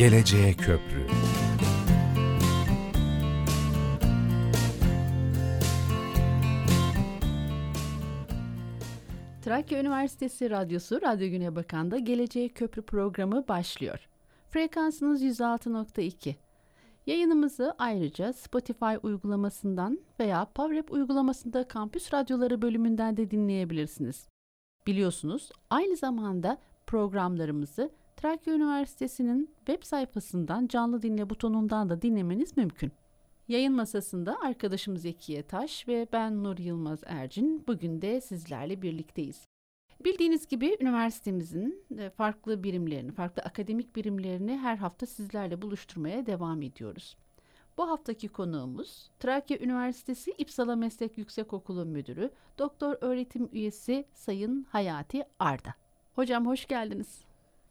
Geleceğe 0.00 0.52
Köprü 0.52 1.06
Trakya 9.42 9.80
Üniversitesi 9.80 10.50
Radyosu 10.50 11.02
Radyo 11.02 11.28
Güne 11.28 11.56
Bakan'da 11.56 11.98
Geleceğe 11.98 12.48
Köprü 12.48 12.82
programı 12.82 13.48
başlıyor. 13.48 14.08
Frekansınız 14.50 15.22
106.2. 15.22 16.34
Yayınımızı 17.06 17.74
ayrıca 17.78 18.32
Spotify 18.32 18.94
uygulamasından 19.02 19.98
veya 20.20 20.44
PowerApp 20.44 20.92
uygulamasında 20.92 21.68
Kampüs 21.68 22.14
Radyoları 22.14 22.62
bölümünden 22.62 23.16
de 23.16 23.30
dinleyebilirsiniz. 23.30 24.28
Biliyorsunuz 24.86 25.50
aynı 25.70 25.96
zamanda 25.96 26.58
programlarımızı 26.86 27.99
Trakya 28.22 28.54
Üniversitesi'nin 28.54 29.50
web 29.66 29.82
sayfasından 29.82 30.66
canlı 30.66 31.02
dinle 31.02 31.30
butonundan 31.30 31.88
da 31.88 32.02
dinlemeniz 32.02 32.56
mümkün. 32.56 32.92
Yayın 33.48 33.72
masasında 33.72 34.40
arkadaşımız 34.40 35.06
Ekiye 35.06 35.42
Taş 35.42 35.88
ve 35.88 36.06
ben 36.12 36.44
Nur 36.44 36.58
Yılmaz 36.58 37.00
Ercin 37.06 37.64
bugün 37.66 38.02
de 38.02 38.20
sizlerle 38.20 38.82
birlikteyiz. 38.82 39.46
Bildiğiniz 40.04 40.46
gibi 40.46 40.76
üniversitemizin 40.80 41.84
e, 41.98 42.10
farklı 42.10 42.62
birimlerini, 42.62 43.12
farklı 43.12 43.42
akademik 43.42 43.96
birimlerini 43.96 44.58
her 44.58 44.76
hafta 44.76 45.06
sizlerle 45.06 45.62
buluşturmaya 45.62 46.26
devam 46.26 46.62
ediyoruz. 46.62 47.16
Bu 47.78 47.90
haftaki 47.90 48.28
konuğumuz 48.28 49.10
Trakya 49.18 49.58
Üniversitesi 49.58 50.34
İpsala 50.38 50.76
Meslek 50.76 51.18
Yüksekokulu 51.18 51.86
Müdürü, 51.86 52.30
Doktor 52.58 52.96
Öğretim 53.00 53.48
Üyesi 53.52 54.04
Sayın 54.14 54.66
Hayati 54.70 55.24
Arda. 55.38 55.74
Hocam 56.14 56.46
hoş 56.46 56.66
geldiniz. 56.66 57.29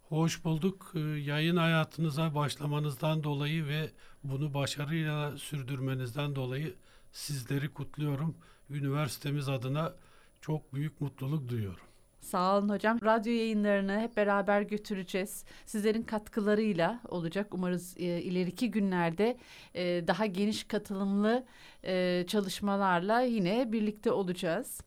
Hoş 0.09 0.43
bulduk. 0.43 0.91
Ee, 0.95 0.99
yayın 0.99 1.55
hayatınıza 1.55 2.35
başlamanızdan 2.35 3.23
dolayı 3.23 3.67
ve 3.67 3.89
bunu 4.23 4.53
başarıyla 4.53 5.38
sürdürmenizden 5.38 6.35
dolayı 6.35 6.73
sizleri 7.11 7.73
kutluyorum. 7.73 8.35
Üniversitemiz 8.69 9.49
adına 9.49 9.93
çok 10.41 10.73
büyük 10.73 11.02
mutluluk 11.02 11.49
duyuyorum. 11.49 11.83
Sağ 12.19 12.57
olun 12.57 12.69
hocam. 12.69 12.99
Radyo 13.03 13.33
yayınlarını 13.33 13.99
hep 13.99 14.17
beraber 14.17 14.61
götüreceğiz. 14.61 15.45
Sizlerin 15.65 16.03
katkılarıyla 16.03 16.99
olacak. 17.07 17.53
Umarız 17.53 17.97
e, 17.97 18.03
ileriki 18.03 18.71
günlerde 18.71 19.37
e, 19.75 20.07
daha 20.07 20.25
geniş 20.25 20.63
katılımlı 20.63 21.45
e, 21.83 22.25
çalışmalarla 22.27 23.21
yine 23.21 23.71
birlikte 23.71 24.11
olacağız. 24.11 24.81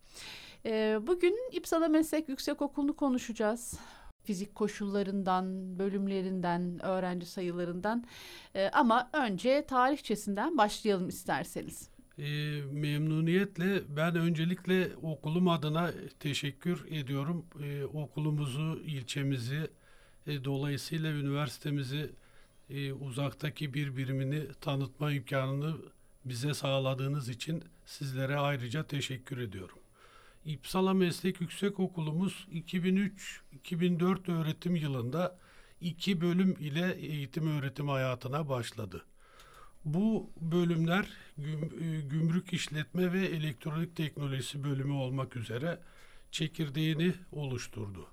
E, 0.67 0.99
bugün 1.07 1.39
İpsala 1.53 1.89
Meslek 1.89 2.29
Yüksekokulu'nu 2.29 2.97
konuşacağız 2.97 3.79
fizik 4.25 4.55
koşullarından, 4.55 5.79
bölümlerinden, 5.79 6.85
öğrenci 6.85 7.27
sayılarından. 7.27 8.05
E, 8.55 8.69
ama 8.69 9.11
önce 9.13 9.67
tarihçesinden 9.67 10.59
başlayalım 10.59 11.09
isterseniz. 11.09 11.89
E, 12.19 12.25
memnuniyetle 12.73 13.83
ben 13.97 14.17
öncelikle 14.17 14.97
okulum 15.03 15.49
adına 15.49 15.91
teşekkür 16.21 16.85
ediyorum. 16.91 17.47
E, 17.63 17.85
okulumuzu, 17.85 18.81
ilçemizi, 18.85 19.71
e, 20.27 20.45
dolayısıyla 20.45 21.11
üniversitemizi 21.11 22.11
e, 22.71 22.93
uzaktaki 22.93 23.75
bir 23.75 23.97
birimini 23.97 24.53
tanıtma 24.61 25.13
imkanını 25.13 25.77
bize 26.25 26.55
sağladığınız 26.55 27.29
için 27.29 27.65
sizlere 27.85 28.37
ayrıca 28.37 28.87
teşekkür 28.87 29.39
ediyorum. 29.39 29.79
İpsala 30.45 30.95
Meslek 30.95 31.41
Yüksekokulumuz 31.41 32.47
2003-2004 32.53 34.33
öğretim 34.33 34.77
yılında 34.77 35.39
iki 35.81 36.21
bölüm 36.21 36.57
ile 36.61 36.93
eğitim 36.93 37.59
öğretim 37.59 37.89
hayatına 37.89 38.49
başladı. 38.49 39.05
Bu 39.85 40.31
bölümler 40.41 41.09
e, 41.39 42.01
gümrük 42.01 42.53
işletme 42.53 43.13
ve 43.13 43.27
elektronik 43.27 43.97
teknolojisi 43.97 44.65
bölümü 44.65 44.93
olmak 44.93 45.37
üzere 45.37 45.81
çekirdeğini 46.31 47.15
oluşturdu. 47.33 48.07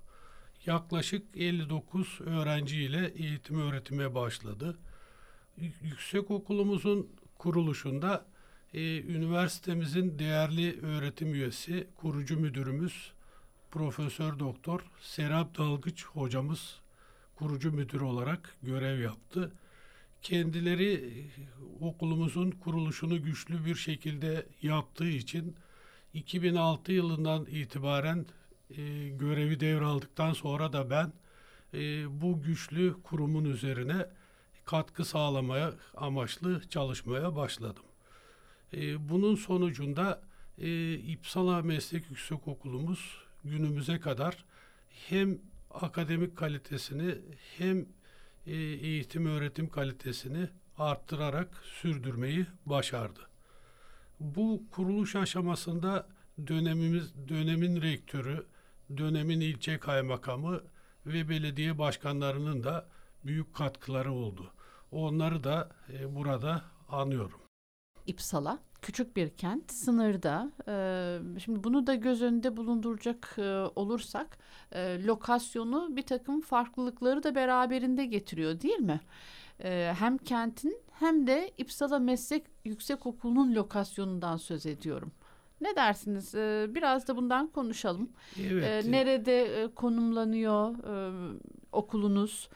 Yaklaşık 0.65 1.37
59 1.37 2.19
öğrenci 2.21 2.83
ile 2.83 3.07
eğitim 3.15 3.61
öğretime 3.61 4.15
başladı. 4.15 4.77
Yüksekokulumuzun 5.81 7.09
kuruluşunda 7.37 8.25
e, 8.73 9.01
üniversitemizin 9.01 10.19
değerli 10.19 10.81
öğretim 10.81 11.33
üyesi, 11.33 11.87
kurucu 11.95 12.39
müdürümüz 12.39 13.11
Profesör 13.71 14.39
Doktor 14.39 14.81
Serap 15.01 15.57
Dalgıç 15.57 16.05
hocamız 16.05 16.79
kurucu 17.35 17.71
müdür 17.71 18.01
olarak 18.01 18.55
görev 18.63 18.99
yaptı. 18.99 19.51
Kendileri 20.21 20.93
e, 20.93 21.11
okulumuzun 21.85 22.51
kuruluşunu 22.51 23.23
güçlü 23.23 23.65
bir 23.65 23.75
şekilde 23.75 24.45
yaptığı 24.61 25.09
için 25.09 25.55
2006 26.13 26.91
yılından 26.91 27.45
itibaren 27.45 28.25
e, 28.77 29.09
görevi 29.09 29.59
devraldıktan 29.59 30.33
sonra 30.33 30.73
da 30.73 30.89
ben 30.89 31.13
e, 31.73 31.79
bu 32.21 32.41
güçlü 32.41 32.95
kurumun 33.03 33.45
üzerine 33.45 34.05
katkı 34.65 35.05
sağlamaya 35.05 35.73
amaçlı 35.97 36.61
çalışmaya 36.69 37.35
başladım. 37.35 37.83
E, 38.73 39.09
bunun 39.09 39.35
sonucunda 39.35 40.21
e, 40.57 40.93
İpsala 40.93 41.61
Meslek 41.61 42.09
Yüksekokulumuz 42.09 43.17
günümüze 43.43 43.99
kadar 43.99 44.45
hem 44.89 45.39
akademik 45.71 46.37
kalitesini 46.37 47.15
hem 47.57 47.85
e, 48.47 48.55
eğitim 48.55 49.25
öğretim 49.25 49.69
kalitesini 49.69 50.49
arttırarak 50.77 51.63
sürdürmeyi 51.63 52.45
başardı. 52.65 53.19
Bu 54.19 54.63
kuruluş 54.71 55.15
aşamasında 55.15 56.07
dönemimiz 56.47 57.13
dönemin 57.29 57.81
rektörü, 57.81 58.45
dönemin 58.97 59.39
ilçe 59.39 59.79
kaymakamı 59.79 60.63
ve 61.05 61.29
belediye 61.29 61.77
başkanlarının 61.77 62.63
da 62.63 62.89
büyük 63.25 63.53
katkıları 63.55 64.11
oldu. 64.11 64.53
Onları 64.91 65.43
da 65.43 65.69
e, 65.93 66.15
burada 66.15 66.63
anıyorum. 66.89 67.48
İpsala 68.09 68.59
küçük 68.81 69.15
bir 69.15 69.29
kent 69.29 69.71
sınırda. 69.71 70.51
E, 70.67 71.39
şimdi 71.39 71.63
bunu 71.63 71.87
da 71.87 71.95
göz 71.95 72.21
önünde 72.21 72.57
bulunduracak 72.57 73.35
e, 73.37 73.41
olursak 73.75 74.37
e, 74.71 75.03
lokasyonu 75.03 75.95
bir 75.95 76.01
takım 76.01 76.41
farklılıkları 76.41 77.23
da 77.23 77.35
beraberinde 77.35 78.05
getiriyor 78.05 78.61
değil 78.61 78.79
mi? 78.79 79.01
E, 79.63 79.93
hem 79.99 80.17
kentin 80.17 80.77
hem 80.99 81.27
de 81.27 81.51
İpsala 81.57 81.99
Meslek 81.99 82.43
Yüksekokulu'nun 82.65 83.55
lokasyonundan 83.55 84.37
söz 84.37 84.65
ediyorum. 84.65 85.11
Ne 85.61 85.75
dersiniz? 85.75 86.35
Ee, 86.35 86.67
biraz 86.69 87.07
da 87.07 87.15
bundan 87.15 87.47
konuşalım. 87.47 88.09
Evet. 88.39 88.85
Ee, 88.85 88.91
nerede 88.91 89.63
e, 89.63 89.67
konumlanıyor 89.67 90.75
e, 90.77 90.93
okulunuz? 91.71 92.49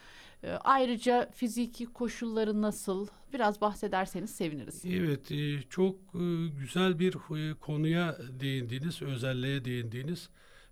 Ayrıca 0.64 1.30
fiziki 1.32 1.86
koşulları 1.86 2.62
nasıl? 2.62 3.08
Biraz 3.34 3.62
bahsederseniz 3.62 4.36
seviniriz. 4.36 4.86
Evet, 4.86 5.32
e, 5.32 5.62
çok 5.70 5.96
e, 5.96 6.48
güzel 6.60 7.00
bir 7.00 7.14
e, 7.14 7.54
konuya 7.54 8.18
değindiniz, 8.40 9.02
özelliğe 9.02 9.66
değindiniz. 9.66 10.30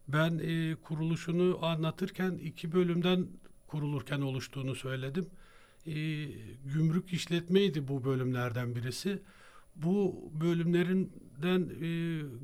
Ben 0.07 0.41
kuruluşunu 0.83 1.59
anlatırken 1.61 2.31
iki 2.31 2.71
bölümden 2.71 3.27
kurulurken 3.67 4.21
oluştuğunu 4.21 4.75
söyledim. 4.75 5.25
Gümrük 6.65 7.13
işletmeydi 7.13 7.87
bu 7.87 8.03
bölümlerden 8.03 8.75
birisi. 8.75 9.21
Bu 9.75 10.29
bölümlerinden 10.41 11.69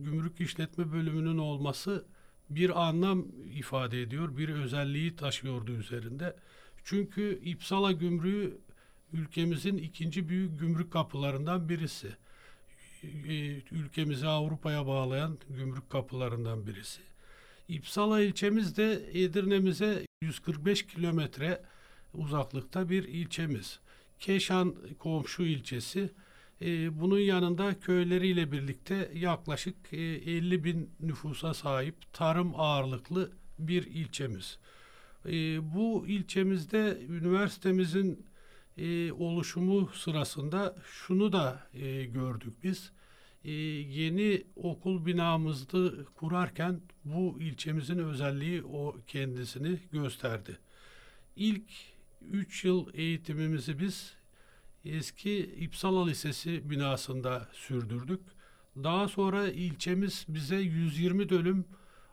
gümrük 0.04 0.42
işletme 0.42 0.92
bölümünün 0.92 1.38
olması 1.38 2.06
bir 2.50 2.88
anlam 2.88 3.26
ifade 3.56 4.02
ediyor, 4.02 4.38
bir 4.38 4.50
özelliği 4.50 5.16
taşıyordu 5.16 5.72
üzerinde. 5.72 6.36
Çünkü 6.90 7.40
İpsala 7.44 7.92
Gümrüğü 7.92 8.58
ülkemizin 9.14 9.78
ikinci 9.78 10.30
büyük 10.30 10.60
gümrük 10.60 10.92
kapılarından 10.92 11.70
birisi. 11.70 12.08
Ee, 13.04 13.62
ülkemizi 13.72 14.28
Avrupa'ya 14.28 14.88
bağlayan 14.88 15.38
gümrük 15.50 15.90
kapılarından 15.90 16.68
birisi. 16.68 17.02
İpsala 17.68 18.22
ilçemiz 18.22 18.78
de 18.78 19.10
Edirne'mize 19.14 20.06
145 20.22 20.88
kilometre 20.88 21.62
uzaklıkta 22.14 22.90
bir 22.90 23.04
ilçemiz. 23.04 23.80
Keşan 24.20 24.76
komşu 25.00 25.44
ilçesi. 25.44 26.10
Ee, 26.62 27.02
bunun 27.02 27.20
yanında 27.20 27.80
köyleriyle 27.80 28.52
birlikte 28.52 29.12
yaklaşık 29.14 29.76
50 29.94 30.56
e, 30.56 30.64
bin 30.64 30.90
nüfusa 31.00 31.54
sahip 31.54 32.14
tarım 32.14 32.54
ağırlıklı 32.56 33.32
bir 33.60 33.86
ilçemiz. 33.86 34.60
Ee, 35.26 35.32
bu 35.76 36.08
ilçemizde 36.08 36.98
üniversitemizin 37.10 38.26
e, 38.78 39.12
oluşumu 39.12 39.90
sırasında 39.94 40.76
şunu 40.92 41.34
da 41.34 41.68
e, 41.74 42.06
gördük 42.06 42.54
biz. 42.64 42.92
E, 43.44 43.52
yeni 43.52 44.44
okul 44.56 45.06
binamızı 45.06 46.06
kurarken 46.16 46.82
bu 47.06 47.38
ilçemizin 47.40 47.98
özelliği 47.98 48.64
o 48.64 48.96
kendisini 49.08 49.80
gösterdi. 49.92 50.58
İlk 51.36 51.72
3 52.32 52.66
yıl 52.66 52.88
eğitimimizi 52.94 53.80
biz 53.80 54.14
eski 54.86 55.40
İpsala 55.40 56.06
Lisesi 56.06 56.70
binasında 56.70 57.48
sürdürdük. 57.54 58.22
Daha 58.84 59.08
sonra 59.08 59.50
ilçemiz 59.50 60.26
bize 60.28 60.56
120 60.56 61.30
dönüm 61.30 61.66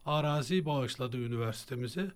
arazi 0.06 0.64
bağışladı 0.66 1.16
üniversitemize. 1.16 2.12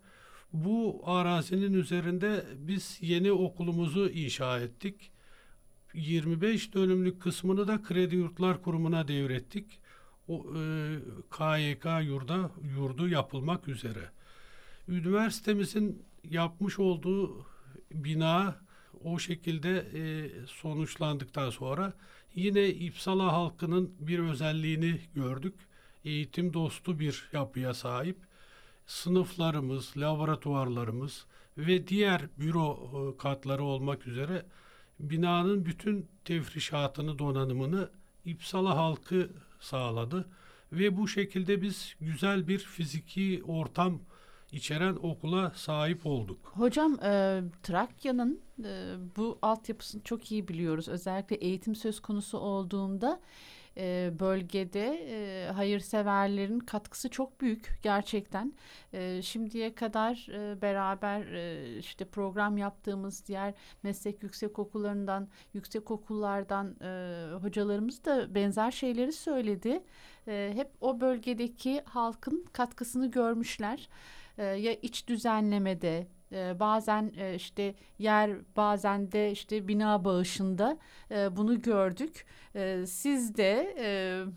Bu 0.53 1.01
arazinin 1.05 1.73
üzerinde 1.73 2.45
biz 2.59 2.99
yeni 3.01 3.33
okulumuzu 3.33 4.09
inşa 4.09 4.61
ettik. 4.61 5.11
25 5.95 6.75
dönümlük 6.75 7.23
kısmını 7.23 7.69
da 7.69 7.83
Kredi 7.83 8.17
Yurtlar 8.17 8.63
Kurumu'na 8.63 9.09
devrettik. 9.09 9.81
O 10.29 10.47
e, 10.57 10.99
KYK 11.31 11.85
yurda 12.03 12.51
yurdu 12.77 13.09
yapılmak 13.09 13.69
üzere. 13.69 14.11
Üniversitemizin 14.89 16.03
yapmış 16.25 16.79
olduğu 16.79 17.47
bina 17.93 18.57
o 19.05 19.19
şekilde 19.19 19.79
e, 19.95 20.31
sonuçlandıktan 20.47 21.51
sonra 21.51 21.93
yine 22.35 22.69
İpsala 22.69 23.33
halkının 23.33 23.95
bir 24.01 24.19
özelliğini 24.19 25.01
gördük. 25.15 25.55
Eğitim 26.05 26.53
dostu 26.53 26.99
bir 26.99 27.29
yapıya 27.33 27.75
sahip. 27.75 28.28
Sınıflarımız, 28.89 29.93
laboratuvarlarımız 29.97 31.27
ve 31.59 31.89
diğer 31.89 32.23
büro 32.39 32.91
e, 32.93 33.17
katları 33.17 33.65
olmak 33.65 34.07
üzere 34.07 34.47
binanın 35.01 35.65
bütün 35.65 36.09
tefrişatını, 36.25 37.19
donanımını 37.19 37.91
İpsala 38.25 38.77
halkı 38.77 39.31
sağladı. 39.61 40.29
Ve 40.73 40.97
bu 40.97 41.09
şekilde 41.09 41.63
biz 41.63 41.95
güzel 42.01 42.49
bir 42.49 42.59
fiziki 42.59 43.43
ortam 43.47 44.01
içeren 44.53 44.97
okula 45.03 45.53
sahip 45.57 46.07
olduk. 46.07 46.39
Hocam 46.55 46.99
e, 47.03 47.43
Trakya'nın 47.63 48.41
e, 48.65 48.95
bu 49.17 49.39
altyapısını 49.43 50.03
çok 50.03 50.33
iyi 50.33 50.49
biliyoruz. 50.49 50.89
Özellikle 50.89 51.37
eğitim 51.37 51.75
söz 51.75 52.01
konusu 52.01 52.39
olduğunda 52.39 53.21
e, 53.79 54.13
bölgede 54.21 55.07
e, 55.11 55.51
hayırseverlerin 55.53 56.59
katkısı 56.59 57.11
çok 57.11 57.41
büyük 57.41 57.79
gerçekten. 57.83 58.53
E, 58.93 59.23
şimdiye 59.23 59.75
kadar 59.75 60.29
beraber 60.63 61.23
işte 61.79 62.05
program 62.05 62.57
yaptığımız 62.57 63.27
diğer 63.27 63.55
meslek 63.83 64.23
yüksek 64.23 64.59
okullarından, 64.59 65.29
yüksek 65.55 65.91
okullardan 65.91 66.77
hocalarımız 67.43 68.05
da 68.05 68.35
benzer 68.35 68.71
şeyleri 68.71 69.13
söyledi. 69.13 69.83
Hep 70.27 70.71
o 70.81 71.01
bölgedeki 71.01 71.83
halkın 71.85 72.47
katkısını 72.53 73.11
görmüşler. 73.11 73.89
Ya 74.39 74.73
iç 74.83 75.09
düzenlemede 75.09 76.07
bazen 76.33 77.13
işte 77.37 77.75
yer 77.99 78.31
bazen 78.57 79.13
de 79.13 79.31
işte 79.33 79.69
bina 79.69 80.05
bağışında 80.05 80.79
bunu 81.11 81.63
gördük. 81.63 82.27
Siz 82.87 83.37
de 83.37 83.75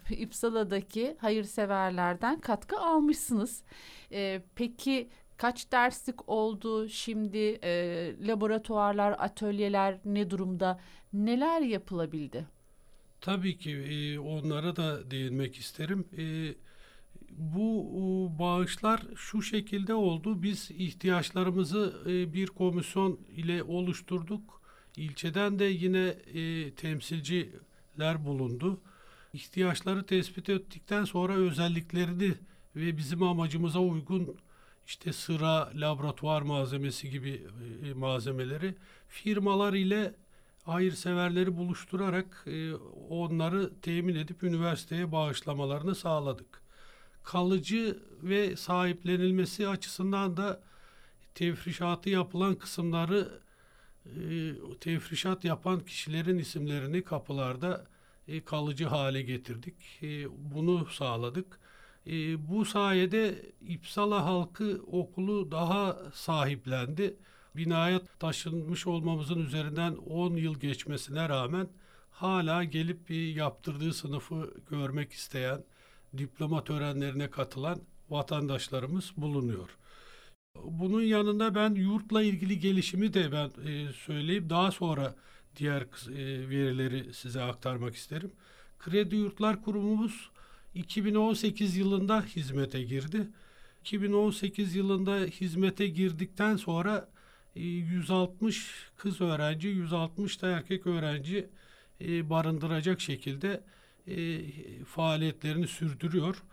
İpsala'daki 0.10 1.16
hayırseverlerden 1.20 2.40
katkı 2.40 2.80
almışsınız. 2.80 3.64
Peki 4.56 5.10
kaç 5.38 5.72
derslik 5.72 6.30
oldu 6.30 6.90
şimdi 6.90 7.60
laboratuvarlar 8.28 9.16
atölyeler 9.20 9.98
ne 10.06 10.30
durumda 10.30 10.80
neler 11.14 11.62
yapılabildi? 11.62 12.46
Tabii 13.22 13.58
ki 13.58 14.20
onlara 14.20 14.76
da 14.76 15.12
değinmek 15.12 15.56
isterim. 15.58 16.06
E, 16.18 16.24
bu 17.38 18.32
bağışlar 18.40 19.02
şu 19.16 19.42
şekilde 19.42 19.94
oldu. 19.94 20.44
Biz 20.44 20.72
ihtiyaçlarımızı 20.72 22.02
e, 22.06 22.34
bir 22.34 22.48
komisyon 22.48 23.20
ile 23.36 23.64
oluşturduk. 23.64 24.62
İlçeden 24.98 25.60
de 25.60 25.66
yine 25.66 26.08
e, 26.08 26.74
temsilciler 26.76 28.26
bulundu. 28.26 28.82
İhtiyaçları 29.34 30.06
tespit 30.06 30.50
ettikten 30.50 31.06
sonra 31.06 31.34
özelliklerini 31.34 32.34
ve 32.76 32.98
bizim 32.98 33.24
amacımıza 33.24 33.80
uygun 33.80 34.38
işte 34.88 35.14
sıra, 35.14 35.72
laboratuvar 35.76 36.42
malzemesi 36.42 37.10
gibi 37.10 37.48
e, 37.84 37.94
malzemeleri 37.94 38.76
firmalar 39.08 39.74
ile 39.74 40.16
hayırseverleri 40.64 41.58
buluşturarak 41.58 42.48
onları 43.10 43.82
temin 43.82 44.16
edip 44.16 44.44
üniversiteye 44.44 45.12
bağışlamalarını 45.12 45.96
sağladık 45.96 46.61
kalıcı 47.24 48.00
ve 48.24 48.56
sahiplenilmesi 48.56 49.68
açısından 49.68 50.38
da 50.38 50.62
tefrişatı 51.36 52.10
yapılan 52.10 52.56
kısımları 52.56 53.42
e, 54.06 54.54
tefrişat 54.80 55.46
yapan 55.46 55.80
kişilerin 55.80 56.38
isimlerini 56.38 57.04
kapılarda 57.04 57.86
e, 58.28 58.46
kalıcı 58.46 58.86
hale 58.86 59.22
getirdik. 59.22 59.76
E, 60.04 60.28
bunu 60.56 60.86
sağladık. 60.86 61.60
Bu 62.38 62.66
sayede 62.66 63.52
İpsala 63.62 64.26
halkı 64.26 64.82
okulu 64.88 65.52
daha 65.52 65.98
sahiplendi. 66.14 67.16
Binaya 67.56 68.02
taşınmış 68.20 68.88
olmamızın 68.88 69.46
üzerinden 69.46 69.96
10 69.96 70.36
yıl 70.36 70.60
geçmesine 70.60 71.30
rağmen 71.30 71.68
hala 72.12 72.64
gelip 72.64 73.10
bir 73.10 73.36
yaptırdığı 73.36 73.94
sınıfı 73.94 74.54
görmek 74.70 75.12
isteyen, 75.12 75.64
diploma 76.18 76.64
törenlerine 76.64 77.30
katılan 77.30 77.80
vatandaşlarımız 78.10 79.12
bulunuyor. 79.18 79.70
Bunun 80.64 81.02
yanında 81.02 81.56
ben 81.56 81.76
yurtla 81.76 82.24
ilgili 82.24 82.60
gelişimi 82.60 83.14
de 83.14 83.32
ben 83.32 83.52
e, 83.72 83.94
söyleyip 83.94 84.50
daha 84.50 84.72
sonra 84.72 85.16
diğer 85.56 85.82
e, 85.82 86.50
verileri 86.50 87.14
size 87.14 87.42
aktarmak 87.42 87.96
isterim. 87.96 88.32
Kredi 88.80 89.16
Yurtlar 89.16 89.64
Kurumumuz 89.64 90.30
2018 90.76 91.78
yılında 91.78 92.22
hizmete 92.22 92.84
girdi. 92.84 93.28
2018 93.82 94.76
yılında 94.76 95.16
hizmete 95.16 95.88
girdikten 95.88 96.56
sonra 96.56 97.10
e, 97.56 97.62
160 97.62 98.92
kız 98.98 99.22
öğrenci, 99.22 99.68
160 99.68 100.42
da 100.42 100.48
erkek 100.48 100.88
öğrenci 100.88 101.50
e, 102.02 102.30
barındıracak 102.30 103.02
şekilde 103.02 103.64
e, 104.08 104.42
faaliyetlerini 104.84 105.68
sürdürüyor. 105.68 106.44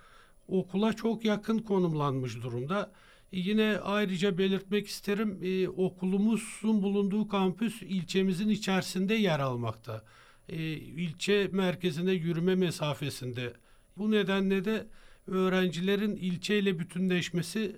Okula 0.48 0.92
çok 0.92 1.24
yakın 1.24 1.58
konumlanmış 1.58 2.42
durumda. 2.42 2.92
E, 3.32 3.38
yine 3.38 3.78
ayrıca 3.82 4.38
belirtmek 4.38 4.86
isterim 4.86 5.38
e, 5.43 5.69
okulumuzun 5.69 6.82
bulunduğu 6.82 7.28
kampüs 7.28 7.82
ilçemizin 7.82 8.48
içerisinde 8.48 9.14
yer 9.14 9.40
almakta. 9.40 10.05
E, 10.48 10.56
ilçe 10.72 11.48
merkezine 11.52 12.12
yürüme 12.12 12.55
mesafesinde. 12.55 13.52
Bu 13.96 14.10
nedenle 14.10 14.64
de 14.64 14.86
öğrencilerin 15.26 16.17
ilçeyle 16.17 16.78
bütünleşmesi 16.78 17.76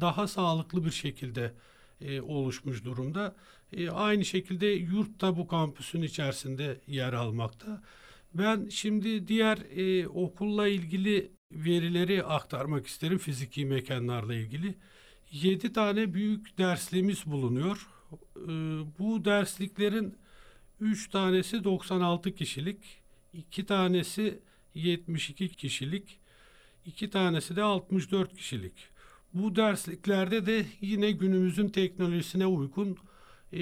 daha 0.00 0.28
sağlıklı 0.28 0.84
bir 0.84 0.90
şekilde 0.90 1.54
oluşmuş 2.22 2.84
durumda. 2.84 3.36
Aynı 3.92 4.24
şekilde 4.24 4.66
yurt 4.66 5.20
da 5.20 5.36
bu 5.36 5.48
kampüsün 5.48 6.02
içerisinde 6.02 6.80
yer 6.86 7.12
almakta. 7.12 7.82
Ben 8.34 8.68
şimdi 8.68 9.28
diğer 9.28 9.58
e, 9.76 10.08
okulla 10.08 10.68
ilgili 10.68 11.30
verileri 11.52 12.24
aktarmak 12.24 12.86
isterim 12.86 13.18
fiziki 13.18 13.66
mekanlarla 13.66 14.34
ilgili. 14.34 14.74
7 15.32 15.72
tane 15.72 16.14
büyük 16.14 16.58
dersliğimiz 16.58 17.26
bulunuyor. 17.26 17.88
E, 18.36 18.48
bu 18.98 19.24
dersliklerin 19.24 20.16
3 20.80 21.10
tanesi 21.10 21.64
96 21.64 22.34
kişilik, 22.34 22.78
2 23.34 23.66
tanesi 23.66 24.38
72 24.74 25.48
kişilik, 25.48 26.18
2 26.86 27.10
tanesi 27.10 27.56
de 27.56 27.62
64 27.62 28.36
kişilik. 28.36 28.88
Bu 29.34 29.56
dersliklerde 29.56 30.46
de 30.46 30.66
yine 30.80 31.10
günümüzün 31.10 31.68
teknolojisine 31.68 32.46
uygun 32.46 32.96
e, 33.52 33.58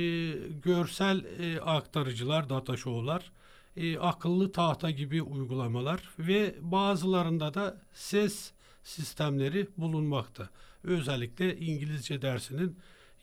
görsel 0.65 1.25
e, 1.39 1.61
aktarıcılar, 1.61 2.49
data 2.49 2.77
show'lar, 2.77 3.33
e, 3.77 3.99
akıllı 3.99 4.53
tahta 4.53 4.91
gibi 4.91 5.23
uygulamalar 5.23 6.11
ve 6.19 6.55
bazılarında 6.61 7.55
da 7.55 7.81
ses 7.93 8.53
sistemleri 8.83 9.69
bulunmakta. 9.77 10.49
Özellikle 10.85 11.57
İngilizce 11.57 12.23
dersinin 12.23 12.77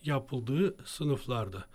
yapıldığı 0.04 0.76
sınıflarda. 0.86 1.66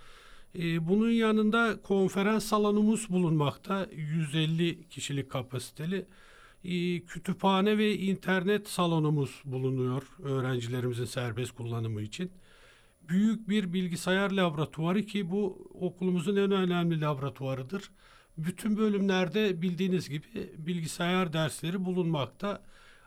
E, 0.58 0.88
bunun 0.88 1.10
yanında 1.10 1.82
konferans 1.82 2.44
salonumuz 2.44 3.08
bulunmakta. 3.10 3.86
150 3.92 4.88
kişilik 4.88 5.30
kapasiteli. 5.30 6.06
E, 6.64 7.00
kütüphane 7.00 7.78
ve 7.78 7.96
internet 7.96 8.68
salonumuz 8.68 9.42
bulunuyor 9.44 10.02
öğrencilerimizin 10.22 11.04
serbest 11.04 11.52
kullanımı 11.52 12.02
için. 12.02 12.30
Büyük 13.08 13.48
bir 13.48 13.72
bilgisayar 13.72 14.30
laboratuvarı 14.30 15.02
ki 15.02 15.30
bu 15.30 15.68
okulumuzun 15.80 16.36
en 16.36 16.50
önemli 16.50 17.00
laboratuvarıdır 17.00 17.90
bütün 18.38 18.76
bölümlerde 18.76 19.62
bildiğiniz 19.62 20.08
gibi 20.08 20.26
bilgisayar 20.56 21.32
dersleri 21.32 21.84
bulunmakta. 21.84 22.62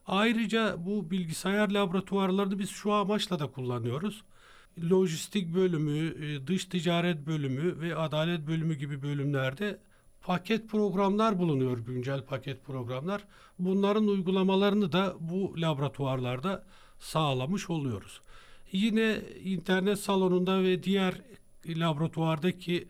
Ayrıca 0.07 0.75
bu 0.85 1.11
bilgisayar 1.11 1.69
laboratuvarlarını 1.69 2.59
biz 2.59 2.69
şu 2.69 2.93
amaçla 2.93 3.39
da 3.39 3.47
kullanıyoruz. 3.47 4.23
lojistik 4.91 5.53
bölümü, 5.55 6.25
e, 6.25 6.47
dış 6.47 6.65
ticaret 6.65 7.27
bölümü 7.27 7.81
ve 7.81 7.95
adalet 7.95 8.47
bölümü 8.47 8.75
gibi 8.75 9.01
bölümlerde 9.01 9.79
paket 10.21 10.69
programlar 10.69 11.39
bulunuyor, 11.39 11.77
güncel 11.77 12.21
paket 12.21 12.65
programlar. 12.65 13.23
Bunların 13.59 14.07
uygulamalarını 14.07 14.91
da 14.91 15.15
bu 15.19 15.61
laboratuvarlarda 15.61 16.65
sağlamış 16.99 17.69
oluyoruz. 17.69 18.21
Yine 18.71 19.21
internet 19.43 19.99
salonunda 19.99 20.63
ve 20.63 20.83
diğer 20.83 21.21
laboratuvardaki 21.67 22.87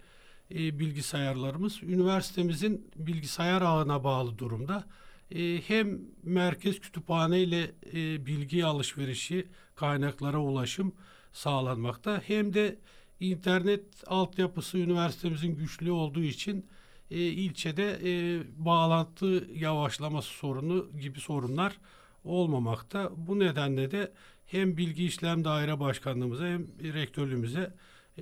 e, 0.52 0.80
bilgisayarlarımız 0.80 1.84
üniversitemizin 1.84 2.92
bilgisayar 2.96 3.62
ağına 3.62 4.04
bağlı 4.04 4.38
durumda. 4.38 4.84
E, 5.32 5.62
hem 5.62 6.00
merkez 6.24 6.80
kütüphane 6.80 7.40
ile 7.40 7.72
e, 7.94 8.26
bilgi 8.26 8.66
alışverişi, 8.66 9.48
kaynaklara 9.76 10.38
ulaşım 10.38 10.94
sağlanmakta 11.34 12.22
hem 12.28 12.54
de 12.54 12.80
internet 13.20 13.84
altyapısı 14.08 14.78
üniversitemizin 14.78 15.56
güçlü 15.56 15.92
olduğu 15.92 16.24
için 16.24 16.66
e, 17.12 17.20
ilçede 17.20 18.00
e, 18.04 18.42
bağlantı 18.58 19.48
yavaşlaması 19.54 20.30
sorunu 20.30 20.90
gibi 21.02 21.20
sorunlar 21.20 21.78
olmamakta. 22.24 23.12
Bu 23.18 23.40
nedenle 23.40 23.92
de 23.92 24.12
hem 24.46 24.78
Bilgi 24.78 25.06
İşlem 25.06 25.44
Daire 25.44 25.80
Başkanlığımıza 25.80 26.46
hem 26.46 26.68
rektörlüğümüze 26.94 27.74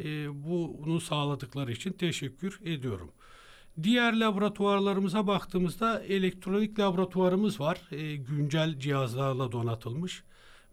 e, 0.03 0.43
bunu 0.43 0.99
sağladıkları 1.01 1.71
için 1.71 1.91
teşekkür 1.91 2.59
ediyorum. 2.65 3.11
Diğer 3.83 4.19
laboratuvarlarımıza 4.19 5.27
baktığımızda 5.27 5.99
elektronik 5.99 6.79
laboratuvarımız 6.79 7.59
var. 7.59 7.81
E, 7.91 8.15
güncel 8.15 8.79
cihazlarla 8.79 9.51
donatılmış. 9.51 10.23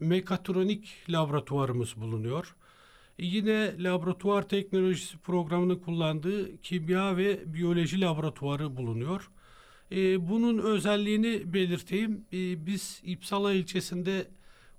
Mekatronik 0.00 0.94
laboratuvarımız 1.08 1.96
bulunuyor. 1.96 2.56
Yine 3.18 3.82
laboratuvar 3.82 4.48
teknolojisi 4.48 5.18
programını 5.18 5.80
kullandığı 5.80 6.56
kimya 6.56 7.16
ve 7.16 7.54
biyoloji 7.54 8.00
laboratuvarı 8.00 8.76
bulunuyor. 8.76 9.30
E, 9.92 10.28
bunun 10.28 10.58
özelliğini 10.58 11.52
belirteyim. 11.54 12.24
E, 12.32 12.66
biz 12.66 13.00
İpsala 13.04 13.52
ilçesinde 13.52 14.28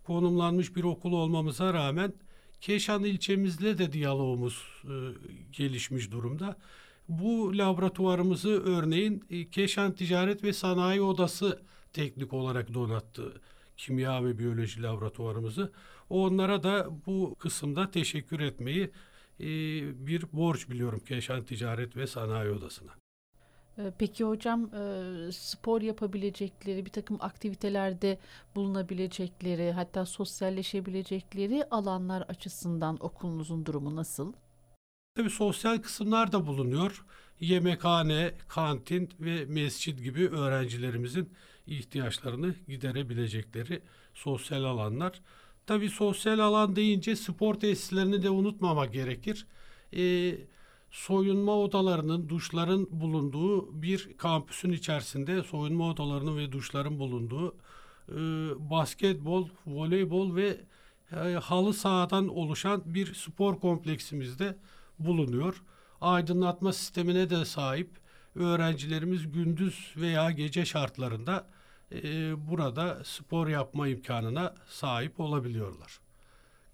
konumlanmış 0.04 0.76
bir 0.76 0.84
okul 0.84 1.14
olmamıza 1.14 1.74
rağmen 1.74 2.14
Keşan 2.64 3.04
ilçemizle 3.04 3.78
de 3.78 3.94
diyalogumuz 3.94 4.64
e, 4.84 4.94
gelişmiş 5.52 6.12
durumda. 6.12 6.58
Bu 7.10 7.58
laboratuvarımızı 7.58 8.50
örneğin 8.50 9.26
e, 9.30 9.50
Keşan 9.50 9.92
Ticaret 9.92 10.44
ve 10.44 10.54
Sanayi 10.54 11.02
Odası 11.02 11.62
teknik 11.94 12.34
olarak 12.34 12.74
donattı 12.74 13.42
kimya 13.78 14.26
ve 14.26 14.40
biyoloji 14.40 14.84
laboratuvarımızı. 14.84 15.72
Onlara 16.10 16.64
da 16.64 16.90
bu 17.06 17.36
kısımda 17.40 17.92
teşekkür 17.92 18.40
etmeyi 18.40 18.92
e, 19.40 19.46
bir 20.08 20.26
borç 20.34 20.70
biliyorum 20.70 21.02
Keşan 21.08 21.44
Ticaret 21.44 21.98
ve 21.98 22.08
Sanayi 22.08 22.52
Odası'na. 22.52 23.03
Ee, 23.78 23.94
peki 23.98 24.24
hocam 24.24 24.70
e, 24.76 25.32
spor 25.32 25.82
yapabilecekleri, 25.82 26.86
bir 26.86 26.92
takım 26.92 27.18
aktivitelerde 27.20 28.18
bulunabilecekleri, 28.56 29.72
hatta 29.72 30.06
sosyalleşebilecekleri 30.06 31.66
alanlar 31.72 32.22
açısından 32.22 32.98
okulunuzun 33.06 33.66
durumu 33.66 33.96
nasıl? 33.96 34.34
Tabii 35.16 35.30
sosyal 35.30 35.78
kısımlar 35.78 36.32
da 36.32 36.48
bulunuyor. 36.48 37.06
Yemekhane, 37.40 38.32
kantin 38.48 39.10
ve 39.20 39.46
mescit 39.46 40.04
gibi 40.04 40.30
öğrencilerimizin 40.30 41.30
ihtiyaçlarını 41.68 42.56
giderebilecekleri 42.68 43.82
sosyal 44.14 44.64
alanlar. 44.64 45.22
Tabii 45.66 45.90
sosyal 45.90 46.40
alan 46.40 46.76
deyince 46.76 47.16
spor 47.16 47.56
tesislerini 47.56 48.24
de 48.24 48.30
unutmamak 48.30 48.94
gerekir. 48.94 49.48
Ee, 49.94 50.38
soyunma 50.94 51.58
odalarının, 51.58 52.30
duşların 52.30 52.88
bulunduğu 52.92 53.82
bir 53.82 54.18
kampüsün 54.18 54.72
içerisinde 54.72 55.44
soyunma 55.44 55.90
odalarının 55.90 56.38
ve 56.38 56.52
duşların 56.52 57.00
bulunduğu 57.00 57.56
e, 58.10 58.16
basketbol, 58.70 59.48
voleybol 59.68 60.36
ve 60.36 60.62
e, 61.12 61.16
halı 61.16 61.74
sahadan 61.74 62.28
oluşan 62.28 62.82
bir 62.86 63.14
spor 63.14 63.60
kompleksimizde 63.60 64.58
bulunuyor. 65.00 65.64
Aydınlatma 66.02 66.74
sistemine 66.74 67.30
de 67.30 67.46
sahip 67.46 67.90
öğrencilerimiz 68.36 69.32
gündüz 69.32 69.94
veya 69.98 70.32
gece 70.32 70.66
şartlarında 70.66 71.48
e, 71.92 72.02
burada 72.50 73.02
spor 73.04 73.48
yapma 73.48 73.88
imkanına 73.88 74.56
sahip 74.68 75.20
olabiliyorlar. 75.20 76.00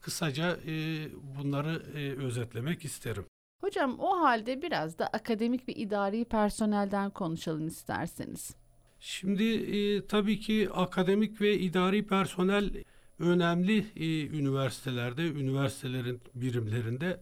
Kısaca 0.02 0.58
e, 0.68 1.08
bunları 1.38 1.84
e, 1.96 2.26
özetlemek 2.26 2.86
isterim. 2.86 3.26
Hocam 3.62 4.00
o 4.00 4.20
halde 4.20 4.62
biraz 4.62 5.00
da 5.00 5.08
akademik 5.08 5.68
ve 5.70 5.74
idari 5.74 6.26
personelden 6.26 7.10
konuşalım 7.10 7.68
isterseniz. 7.68 8.56
Şimdi 9.00 9.44
e, 9.44 10.08
tabii 10.08 10.40
ki 10.40 10.70
akademik 10.74 11.42
ve 11.42 11.60
idari 11.60 12.08
personel 12.08 12.84
önemli 13.20 13.86
e, 13.96 14.28
üniversitelerde, 14.28 15.28
üniversitelerin 15.28 16.22
birimlerinde. 16.36 17.22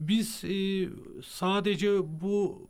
Biz 0.00 0.44
e, 0.44 0.88
sadece 1.24 2.20
bu 2.20 2.68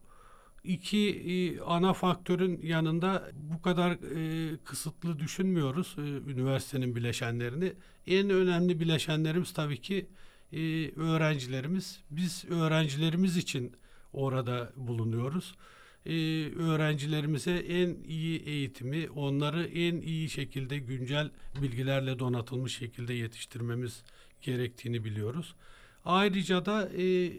iki 0.64 1.10
e, 1.10 1.60
ana 1.60 1.92
faktörün 1.92 2.60
yanında 2.62 3.30
bu 3.34 3.62
kadar 3.62 3.92
e, 3.92 4.56
kısıtlı 4.56 5.18
düşünmüyoruz 5.18 5.96
e, 5.98 6.00
üniversitenin 6.00 6.96
bileşenlerini. 6.96 7.72
En 8.06 8.30
önemli 8.30 8.80
bileşenlerimiz 8.80 9.52
tabii 9.52 9.80
ki 9.80 10.06
e, 10.52 10.90
öğrencilerimiz. 10.90 12.00
Biz 12.10 12.44
öğrencilerimiz 12.50 13.36
için 13.36 13.72
orada 14.12 14.72
bulunuyoruz. 14.76 15.54
E, 16.06 16.12
öğrencilerimize 16.56 17.56
en 17.56 17.96
iyi 18.08 18.40
eğitimi, 18.40 19.10
onları 19.10 19.64
en 19.64 20.00
iyi 20.00 20.30
şekilde 20.30 20.78
güncel 20.78 21.30
bilgilerle 21.62 22.18
donatılmış 22.18 22.78
şekilde 22.78 23.14
yetiştirmemiz 23.14 24.02
gerektiğini 24.42 25.04
biliyoruz. 25.04 25.54
Ayrıca 26.04 26.66
da 26.66 26.88
e, 26.98 27.32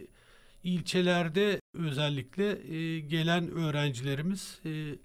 ilçelerde 0.63 1.59
özellikle 1.73 2.75
e, 2.75 2.99
gelen 2.99 3.51
öğrencilerimiz 3.51 4.59
e, 4.65 4.95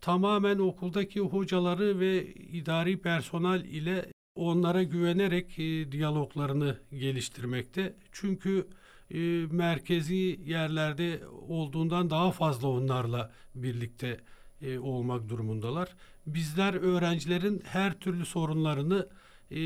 tamamen 0.00 0.58
okuldaki 0.58 1.20
hocaları 1.20 2.00
ve 2.00 2.26
idari 2.34 2.98
personel 2.98 3.64
ile 3.64 4.06
onlara 4.34 4.82
güvenerek 4.82 5.58
e, 5.58 5.92
diyaloglarını 5.92 6.78
geliştirmekte. 6.92 7.94
Çünkü 8.12 8.66
e, 9.10 9.18
merkezi 9.50 10.40
yerlerde 10.44 11.20
olduğundan 11.48 12.10
daha 12.10 12.32
fazla 12.32 12.68
onlarla 12.68 13.32
birlikte 13.54 14.20
e, 14.62 14.78
olmak 14.78 15.28
durumundalar. 15.28 15.88
Bizler 16.26 16.74
öğrencilerin 16.74 17.62
her 17.64 18.00
türlü 18.00 18.26
sorunlarını 18.26 19.08
e, 19.50 19.60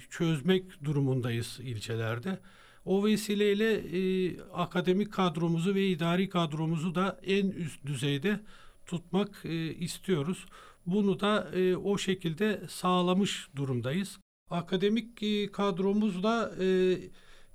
çözmek 0.00 0.84
durumundayız 0.84 1.58
ilçelerde. 1.62 2.38
O 2.84 3.04
vesileyle 3.04 3.72
e, 3.74 4.40
akademik 4.40 5.12
kadromuzu 5.12 5.74
ve 5.74 5.86
idari 5.86 6.28
kadromuzu 6.28 6.94
da 6.94 7.20
en 7.22 7.50
üst 7.50 7.86
düzeyde 7.86 8.40
tutmak 8.86 9.40
e, 9.44 9.74
istiyoruz. 9.74 10.46
Bunu 10.86 11.20
da 11.20 11.50
e, 11.54 11.76
o 11.76 11.98
şekilde 11.98 12.60
sağlamış 12.68 13.48
durumdayız. 13.56 14.18
Akademik 14.50 15.22
e, 15.22 15.52
kadromuzda 15.52 16.52
e, 16.60 16.98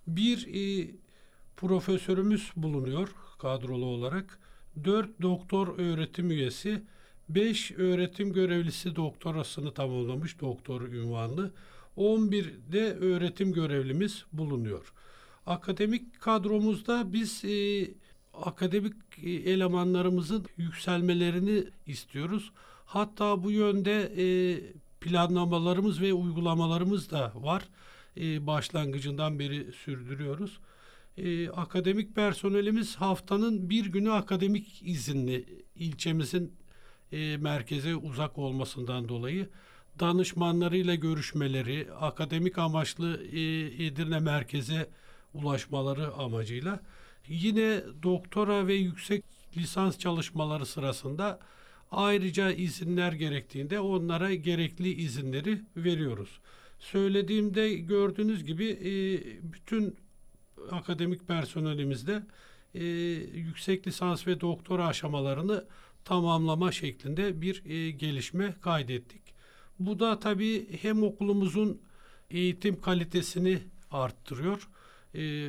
bir 0.08 0.48
e, 0.48 0.92
profesörümüz 1.58 2.52
bulunuyor 2.56 3.16
kadrolu 3.40 3.86
olarak. 3.86 4.40
Dört 4.84 5.22
doktor 5.22 5.80
öğretim 5.80 6.32
üyesi, 6.32 6.84
beş 7.30 7.72
öğretim 7.72 8.34
görevlisi 8.34 8.96
doktorasını 8.96 9.74
tamamlamış 9.74 10.42
doktor 10.42 10.82
ünvanlı, 10.82 11.52
11 11.96 12.54
de 12.72 12.94
öğretim 12.94 13.54
görevlimiz 13.54 14.26
bulunuyor. 14.34 14.94
Akademik 15.46 16.22
kadromuzda 16.22 17.14
biz 17.14 17.46
e, 17.46 17.88
akademik 18.34 18.96
e, 19.24 19.30
elemanlarımızın 19.30 20.46
yükselmelerini 20.58 21.64
istiyoruz. 21.88 22.52
Hatta 22.86 23.44
bu 23.44 23.52
yönde 23.52 24.12
e, 24.18 24.26
planlamalarımız 25.02 26.02
ve 26.02 26.14
uygulamalarımız 26.14 27.12
da 27.12 27.32
var. 27.36 27.64
E, 28.18 28.48
başlangıcından 28.48 29.40
beri 29.40 29.72
sürdürüyoruz. 29.72 30.60
E, 31.18 31.50
akademik 31.50 32.16
personelimiz 32.16 32.96
haftanın 32.96 33.70
bir 33.70 33.86
günü 33.86 34.12
akademik 34.12 34.82
izinli 34.86 35.64
ilçemizin 35.76 36.54
e, 37.12 37.38
merkeze 37.38 37.96
uzak 37.96 38.38
olmasından 38.38 39.10
dolayı 39.10 39.50
danışmanlarıyla 40.00 40.96
görüşmeleri, 40.96 41.88
akademik 42.00 42.58
amaçlı 42.58 43.24
e, 43.24 43.40
Edirne 43.86 44.20
merkeze 44.20 44.90
ulaşmaları 45.34 46.14
amacıyla 46.14 46.80
yine 47.28 47.84
doktora 48.04 48.68
ve 48.68 48.74
yüksek 48.74 49.24
lisans 49.58 49.98
çalışmaları 50.00 50.66
sırasında 50.66 51.40
ayrıca 51.96 52.52
izinler 52.52 53.14
gerektiğinde 53.14 53.80
onlara 53.80 54.34
gerekli 54.34 54.94
izinleri 54.94 55.62
veriyoruz. 55.78 56.40
Söylediğimde 56.80 57.74
gördüğünüz 57.74 58.44
gibi 58.44 58.66
e, 58.66 58.94
bütün 59.54 59.96
akademik 60.72 61.28
personelimizde 61.28 62.24
e, 62.74 62.84
yüksek 63.34 63.88
lisans 63.88 64.28
ve 64.28 64.42
doktora 64.42 64.88
aşamalarını 64.88 65.66
tamamlama 66.06 66.72
şeklinde 66.72 67.42
bir 67.42 67.66
e, 67.66 67.92
gelişme 67.92 68.56
kaydettik. 68.62 69.22
Bu 69.80 70.00
da 70.00 70.20
tabii 70.20 70.68
hem 70.82 71.04
okulumuzun 71.04 71.82
eğitim 72.30 72.82
kalitesini 72.82 73.60
arttırıyor, 73.92 74.70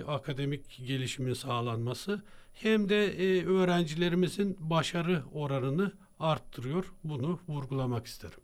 akademik 0.06 0.86
gelişimin 0.86 1.34
sağlanması 1.34 2.22
hem 2.52 2.88
de 2.88 3.12
öğrencilerimizin 3.46 4.56
başarı 4.60 5.22
oranını 5.32 5.92
arttırıyor. 6.20 6.92
Bunu 7.04 7.40
vurgulamak 7.48 8.06
isterim. 8.06 8.40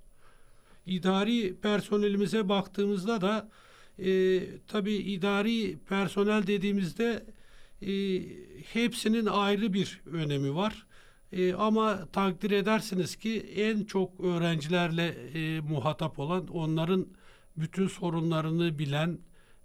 İdari 0.87 1.55
personelimize 1.57 2.49
baktığımızda 2.49 3.21
da 3.21 3.49
e, 3.99 4.43
tabii 4.67 4.95
idari 4.95 5.79
personel 5.89 6.47
dediğimizde 6.47 7.27
e, 7.83 8.23
hepsinin 8.73 9.27
ayrı 9.27 9.73
bir 9.73 10.01
önemi 10.07 10.55
var. 10.55 10.87
E, 11.33 11.55
ama 11.55 12.07
takdir 12.13 12.51
edersiniz 12.51 13.17
ki 13.17 13.41
en 13.57 13.85
çok 13.85 14.21
öğrencilerle 14.21 15.07
e, 15.35 15.61
muhatap 15.61 16.19
olan, 16.19 16.49
onların 16.49 17.07
bütün 17.57 17.89
sorunlarını 17.89 18.79
bilen 18.79 19.19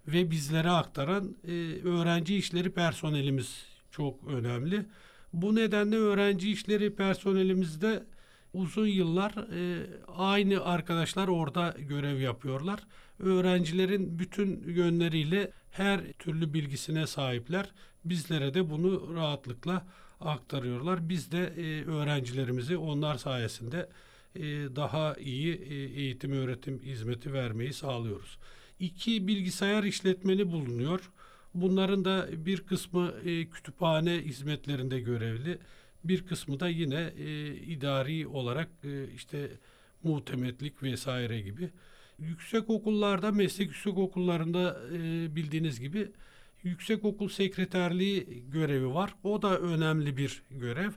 ve 0.08 0.30
bizlere 0.30 0.70
aktaran 0.70 1.36
e, 1.44 1.52
öğrenci 1.84 2.36
işleri 2.36 2.70
personelimiz 2.70 3.66
çok 3.90 4.24
önemli. 4.28 4.86
Bu 5.32 5.54
nedenle 5.54 5.96
öğrenci 5.96 6.52
işleri 6.52 6.94
personelimizde 6.94 8.04
uzun 8.52 8.86
yıllar 8.86 9.32
e, 9.32 9.86
aynı 10.06 10.64
arkadaşlar 10.64 11.28
orada 11.28 11.74
görev 11.78 12.20
yapıyorlar. 12.20 12.80
Öğrencilerin 13.18 14.18
bütün 14.18 14.62
yönleriyle 14.66 15.50
her 15.70 16.12
türlü 16.12 16.54
bilgisine 16.54 17.06
sahipler. 17.06 17.72
Bizlere 18.04 18.54
de 18.54 18.70
bunu 18.70 19.14
rahatlıkla 19.14 19.86
aktarıyorlar. 20.20 21.08
Biz 21.08 21.32
de 21.32 21.52
e, 21.56 21.84
öğrencilerimizi 21.84 22.76
onlar 22.76 23.16
sayesinde 23.18 23.88
e, 24.34 24.42
daha 24.76 25.14
iyi 25.14 25.54
e, 25.54 25.74
eğitim 25.74 26.32
öğretim 26.32 26.82
hizmeti 26.82 27.32
vermeyi 27.32 27.72
sağlıyoruz. 27.72 28.38
İki 28.80 29.28
bilgisayar 29.28 29.84
işletmeni 29.84 30.52
bulunuyor. 30.52 31.10
Bunların 31.60 32.04
da 32.04 32.28
bir 32.46 32.60
kısmı 32.60 33.14
e, 33.24 33.50
kütüphane 33.50 34.12
hizmetlerinde 34.12 35.00
görevli, 35.00 35.58
bir 36.04 36.26
kısmı 36.26 36.60
da 36.60 36.68
yine 36.68 37.12
e, 37.18 37.54
idari 37.54 38.26
olarak 38.26 38.68
e, 38.84 39.12
işte 39.12 39.50
muhtemetlik 40.02 40.82
vesaire 40.82 41.40
gibi. 41.40 41.70
Yüksek 42.18 42.70
okullarda, 42.70 43.32
meslek 43.32 43.66
yüksek 43.68 43.98
okullarında 43.98 44.80
e, 44.92 44.96
bildiğiniz 45.36 45.80
gibi 45.80 46.12
yüksek 46.62 47.04
okul 47.04 47.28
sekreterliği 47.28 48.44
görevi 48.50 48.94
var. 48.94 49.14
O 49.24 49.42
da 49.42 49.58
önemli 49.58 50.16
bir 50.16 50.42
görev. 50.50 50.90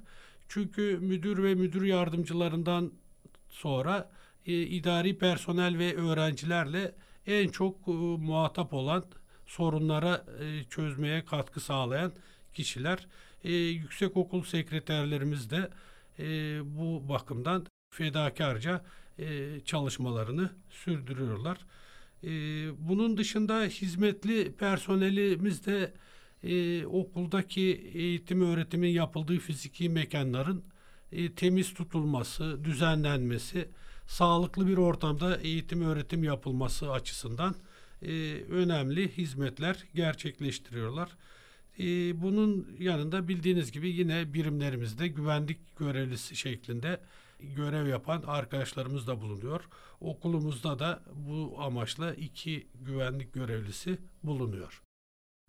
Çünkü 0.47 0.97
müdür 1.01 1.43
ve 1.43 1.55
müdür 1.55 1.83
yardımcılarından 1.83 2.91
sonra 3.49 4.11
e, 4.45 4.61
idari 4.61 5.17
personel 5.17 5.77
ve 5.77 5.95
öğrencilerle 5.95 6.95
en 7.27 7.47
çok 7.47 7.87
e, 7.87 7.91
muhatap 7.91 8.73
olan 8.73 9.05
sorunlara 9.51 10.25
e, 10.39 10.63
çözmeye 10.69 11.25
katkı 11.25 11.59
sağlayan 11.59 12.11
kişiler. 12.53 13.07
E, 13.43 13.53
yüksek 13.53 14.17
okul 14.17 14.43
sekreterlerimiz 14.43 15.49
de 15.49 15.69
e, 16.19 16.25
bu 16.77 17.09
bakımdan 17.09 17.65
fedakarca 17.93 18.85
e, 19.19 19.59
çalışmalarını 19.65 20.49
sürdürüyorlar. 20.69 21.57
Bunun 22.77 23.17
dışında 23.17 23.61
hizmetli 23.63 24.51
personelimiz 24.51 25.65
de 25.65 25.93
okuldaki 26.85 27.91
eğitim 27.93 28.41
öğretimin 28.41 28.89
yapıldığı 28.89 29.37
fiziki 29.37 29.89
mekanların 29.89 30.63
temiz 31.35 31.73
tutulması, 31.73 32.63
düzenlenmesi, 32.63 33.69
sağlıklı 34.07 34.67
bir 34.67 34.77
ortamda 34.77 35.37
eğitim 35.37 35.81
öğretim 35.81 36.23
yapılması 36.23 36.91
açısından 36.91 37.55
e, 38.01 38.43
önemli 38.43 39.17
hizmetler 39.17 39.83
gerçekleştiriyorlar. 39.95 41.17
E, 41.79 41.83
bunun 42.21 42.75
yanında 42.79 43.27
bildiğiniz 43.27 43.71
gibi 43.71 43.89
yine 43.89 44.33
birimlerimizde 44.33 45.07
güvenlik 45.07 45.77
görevlisi 45.77 46.35
şeklinde 46.35 46.99
görev 47.39 47.87
yapan 47.87 48.23
arkadaşlarımız 48.27 49.07
da 49.07 49.21
bulunuyor. 49.21 49.69
Okulumuzda 50.01 50.79
da 50.79 50.99
bu 51.13 51.55
amaçla 51.59 52.13
iki 52.13 52.67
güvenlik 52.75 53.33
görevlisi 53.33 53.97
bulunuyor. 54.23 54.83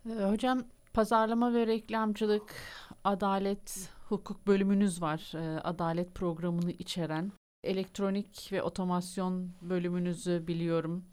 Ee, 0.09 0.23
hocam 0.23 0.63
pazarlama 0.93 1.53
ve 1.53 1.67
reklamcılık, 1.67 2.55
adalet, 3.03 3.89
hukuk 4.09 4.47
bölümünüz 4.47 5.01
var. 5.01 5.31
Adalet 5.63 6.15
programını 6.15 6.71
içeren. 6.71 7.31
Elektronik 7.63 8.49
ve 8.51 8.63
otomasyon 8.63 9.51
bölümünüzü 9.61 10.43
biliyorum. 10.47 11.05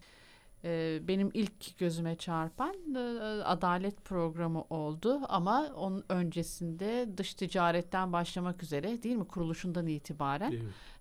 Ee, 0.65 1.01
benim 1.09 1.31
ilk 1.35 1.79
gözüme 1.79 2.17
çarpan 2.17 2.75
e, 2.95 2.99
adalet 3.45 4.05
programı 4.05 4.63
oldu 4.71 5.21
ama 5.29 5.67
onun 5.77 6.05
öncesinde 6.09 7.09
dış 7.17 7.35
ticaretten 7.35 8.13
başlamak 8.13 8.63
üzere 8.63 9.03
değil 9.03 9.17
mi 9.17 9.29
kuruluşundan 9.29 9.87
itibaren 9.87 10.55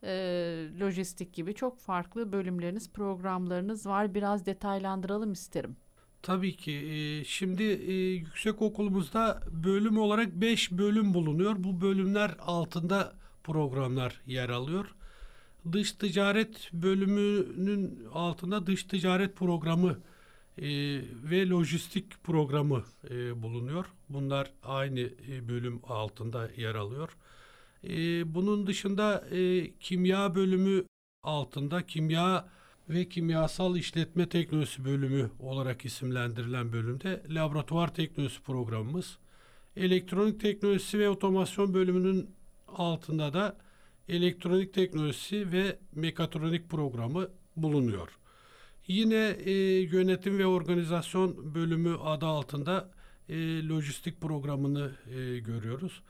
e, 0.03 0.11
lojistik 0.79 1.33
gibi 1.33 1.53
çok 1.53 1.79
farklı 1.79 2.31
bölümleriniz 2.31 2.91
programlarınız 2.91 3.85
var 3.85 4.13
biraz 4.13 4.45
detaylandıralım 4.45 5.31
isterim. 5.31 5.75
Tabii 6.21 6.55
ki. 6.55 6.71
E, 6.71 7.23
şimdi 7.23 7.63
e, 7.63 7.93
yüksek 7.93 8.61
okulumuzda 8.61 9.41
bölüm 9.51 9.97
olarak 9.97 10.33
5 10.33 10.71
bölüm 10.71 11.13
bulunuyor. 11.13 11.55
Bu 11.57 11.81
bölümler 11.81 12.35
altında 12.39 13.13
programlar 13.43 14.21
yer 14.25 14.49
alıyor 14.49 14.95
dış 15.71 15.91
ticaret 15.91 16.69
bölümünün 16.73 18.05
altında 18.13 18.67
dış 18.67 18.83
ticaret 18.83 19.35
programı 19.35 19.99
e, 20.57 20.67
ve 21.23 21.49
lojistik 21.49 22.23
programı 22.23 22.83
e, 23.09 23.41
bulunuyor. 23.43 23.85
Bunlar 24.09 24.51
aynı 24.63 24.99
e, 24.99 25.47
bölüm 25.47 25.79
altında 25.87 26.49
yer 26.57 26.75
alıyor. 26.75 27.09
E, 27.83 28.33
bunun 28.35 28.67
dışında 28.67 29.25
e, 29.31 29.71
kimya 29.79 30.35
bölümü 30.35 30.85
altında 31.23 31.85
kimya 31.85 32.49
ve 32.89 33.09
kimyasal 33.09 33.77
işletme 33.77 34.29
teknolojisi 34.29 34.85
bölümü 34.85 35.29
olarak 35.39 35.85
isimlendirilen 35.85 36.73
bölümde 36.73 37.23
laboratuvar 37.29 37.93
teknolojisi 37.93 38.41
programımız, 38.41 39.17
elektronik 39.75 40.39
teknolojisi 40.39 40.99
ve 40.99 41.09
otomasyon 41.09 41.73
bölümünün 41.73 42.29
altında 42.67 43.33
da 43.33 43.57
elektronik 44.09 44.73
teknolojisi 44.73 45.51
ve 45.51 45.79
mekatronik 45.95 46.69
programı 46.69 47.27
bulunuyor. 47.55 48.19
Yine 48.87 49.35
e, 49.45 49.51
yönetim 49.79 50.37
ve 50.37 50.45
organizasyon 50.45 51.55
bölümü 51.55 51.97
adı 51.97 52.25
altında 52.25 52.91
e, 53.29 53.67
lojistik 53.67 54.21
programını 54.21 54.91
e, 55.05 55.39
görüyoruz. 55.39 56.01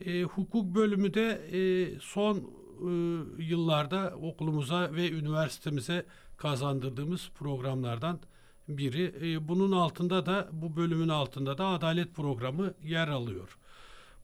E, 0.00 0.22
hukuk 0.22 0.74
bölümü 0.74 1.14
de 1.14 1.40
e, 1.52 1.60
son 2.00 2.36
e, 2.36 2.42
yıllarda 3.42 4.16
okulumuza 4.22 4.92
ve 4.92 5.10
üniversitemize 5.10 6.06
kazandırdığımız 6.36 7.30
programlardan 7.34 8.20
biri. 8.68 9.14
E, 9.22 9.48
bunun 9.48 9.72
altında 9.72 10.26
da 10.26 10.48
bu 10.52 10.76
bölümün 10.76 11.08
altında 11.08 11.58
da 11.58 11.66
adalet 11.66 12.14
programı 12.14 12.74
yer 12.82 13.08
alıyor 13.08 13.57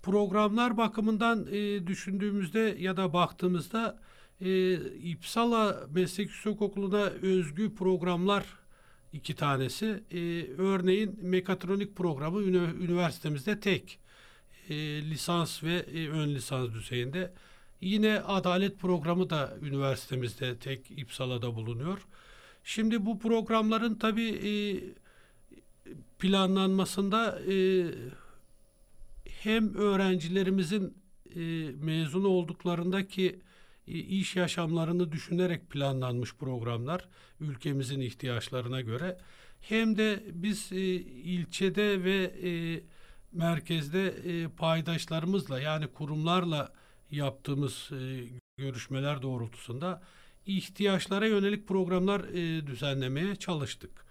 programlar 0.05 0.77
bakımından 0.77 1.47
e, 1.53 1.87
düşündüğümüzde 1.87 2.77
ya 2.79 2.97
da 2.97 3.12
baktığımızda 3.12 3.99
e, 4.40 4.75
İpsala 4.85 5.87
Meslek 5.95 6.27
Yüksekokulu'na 6.27 7.03
özgü 7.03 7.75
programlar 7.75 8.45
iki 9.12 9.35
tanesi. 9.35 10.03
E, 10.11 10.19
örneğin 10.59 11.19
mekatronik 11.23 11.97
programı 11.97 12.43
üniversitemizde 12.43 13.61
tek 13.61 13.99
e, 14.69 14.75
lisans 15.11 15.62
ve 15.62 15.75
e, 15.75 16.09
ön 16.09 16.35
lisans 16.35 16.69
düzeyinde. 16.75 17.33
Yine 17.81 18.21
adalet 18.21 18.79
programı 18.79 19.31
da 19.31 19.57
üniversitemizde 19.62 20.59
tek 20.59 20.90
İpsala'da 20.90 21.55
bulunuyor. 21.55 22.07
Şimdi 22.64 23.07
bu 23.07 23.19
programların 23.19 23.95
tabii 23.95 24.29
e, 24.29 24.53
planlanmasında 26.19 27.40
e, 27.53 27.87
hem 29.44 29.74
öğrencilerimizin 29.74 30.98
e, 31.37 31.40
mezun 31.80 32.24
olduklarındaki 32.24 33.40
e, 33.88 33.92
iş 33.92 34.37
yaşamlarını 34.37 35.12
düşünerek 35.12 35.70
planlanmış 35.70 36.35
programlar 36.35 37.09
ülkemizin 37.40 38.00
ihtiyaçlarına 38.00 38.80
göre 38.80 39.18
hem 39.61 39.98
de 39.98 40.24
biz 40.33 40.72
e, 40.72 40.76
ilçede 41.04 42.04
ve 42.04 42.22
e, 42.24 42.80
merkezde 43.33 44.07
e, 44.07 44.48
paydaşlarımızla 44.48 45.61
yani 45.61 45.87
kurumlarla 45.87 46.72
yaptığımız 47.11 47.90
e, 47.92 48.28
görüşmeler 48.57 49.22
doğrultusunda 49.22 50.02
ihtiyaçlara 50.46 51.26
yönelik 51.26 51.68
programlar 51.68 52.20
e, 52.20 52.66
düzenlemeye 52.66 53.37
çalıştık. 53.37 54.04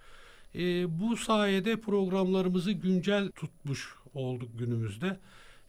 E, 0.56 0.60
bu 1.00 1.18
sayede 1.18 1.82
programlarımızı 1.82 2.72
güncel 2.72 3.32
tutmuş 3.32 4.03
olduk 4.14 4.60
günümüzde. 4.60 5.20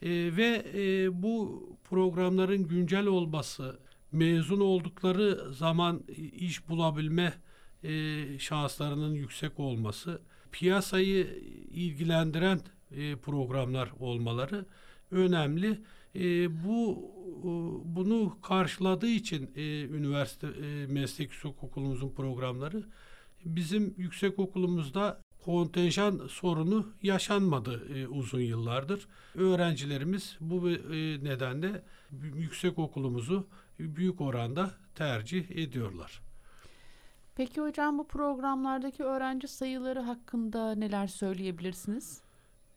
E, 0.02 0.10
ve 0.36 0.64
e, 0.74 1.22
bu 1.22 1.62
programların 1.84 2.68
güncel 2.68 3.06
olması, 3.06 3.78
mezun 4.12 4.60
oldukları 4.60 5.54
zaman 5.54 6.02
iş 6.32 6.68
bulabilme 6.68 7.34
e, 7.82 8.24
şanslarının 8.38 9.14
yüksek 9.14 9.60
olması, 9.60 10.22
piyasayı 10.52 11.26
ilgilendiren 11.70 12.60
e, 12.96 13.16
programlar 13.16 13.90
olmaları 14.00 14.66
önemli. 15.10 15.80
E, 16.14 16.64
bu 16.64 17.10
e, 17.38 17.48
bunu 17.96 18.36
karşıladığı 18.42 19.08
için 19.08 19.50
e, 19.56 19.82
üniversite 19.82 20.46
e, 20.46 20.86
meslek 20.86 21.32
yüksek 21.32 21.64
okulumuzun 21.64 22.10
programları 22.10 22.84
bizim 23.44 23.94
yüksek 23.96 24.38
okulumuzda 24.38 25.23
kontenjan 25.44 26.26
sorunu 26.28 26.86
yaşanmadı 27.02 27.82
e, 27.94 28.06
uzun 28.08 28.40
yıllardır. 28.40 29.08
Öğrencilerimiz 29.34 30.36
bu 30.40 30.70
e, 30.70 30.74
nedenle 31.24 31.82
yüksek 32.34 32.78
okulumuzu 32.78 33.46
büyük 33.78 34.20
oranda 34.20 34.70
tercih 34.94 35.50
ediyorlar. 35.50 36.20
Peki 37.36 37.60
hocam 37.60 37.98
bu 37.98 38.08
programlardaki 38.08 39.04
öğrenci 39.04 39.48
sayıları 39.48 40.00
hakkında 40.00 40.74
neler 40.74 41.06
söyleyebilirsiniz? 41.06 42.22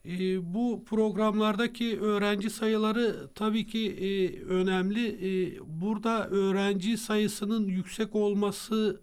E, 0.06 0.54
bu 0.54 0.84
programlardaki 0.86 2.00
öğrenci 2.00 2.50
sayıları 2.50 3.30
tabii 3.36 3.68
ki 3.68 3.92
e, 3.92 4.42
önemli. 4.44 5.08
E, 5.08 5.60
burada 5.82 6.28
öğrenci 6.28 6.98
sayısının 6.98 7.68
yüksek 7.68 8.16
olması 8.16 9.02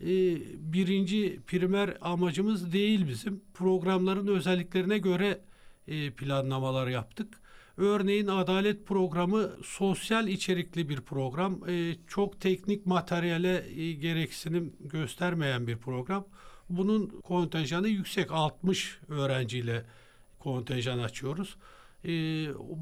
e, 0.00 0.06
birinci 0.72 1.40
primer 1.46 1.96
amacımız 2.00 2.72
değil 2.72 3.08
bizim. 3.08 3.42
Programların 3.54 4.26
özelliklerine 4.26 4.98
göre 4.98 5.40
e, 5.88 6.10
planlamalar 6.10 6.88
yaptık. 6.88 7.40
Örneğin 7.76 8.26
adalet 8.26 8.86
programı 8.86 9.50
sosyal 9.64 10.28
içerikli 10.28 10.88
bir 10.88 11.00
program. 11.00 11.68
E, 11.68 11.96
çok 12.06 12.40
teknik 12.40 12.86
materyale 12.86 13.72
gereksinim 13.94 14.76
göstermeyen 14.80 15.66
bir 15.66 15.76
program. 15.76 16.26
Bunun 16.68 17.06
kontenjanı 17.06 17.88
yüksek 17.88 18.32
60 18.32 18.98
öğrenciyle 19.08 19.84
kontenjan 20.38 20.98
açıyoruz. 20.98 21.56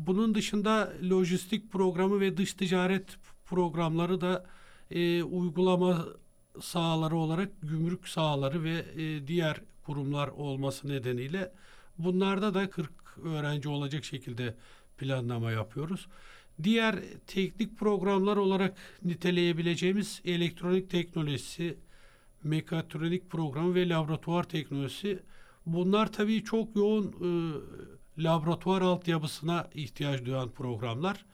Bunun 0.07 0.35
dışında 0.35 0.93
lojistik 1.11 1.73
programı 1.73 2.21
ve 2.21 2.37
dış 2.37 2.55
ticaret 2.55 3.07
programları 3.45 4.21
da 4.21 4.47
e, 4.91 5.23
uygulama 5.23 6.07
sahaları 6.61 7.17
olarak 7.17 7.49
gümrük 7.63 8.09
sahaları 8.09 8.65
ve 8.65 8.85
e, 8.97 9.27
diğer 9.27 9.61
kurumlar 9.83 10.29
olması 10.29 10.89
nedeniyle 10.89 11.53
bunlarda 11.99 12.55
da 12.55 12.71
40 12.71 12.91
öğrenci 13.25 13.69
olacak 13.69 14.05
şekilde 14.05 14.55
planlama 14.99 15.51
yapıyoruz. 15.53 16.09
Diğer 16.63 16.97
teknik 17.27 17.79
programlar 17.79 18.37
olarak 18.37 18.77
niteleyebileceğimiz 19.05 20.21
elektronik 20.25 20.91
teknolojisi, 20.91 21.79
mekatronik 22.45 23.31
programı 23.31 23.75
ve 23.75 23.89
laboratuvar 23.89 24.45
teknolojisi 24.45 25.23
bunlar 25.67 26.13
tabii 26.13 26.45
çok 26.45 26.77
yoğun 26.77 27.07
e, 27.07 28.23
laboratuvar 28.23 28.83
altyapısına 28.83 29.69
ihtiyaç 29.75 30.25
duyan 30.25 30.51
programlar. 30.51 31.25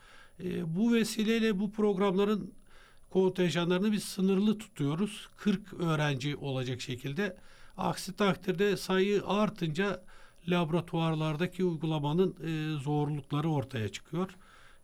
E, 0.45 0.77
bu 0.77 0.93
vesileyle 0.93 1.59
bu 1.59 1.73
programların 1.73 2.55
kontenjanlarını 3.11 3.93
biz 3.93 4.05
sınırlı 4.05 4.59
tutuyoruz. 4.59 5.29
40 5.37 5.73
öğrenci 5.75 6.37
olacak 6.37 6.81
şekilde. 6.81 7.37
Aksi 7.77 8.17
takdirde 8.17 8.77
sayı 8.77 9.23
artınca 9.27 10.05
laboratuvarlardaki 10.49 11.65
uygulamanın 11.65 12.37
e, 12.45 12.79
zorlukları 12.83 13.51
ortaya 13.51 13.89
çıkıyor. 13.89 14.37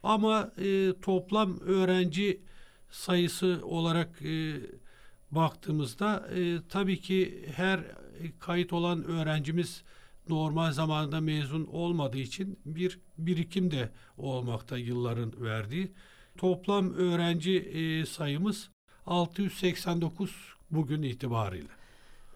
Ama 0.03 0.53
e, 0.59 0.93
toplam 1.03 1.61
öğrenci 1.61 2.41
sayısı 2.91 3.61
olarak 3.63 4.23
e, 4.23 4.55
baktığımızda 5.31 6.29
e, 6.35 6.59
tabii 6.69 7.01
ki 7.01 7.49
her 7.55 7.81
kayıt 8.41 8.73
olan 8.73 9.05
öğrencimiz 9.05 9.83
normal 10.29 10.73
zamanında 10.73 11.21
mezun 11.21 11.67
olmadığı 11.67 12.19
için 12.19 12.59
bir 12.65 12.99
birikim 13.19 13.71
de 13.71 13.91
olmakta 14.17 14.79
yılların 14.79 15.33
verdiği. 15.41 15.93
Toplam 16.39 16.95
öğrenci 16.95 17.59
e, 17.59 18.07
sayımız 18.07 18.71
689 19.07 20.55
bugün 20.71 21.03
itibariyle. 21.03 21.69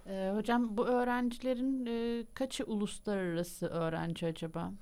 Ee, 0.07 0.33
hocam 0.35 0.77
bu 0.77 0.87
öğrencilerin 0.87 1.87
e, 1.87 2.25
kaçı 2.35 2.65
uluslararası 2.65 3.67
öğrenci 3.67 4.27
acaba? 4.27 4.73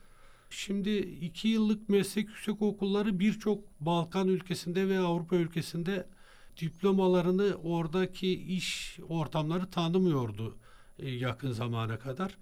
Şimdi 0.50 0.96
iki 0.98 1.48
yıllık 1.48 1.88
meslek 1.88 2.28
yüksek 2.28 2.62
okulları 2.62 3.18
birçok 3.20 3.80
Balkan 3.80 4.28
ülkesinde 4.28 4.88
ve 4.88 4.98
Avrupa 4.98 5.36
ülkesinde 5.36 6.06
diplomalarını 6.60 7.54
oradaki 7.54 8.32
iş 8.44 8.98
ortamları 9.08 9.70
tanımıyordu 9.70 10.56
e, 10.98 11.10
yakın 11.10 11.52
zamana 11.52 11.98
kadar. 11.98 12.36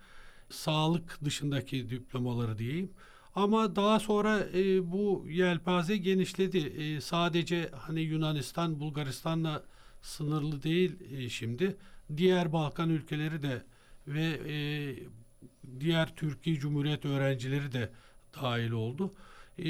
Sağlık 0.50 1.24
dışındaki 1.24 1.90
diplomaları 1.90 2.58
diyeyim. 2.58 2.90
Ama 3.34 3.76
daha 3.76 4.00
sonra 4.00 4.46
e, 4.54 4.92
bu 4.92 5.24
yelpaze 5.28 5.96
genişledi. 5.96 6.58
E, 6.58 7.00
sadece 7.00 7.70
hani 7.76 8.00
Yunanistan, 8.00 8.80
Bulgaristan'la 8.80 9.64
sınırlı 10.02 10.62
değil 10.62 10.96
e, 11.12 11.28
şimdi. 11.28 11.76
Diğer 12.16 12.52
Balkan 12.52 12.90
ülkeleri 12.90 13.42
de 13.42 13.62
ve 14.06 14.40
e, 14.48 14.56
diğer 15.80 16.16
Türkiye 16.16 16.56
Cumhuriyet 16.56 17.04
öğrencileri 17.04 17.72
de 17.72 17.90
dahil 18.42 18.70
oldu. 18.70 19.14
E, 19.58 19.64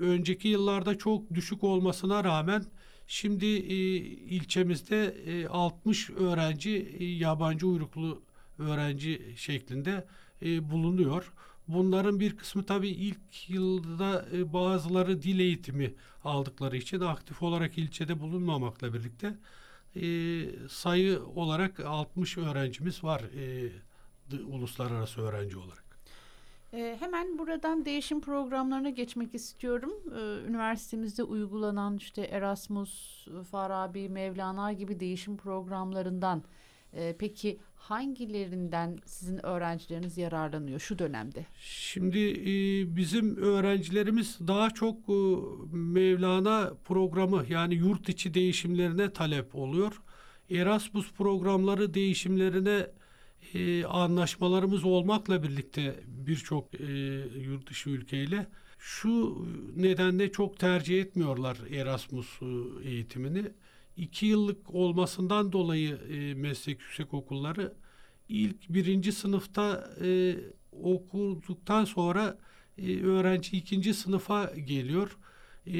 önceki 0.00 0.48
yıllarda 0.48 0.98
çok 0.98 1.34
düşük 1.34 1.64
olmasına 1.64 2.24
rağmen 2.24 2.64
şimdi 3.06 3.46
e, 3.46 3.74
ilçemizde 4.06 5.06
e, 5.26 5.46
60 5.46 6.10
öğrenci 6.10 6.96
e, 6.98 7.04
yabancı 7.04 7.66
uyruklu 7.66 8.22
öğrenci 8.58 9.34
şeklinde 9.36 10.06
e, 10.42 10.70
bulunuyor. 10.70 11.32
Bunların 11.72 12.20
bir 12.20 12.36
kısmı 12.36 12.66
tabii 12.66 12.88
ilk 12.88 13.50
yılda 13.50 14.26
e, 14.32 14.52
bazıları 14.52 15.22
dil 15.22 15.38
eğitimi 15.38 15.94
aldıkları 16.24 16.76
için 16.76 17.00
aktif 17.00 17.42
olarak 17.42 17.78
ilçede 17.78 18.20
bulunmamakla 18.20 18.94
birlikte 18.94 19.34
e, 19.96 20.04
sayı 20.68 21.22
olarak 21.22 21.80
60 21.80 22.38
öğrencimiz 22.38 23.04
var 23.04 23.20
e, 23.20 23.72
uluslararası 24.46 25.20
öğrenci 25.20 25.58
olarak. 25.58 25.90
Hemen 26.70 27.38
buradan 27.38 27.84
değişim 27.84 28.20
programlarına 28.20 28.90
geçmek 28.90 29.34
istiyorum. 29.34 29.92
Üniversitemizde 30.48 31.22
uygulanan 31.22 31.96
işte 31.96 32.22
Erasmus, 32.22 33.26
Farabi, 33.50 34.08
Mevlana 34.08 34.72
gibi 34.72 35.00
değişim 35.00 35.36
programlarından 35.36 36.42
peki 37.18 37.60
hangilerinden 37.80 38.98
sizin 39.04 39.46
öğrencileriniz 39.46 40.18
yararlanıyor 40.18 40.80
şu 40.80 40.98
dönemde? 40.98 41.46
Şimdi 41.60 42.18
e, 42.18 42.52
bizim 42.96 43.36
öğrencilerimiz 43.36 44.38
daha 44.46 44.70
çok 44.70 44.96
e, 45.08 45.18
Mevlana 45.72 46.72
programı 46.84 47.44
yani 47.48 47.74
yurt 47.74 48.08
içi 48.08 48.34
değişimlerine 48.34 49.12
talep 49.12 49.54
oluyor. 49.54 50.02
Erasmus 50.50 51.12
programları 51.12 51.94
değişimlerine 51.94 52.86
e, 53.54 53.84
anlaşmalarımız 53.84 54.84
olmakla 54.84 55.42
birlikte 55.42 55.94
birçok 56.06 56.80
e, 56.80 56.92
yurt 57.40 57.70
dışı 57.70 57.90
ülkeyle 57.90 58.46
şu 58.78 59.46
nedenle 59.76 60.32
çok 60.32 60.58
tercih 60.58 61.00
etmiyorlar 61.00 61.58
Erasmus 61.70 62.42
e, 62.42 62.88
eğitimini 62.88 63.42
iki 64.00 64.26
yıllık 64.26 64.74
olmasından 64.74 65.52
dolayı 65.52 65.96
e, 65.96 66.34
meslek 66.34 66.80
yüksek 66.80 67.14
okulları 67.14 67.74
ilk 68.28 68.68
birinci 68.68 69.12
sınıfta 69.12 69.90
e, 70.04 70.36
okuduktan 70.72 71.84
sonra 71.84 72.38
e, 72.78 73.02
öğrenci 73.02 73.56
ikinci 73.56 73.94
sınıfa 73.94 74.44
geliyor. 74.44 75.16
E, 75.66 75.72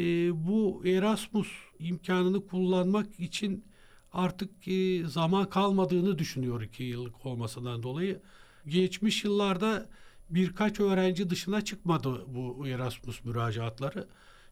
bu 0.46 0.82
Erasmus 0.86 1.48
imkanını 1.78 2.46
kullanmak 2.46 3.20
için 3.20 3.64
artık 4.12 4.68
e, 4.68 5.04
zaman 5.06 5.50
kalmadığını 5.50 6.18
düşünüyor 6.18 6.62
iki 6.62 6.82
yıllık 6.84 7.26
olmasından 7.26 7.82
dolayı. 7.82 8.20
Geçmiş 8.66 9.24
yıllarda 9.24 9.88
birkaç 10.30 10.80
öğrenci 10.80 11.30
dışına 11.30 11.64
çıkmadı 11.64 12.24
bu 12.28 12.68
Erasmus 12.68 13.24
müracaatları. 13.24 14.08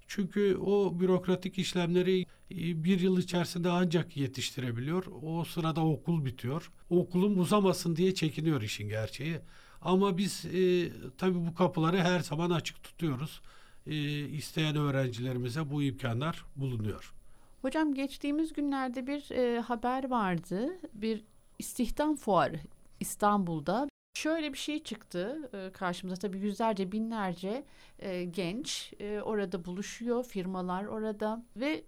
Çünkü 0.08 0.56
o 0.56 1.00
bürokratik 1.00 1.58
işlemleri 1.58 2.20
e, 2.50 2.84
bir 2.84 3.00
yıl 3.00 3.18
içerisinde 3.18 3.68
ancak 3.68 4.16
yetiştirebiliyor. 4.16 5.04
O 5.22 5.44
sırada 5.44 5.84
okul 5.84 6.24
bitiyor. 6.24 6.72
Okulum 6.90 7.40
uzamasın 7.40 7.96
diye 7.96 8.14
çekiniyor 8.14 8.62
işin 8.62 8.88
gerçeği. 8.88 9.38
Ama 9.82 10.18
biz 10.18 10.44
e, 10.44 10.92
tabii 11.18 11.46
bu 11.46 11.54
kapıları 11.54 11.98
her 11.98 12.20
zaman 12.20 12.50
açık 12.50 12.82
tutuyoruz. 12.82 13.42
E, 13.86 13.94
isteyen 14.28 14.76
öğrencilerimize 14.76 15.70
bu 15.70 15.82
imkanlar 15.82 16.44
bulunuyor. 16.56 17.14
Hocam 17.62 17.94
geçtiğimiz 17.94 18.52
günlerde 18.52 19.06
bir 19.06 19.30
e, 19.30 19.60
haber 19.60 20.10
vardı. 20.10 20.68
Bir 20.94 21.24
istihdam 21.58 22.16
fuarı 22.16 22.60
İstanbul'da 23.00 23.88
şöyle 24.18 24.52
bir 24.52 24.58
şey 24.58 24.82
çıktı 24.82 25.50
e, 25.52 25.72
karşımıza. 25.72 26.16
Tabii 26.20 26.38
yüzlerce 26.38 26.92
binlerce 26.92 27.64
e, 27.98 28.24
genç 28.24 28.92
e, 29.00 29.20
orada 29.20 29.64
buluşuyor 29.64 30.24
firmalar 30.24 30.84
orada 30.84 31.42
ve 31.56 31.84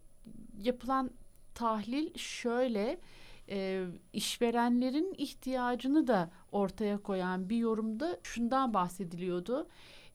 yapılan 0.59 1.11
tahlil 1.55 2.19
şöyle 2.19 3.01
işverenlerin 4.13 5.15
ihtiyacını 5.19 6.07
da 6.07 6.31
ortaya 6.53 6.99
koyan 6.99 7.51
bir 7.51 7.57
yorumda 7.57 8.19
şundan 8.23 8.75
bahsediliyordu. 8.75 9.69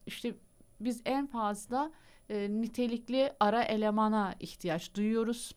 İşte 0.05 0.35
biz 0.79 1.01
en 1.05 1.27
fazla 1.27 1.91
nitelikli 2.29 3.33
ara 3.39 3.63
elemana 3.63 4.35
ihtiyaç 4.39 4.95
duyuyoruz. 4.95 5.55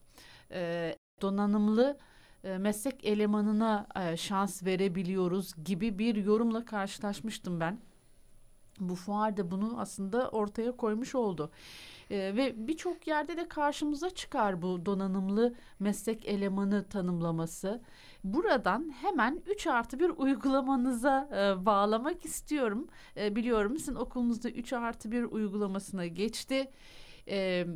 Donanımlı 1.22 1.98
e, 2.44 2.58
meslek 2.58 3.04
elemanına 3.04 3.86
e, 3.96 4.16
şans 4.16 4.64
verebiliyoruz 4.64 5.52
gibi 5.64 5.98
bir 5.98 6.14
yorumla 6.14 6.64
karşılaşmıştım 6.64 7.60
ben. 7.60 7.78
Bu 8.80 8.94
fuar 8.94 9.36
da 9.36 9.50
bunu 9.50 9.80
aslında 9.80 10.30
ortaya 10.30 10.72
koymuş 10.72 11.14
oldu. 11.14 11.50
E, 12.10 12.16
ve 12.16 12.68
birçok 12.68 13.06
yerde 13.06 13.36
de 13.36 13.48
karşımıza 13.48 14.10
çıkar 14.10 14.62
bu 14.62 14.86
donanımlı 14.86 15.54
meslek 15.78 16.26
elemanı 16.26 16.88
tanımlaması. 16.88 17.82
Buradan 18.24 18.92
hemen 19.02 19.42
3 19.46 19.66
artı 19.66 20.00
bir 20.00 20.10
uygulamanıza 20.10 21.28
e, 21.32 21.66
bağlamak 21.66 22.24
istiyorum. 22.24 22.88
E, 23.16 23.36
biliyorum 23.36 23.78
sizin 23.78 23.94
okulunuzda 23.94 24.50
3 24.50 24.72
artı 24.72 25.12
bir 25.12 25.24
uygulamasına 25.24 26.06
geçti. 26.06 26.70
E, 27.28 27.66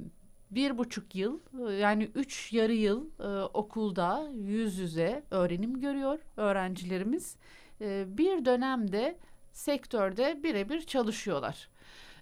bir 0.54 0.78
buçuk 0.78 1.14
yıl 1.14 1.40
yani 1.80 2.10
üç 2.14 2.52
yarı 2.52 2.72
yıl 2.72 3.06
e, 3.20 3.44
okulda 3.44 4.28
yüz 4.34 4.78
yüze 4.78 5.22
öğrenim 5.30 5.80
görüyor 5.80 6.18
öğrencilerimiz. 6.36 7.36
E, 7.80 8.04
bir 8.08 8.44
dönemde 8.44 9.18
sektörde 9.52 10.42
birebir 10.42 10.80
çalışıyorlar. 10.80 11.68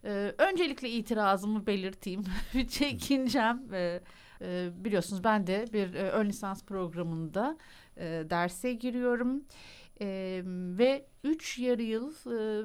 E, 0.05 0.35
öncelikle 0.39 0.91
itirazımı 0.91 1.67
belirteyim, 1.67 2.25
çekincem. 2.69 3.75
E, 3.75 4.01
e, 4.41 4.71
biliyorsunuz 4.75 5.25
ben 5.25 5.47
de 5.47 5.65
bir 5.73 5.95
e, 5.95 6.11
ön 6.11 6.29
lisans 6.29 6.65
programında 6.65 7.57
e, 7.97 8.05
derse 8.31 8.73
giriyorum. 8.73 9.45
Ee, 10.03 10.43
ve 10.79 11.07
üç 11.25 11.59
yarı 11.59 11.83
yıl 11.83 12.11
e, 12.11 12.65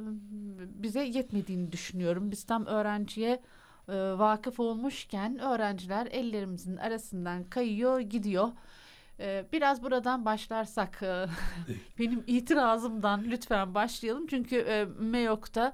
bize 0.84 1.04
yetmediğini 1.04 1.72
düşünüyorum. 1.72 2.32
Biz 2.32 2.44
tam 2.44 2.66
öğrenciye 2.66 3.42
e, 3.90 3.94
vakıf 3.94 4.60
olmuşken 4.60 5.40
öğrenciler 5.40 6.08
ellerimizin 6.12 6.78
arasından 6.78 7.44
kayıyor 7.44 8.00
gidiyor. 8.00 8.50
E, 9.20 9.46
biraz 9.54 9.84
buradan 9.84 10.26
başlarsak 10.26 11.04
e, 11.04 11.26
benim 12.00 12.24
itirazımdan 12.28 13.24
lütfen 13.24 13.76
başlayalım. 13.76 14.28
Çünkü 14.28 14.56
e, 14.56 14.86
MEOK'ta 15.00 15.74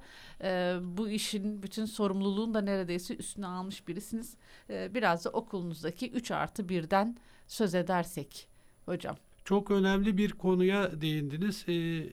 bu 0.82 1.08
işin 1.08 1.62
bütün 1.62 1.84
sorumluluğunu 1.84 2.54
da 2.54 2.60
neredeyse 2.60 3.16
üstüne 3.16 3.46
almış 3.46 3.88
birisiniz. 3.88 4.36
Biraz 4.68 5.24
da 5.24 5.30
okulunuzdaki 5.30 6.10
3 6.10 6.30
artı 6.30 6.68
birden 6.68 7.16
söz 7.46 7.74
edersek 7.74 8.48
hocam. 8.84 9.16
Çok 9.44 9.70
önemli 9.70 10.18
bir 10.18 10.32
konuya 10.32 11.00
değindiniz. 11.00 11.64
Ee, 11.68 12.04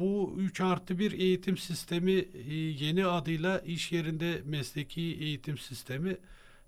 bu 0.00 0.34
3 0.38 0.60
artı 0.60 0.98
1 0.98 1.12
eğitim 1.12 1.56
sistemi 1.56 2.12
e, 2.12 2.54
yeni 2.54 3.06
adıyla 3.06 3.58
iş 3.58 3.92
yerinde 3.92 4.42
mesleki 4.44 5.00
eğitim 5.00 5.58
sistemi. 5.58 6.16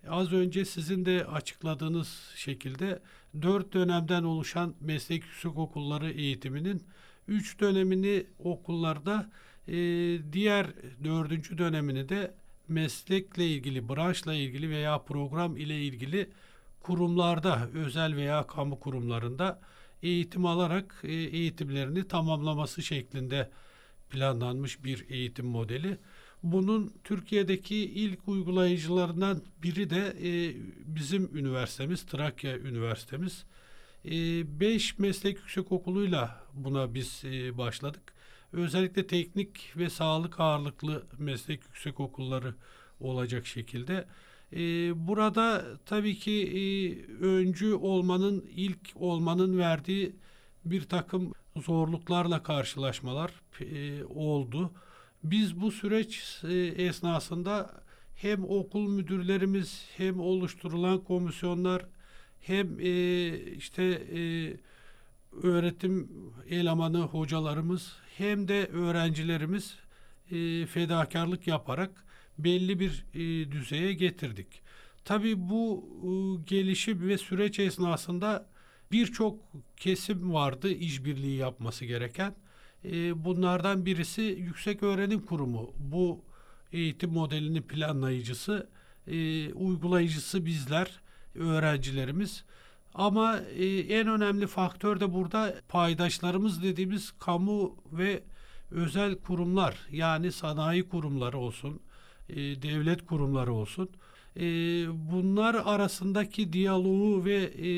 Az 0.09 0.33
önce 0.33 0.65
sizin 0.65 1.05
de 1.05 1.27
açıkladığınız 1.27 2.33
şekilde 2.37 3.03
4 3.43 3.73
dönemden 3.73 4.23
oluşan 4.23 4.75
meslek 4.81 5.25
yüksek 5.25 5.59
okulları 5.59 6.11
eğitiminin 6.11 6.83
3 7.29 7.61
dönemini 7.61 8.27
okullarda 8.39 9.31
e, 9.69 9.75
diğer 10.33 10.67
dördüncü 11.05 11.59
dönemini 11.59 12.09
de 12.09 12.35
meslekle 12.69 13.47
ilgili, 13.47 13.89
branşla 13.89 14.35
ilgili 14.35 14.71
veya 14.71 14.99
program 14.99 15.57
ile 15.57 15.83
ilgili 15.83 16.31
kurumlarda, 16.81 17.69
özel 17.75 18.17
veya 18.17 18.47
kamu 18.47 18.81
kurumlarında 18.81 19.61
eğitim 20.03 20.47
alarak 20.47 21.01
e, 21.05 21.13
eğitimlerini 21.13 22.09
tamamlaması 22.09 22.83
şeklinde 22.83 23.51
planlanmış 24.11 24.85
bir 24.85 25.07
eğitim 25.11 25.47
modeli. 25.47 25.99
Bunun 26.43 26.93
Türkiye'deki 27.05 27.77
ilk 27.77 28.29
uygulayıcılarından 28.29 29.43
biri 29.63 29.91
de 29.91 30.17
e, 30.23 30.57
bizim 30.87 31.37
üniversitemiz, 31.37 32.07
Trakya 32.07 32.59
Üniversitemiz. 32.59 33.45
E, 34.05 34.11
beş 34.61 34.99
meslek 34.99 35.37
yüksek 35.37 35.73
okuluyla 35.73 36.45
buna 36.55 36.95
biz 36.95 37.23
e, 37.25 37.59
başladık. 37.59 38.13
Özellikle 38.53 39.07
teknik 39.07 39.73
ve 39.77 39.91
sağlık 39.91 40.41
ağırlıklı 40.41 41.07
meslek 41.19 41.65
yüksek 41.65 42.01
okulları 42.01 42.55
olacak 43.01 43.47
şekilde 43.47 43.95
e, 43.95 44.07
burada 44.97 45.65
tabii 45.87 46.19
ki 46.19 46.33
e, 46.33 47.25
öncü 47.25 47.75
olmanın, 47.75 48.45
ilk 48.57 48.79
olmanın 48.95 49.59
verdiği 49.59 50.17
bir 50.65 50.83
takım 50.83 51.33
zorluklarla 51.57 52.43
karşılaşmalar 52.43 53.33
e, 53.61 54.05
oldu. 54.05 54.73
Biz 55.25 55.61
bu 55.61 55.73
süreç 55.73 56.41
e, 56.45 56.55
esnasında 56.57 57.71
hem 58.17 58.45
okul 58.45 58.89
müdürlerimiz 58.89 59.85
hem 59.97 60.21
oluşturulan 60.21 61.05
komisyonlar 61.05 61.87
hem 62.41 62.79
işte 63.59 64.03
öğretim 65.43 66.09
elemanı 66.49 67.01
hocalarımız 67.01 67.97
hem 68.17 68.49
de 68.49 68.67
öğrencilerimiz 68.67 69.75
fedakarlık 70.69 71.47
yaparak 71.47 72.05
belli 72.39 72.81
bir 72.81 73.05
e, 73.15 73.53
düzeye 73.53 73.93
getirdik. 73.93 74.63
Tabii 75.05 75.49
bu 75.49 75.85
e, 76.03 76.09
gelişim 76.51 77.09
ve 77.09 77.19
süreç 77.19 77.59
esnasında 77.59 78.47
birçok 78.93 79.39
kesim 79.77 80.33
vardı 80.35 80.71
işbirliği 80.71 81.37
yapması 81.37 81.85
gereken. 81.85 82.35
E, 82.85 83.25
bunlardan 83.25 83.87
birisi 83.87 84.23
Yüksek 84.23 84.83
Öğrenim 84.83 85.21
Kurumu. 85.21 85.73
Bu 85.79 86.25
eğitim 86.73 87.11
modelinin 87.11 87.63
planlayıcısı, 87.63 88.69
e, 89.07 89.53
uygulayıcısı 89.53 90.47
bizler, 90.47 91.01
öğrencilerimiz. 91.35 92.45
Ama 92.95 93.39
e, 93.39 93.67
en 93.79 94.09
önemli 94.09 94.47
faktör 94.47 95.01
de 95.01 95.13
burada 95.13 95.55
paydaşlarımız 95.69 96.63
dediğimiz 96.63 97.11
kamu 97.11 97.77
ve 97.93 98.23
özel 98.71 99.15
kurumlar 99.15 99.77
yani 99.91 100.33
sanayi 100.33 100.89
kurumları 100.89 101.39
olsun, 101.39 101.81
e, 102.29 102.37
devlet 102.63 103.07
kurumları 103.07 103.53
olsun. 103.53 103.91
E, 104.37 104.43
bunlar 105.13 105.55
arasındaki 105.55 106.53
diyaloğu 106.53 107.25
ve 107.25 107.37
e, 107.45 107.71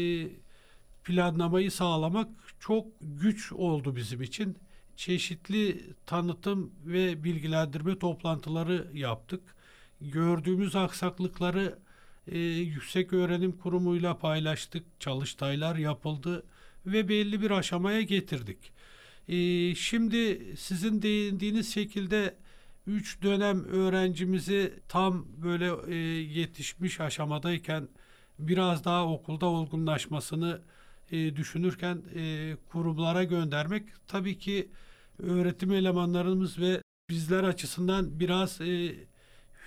planlamayı 1.04 1.70
sağlamak 1.70 2.28
çok 2.60 2.86
güç 3.00 3.52
oldu 3.52 3.96
bizim 3.96 4.22
için. 4.22 4.58
Çeşitli 4.96 5.94
tanıtım 6.06 6.72
ve 6.84 7.24
bilgilendirme 7.24 7.98
toplantıları 7.98 8.90
yaptık. 8.94 9.42
Gördüğümüz 10.00 10.76
aksaklıkları 10.76 11.78
e, 12.26 12.38
Yüksek 12.38 13.12
Öğrenim 13.12 13.52
Kurumu'yla 13.52 14.18
paylaştık. 14.18 14.84
Çalıştaylar 15.00 15.76
yapıldı 15.76 16.44
ve 16.86 17.08
belli 17.08 17.42
bir 17.42 17.50
aşamaya 17.50 18.02
getirdik. 18.02 18.72
E, 19.28 19.74
şimdi 19.74 20.46
sizin 20.58 21.02
değindiğiniz 21.02 21.74
şekilde 21.74 22.36
3 22.90 23.22
dönem 23.22 23.64
öğrencimizi 23.64 24.74
tam 24.88 25.26
böyle 25.42 25.70
e, 25.88 25.94
yetişmiş 26.22 27.00
aşamadayken 27.00 27.88
biraz 28.38 28.84
daha 28.84 29.06
okulda 29.06 29.46
olgunlaşmasını 29.46 30.60
e, 31.10 31.36
düşünürken 31.36 32.02
e, 32.14 32.56
kurumlara 32.68 33.24
göndermek 33.24 33.84
tabii 34.06 34.38
ki 34.38 34.70
öğretim 35.18 35.72
elemanlarımız 35.72 36.58
ve 36.58 36.82
bizler 37.10 37.44
açısından 37.44 38.20
biraz 38.20 38.60
e, 38.60 38.94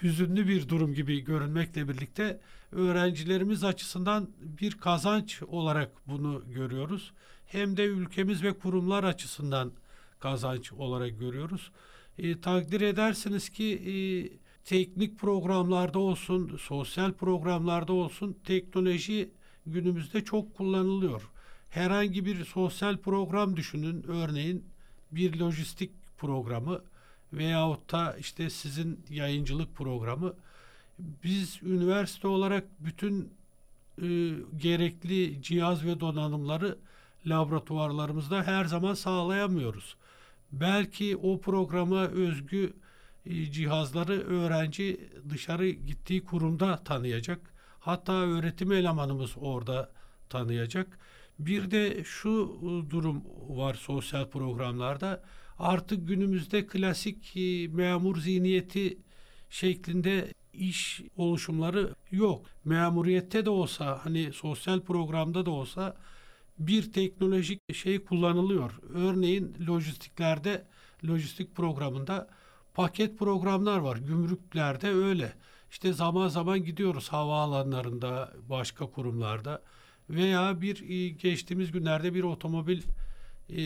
hüzünlü 0.01 0.47
bir 0.47 0.69
durum 0.69 0.93
gibi 0.93 1.19
görünmekle 1.19 1.89
birlikte 1.89 2.39
öğrencilerimiz 2.71 3.63
açısından 3.63 4.29
bir 4.41 4.77
kazanç 4.77 5.43
olarak 5.43 5.91
bunu 6.07 6.43
görüyoruz. 6.47 7.13
Hem 7.45 7.77
de 7.77 7.85
ülkemiz 7.85 8.43
ve 8.43 8.53
kurumlar 8.53 9.03
açısından 9.03 9.71
kazanç 10.19 10.73
olarak 10.73 11.19
görüyoruz. 11.19 11.71
E, 12.17 12.41
takdir 12.41 12.81
edersiniz 12.81 13.49
ki 13.49 13.73
e, 13.73 13.95
teknik 14.65 15.19
programlarda 15.19 15.99
olsun, 15.99 16.57
sosyal 16.61 17.13
programlarda 17.13 17.93
olsun 17.93 18.37
teknoloji 18.45 19.29
günümüzde 19.65 20.23
çok 20.23 20.55
kullanılıyor. 20.55 21.29
Herhangi 21.69 22.25
bir 22.25 22.45
sosyal 22.45 22.97
program 22.97 23.55
düşünün. 23.55 24.03
Örneğin 24.07 24.65
bir 25.11 25.39
lojistik 25.39 25.91
programı 26.17 26.81
veyahut 27.33 27.91
da 27.91 28.17
işte 28.17 28.49
sizin 28.49 29.05
yayıncılık 29.09 29.75
programı. 29.75 30.33
Biz 30.99 31.59
üniversite 31.63 32.27
olarak 32.27 32.63
bütün 32.79 33.33
e, 34.01 34.05
gerekli 34.57 35.41
cihaz 35.41 35.85
ve 35.85 35.99
donanımları 35.99 36.77
laboratuvarlarımızda 37.25 38.43
her 38.43 38.65
zaman 38.65 38.93
sağlayamıyoruz. 38.93 39.95
Belki 40.53 41.17
o 41.17 41.41
programa 41.41 42.07
özgü 42.07 42.73
e, 43.25 43.51
cihazları 43.51 44.13
öğrenci 44.13 45.09
dışarı 45.29 45.69
gittiği 45.69 46.23
kurumda 46.23 46.83
tanıyacak. 46.83 47.53
Hatta 47.79 48.13
öğretim 48.13 48.71
elemanımız 48.71 49.31
orada 49.37 49.91
tanıyacak. 50.29 50.99
Bir 51.39 51.71
de 51.71 52.03
şu 52.03 52.59
e, 52.61 52.91
durum 52.91 53.23
var 53.49 53.73
sosyal 53.73 54.29
programlarda. 54.29 55.23
Artık 55.59 56.07
günümüzde 56.07 56.67
klasik 56.67 57.37
e, 57.37 57.67
memur 57.67 58.17
zihniyeti 58.17 58.97
şeklinde 59.49 60.33
iş 60.53 61.01
oluşumları 61.17 61.95
yok. 62.11 62.45
Memuriyette 62.65 63.45
de 63.45 63.49
olsa 63.49 63.99
hani 64.03 64.33
sosyal 64.33 64.79
programda 64.81 65.45
da 65.45 65.51
olsa 65.51 65.97
bir 66.59 66.93
teknolojik 66.93 67.75
şey 67.75 68.03
kullanılıyor. 68.03 68.71
Örneğin 68.93 69.55
lojistiklerde 69.67 70.65
lojistik 71.07 71.55
programında 71.55 72.29
paket 72.73 73.19
programlar 73.19 73.77
var. 73.77 73.97
Gümrüklerde 73.97 74.89
öyle. 74.89 75.33
İşte 75.71 75.93
zaman 75.93 76.27
zaman 76.27 76.63
gidiyoruz 76.63 77.09
havaalanlarında, 77.09 78.33
başka 78.49 78.85
kurumlarda 78.85 79.61
veya 80.09 80.61
bir 80.61 80.89
e, 80.89 81.09
geçtiğimiz 81.09 81.71
günlerde 81.71 82.13
bir 82.13 82.23
otomobil 82.23 82.81
e, 83.49 83.57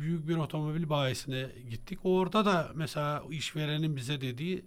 büyük 0.00 0.28
bir 0.28 0.36
otomobil 0.36 0.88
bayisine 0.88 1.46
gittik. 1.70 1.98
Orada 2.04 2.44
da 2.44 2.70
mesela 2.74 3.22
işverenin 3.30 3.96
bize 3.96 4.20
dediği 4.20 4.64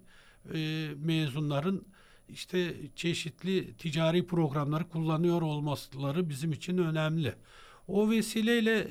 e, 0.54 0.88
mezunların 0.96 1.86
işte 2.28 2.74
çeşitli 2.96 3.74
ticari 3.76 4.26
programları 4.26 4.88
kullanıyor 4.88 5.42
olmaları 5.42 6.28
bizim 6.28 6.52
için 6.52 6.78
önemli. 6.78 7.34
O 7.88 8.10
vesileyle 8.10 8.88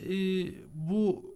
bu 0.74 1.34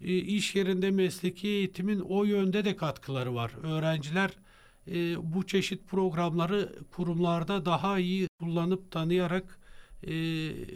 iş 0.00 0.54
yerinde 0.54 0.90
mesleki 0.90 1.48
eğitimin 1.48 2.00
o 2.00 2.24
yönde 2.24 2.64
de 2.64 2.76
katkıları 2.76 3.34
var. 3.34 3.52
Öğrenciler 3.62 4.30
bu 5.22 5.46
çeşit 5.46 5.88
programları 5.88 6.72
kurumlarda 6.90 7.64
daha 7.64 7.98
iyi 7.98 8.28
kullanıp 8.40 8.90
tanıyarak 8.90 9.58
e, 10.02 10.12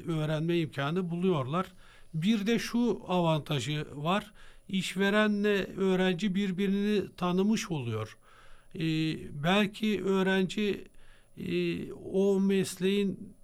öğrenme 0.07 0.59
imkanı 0.59 1.11
buluyorlar. 1.11 1.67
Bir 2.15 2.47
de 2.47 2.59
şu 2.59 3.03
avantajı 3.09 3.87
var. 3.93 4.33
İşverenle 4.69 5.77
öğrenci 5.77 6.35
birbirini 6.35 7.17
tanımış 7.17 7.71
oluyor. 7.71 8.17
E, 8.75 8.81
belki 9.45 10.05
öğrenci 10.05 10.85
e, 11.37 11.93
o 11.93 12.41
mesleğin 12.41 13.35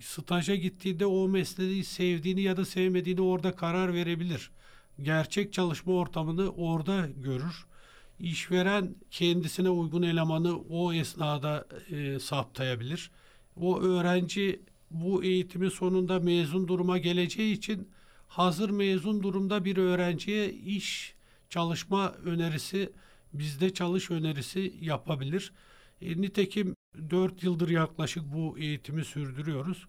staja 0.00 0.54
gittiğinde 0.54 1.06
o 1.06 1.28
mesleği 1.28 1.84
sevdiğini 1.84 2.42
ya 2.42 2.56
da 2.56 2.64
sevmediğini 2.64 3.20
orada 3.20 3.52
karar 3.56 3.94
verebilir. 3.94 4.50
Gerçek 5.02 5.52
çalışma 5.52 5.92
ortamını 5.92 6.50
orada 6.50 7.08
görür. 7.16 7.66
İşveren 8.20 8.94
kendisine 9.10 9.70
uygun 9.70 10.02
elemanı 10.02 10.58
o 10.58 10.92
esnada 10.92 11.66
e, 11.90 12.18
saptayabilir. 12.18 13.10
O 13.56 13.80
öğrenci 13.80 14.60
bu 14.90 15.24
eğitimin 15.24 15.68
sonunda 15.68 16.20
mezun 16.20 16.68
duruma 16.68 16.98
geleceği 16.98 17.52
için 17.52 17.88
hazır 18.28 18.70
mezun 18.70 19.22
durumda 19.22 19.64
bir 19.64 19.76
öğrenciye 19.76 20.52
iş 20.52 21.14
çalışma 21.50 22.12
önerisi 22.12 22.92
bizde 23.38 23.74
çalış 23.74 24.10
önerisi 24.10 24.74
yapabilir. 24.80 25.52
E, 26.02 26.20
nitekim 26.20 26.76
4 27.10 27.42
yıldır 27.42 27.68
yaklaşık 27.68 28.22
bu 28.34 28.58
eğitimi 28.58 29.04
sürdürüyoruz. 29.04 29.86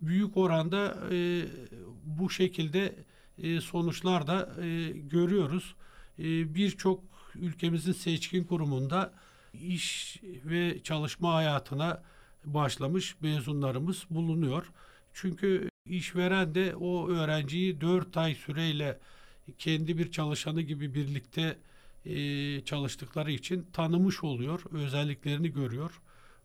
Büyük 0.00 0.36
oranda 0.36 0.96
e, 1.12 1.44
bu 2.04 2.30
şekilde 2.30 2.94
e, 3.42 3.60
sonuçlar 3.60 4.26
da 4.26 4.64
e, 4.64 4.90
görüyoruz. 4.90 5.74
E, 6.18 6.54
Birçok 6.54 7.04
ülkemizin 7.34 7.92
seçkin 7.92 8.44
kurumunda 8.44 9.12
iş 9.54 10.20
ve 10.24 10.82
çalışma 10.82 11.34
hayatına 11.34 12.02
başlamış 12.44 13.16
mezunlarımız 13.20 14.04
bulunuyor. 14.10 14.70
Çünkü 15.12 15.68
işveren 15.86 16.54
de 16.54 16.76
o 16.76 17.08
öğrenciyi 17.08 17.80
4 17.80 18.16
ay 18.16 18.34
süreyle 18.34 18.98
kendi 19.58 19.98
bir 19.98 20.10
çalışanı 20.10 20.60
gibi 20.60 20.94
birlikte 20.94 21.58
e, 22.04 22.60
çalıştıkları 22.64 23.32
için 23.32 23.66
tanımış 23.72 24.24
oluyor, 24.24 24.60
özelliklerini 24.72 25.52
görüyor. 25.52 26.00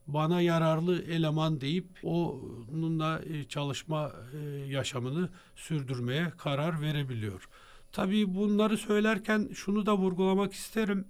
Bana 0.08 0.42
yararlı 0.42 1.04
eleman 1.04 1.62
deyip 1.62 1.86
onunla 2.04 3.22
e, 3.30 3.44
çalışma 3.44 4.12
e, 4.34 4.38
yaşamını 4.50 5.30
sürdürmeye 5.56 6.32
karar 6.38 6.82
verebiliyor. 6.82 7.50
Tabii 7.92 8.36
bunları 8.36 8.78
söylerken 8.78 9.50
şunu 9.54 9.86
da 9.86 9.98
vurgulamak 9.98 10.54
isterim. 10.54 11.06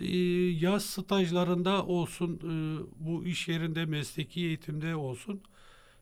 Ee, 0.00 0.16
yaz 0.60 0.84
stajlarında 0.84 1.86
olsun, 1.86 2.36
e, 2.36 2.82
bu 2.98 3.24
iş 3.24 3.48
yerinde, 3.48 3.84
mesleki 3.84 4.40
eğitimde 4.40 4.96
olsun 4.96 5.42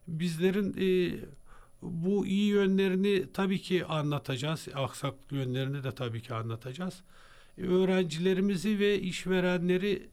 bizlerin 0.07 0.75
e, 0.79 1.19
bu 1.81 2.25
iyi 2.25 2.47
yönlerini 2.47 3.25
tabii 3.33 3.61
ki 3.61 3.85
anlatacağız. 3.85 4.67
Aksaklık 4.75 5.31
yönlerini 5.31 5.83
de 5.83 5.91
tabii 5.95 6.21
ki 6.21 6.33
anlatacağız. 6.33 7.03
Öğrencilerimizi 7.57 8.79
ve 8.79 8.99
işverenleri 8.99 10.09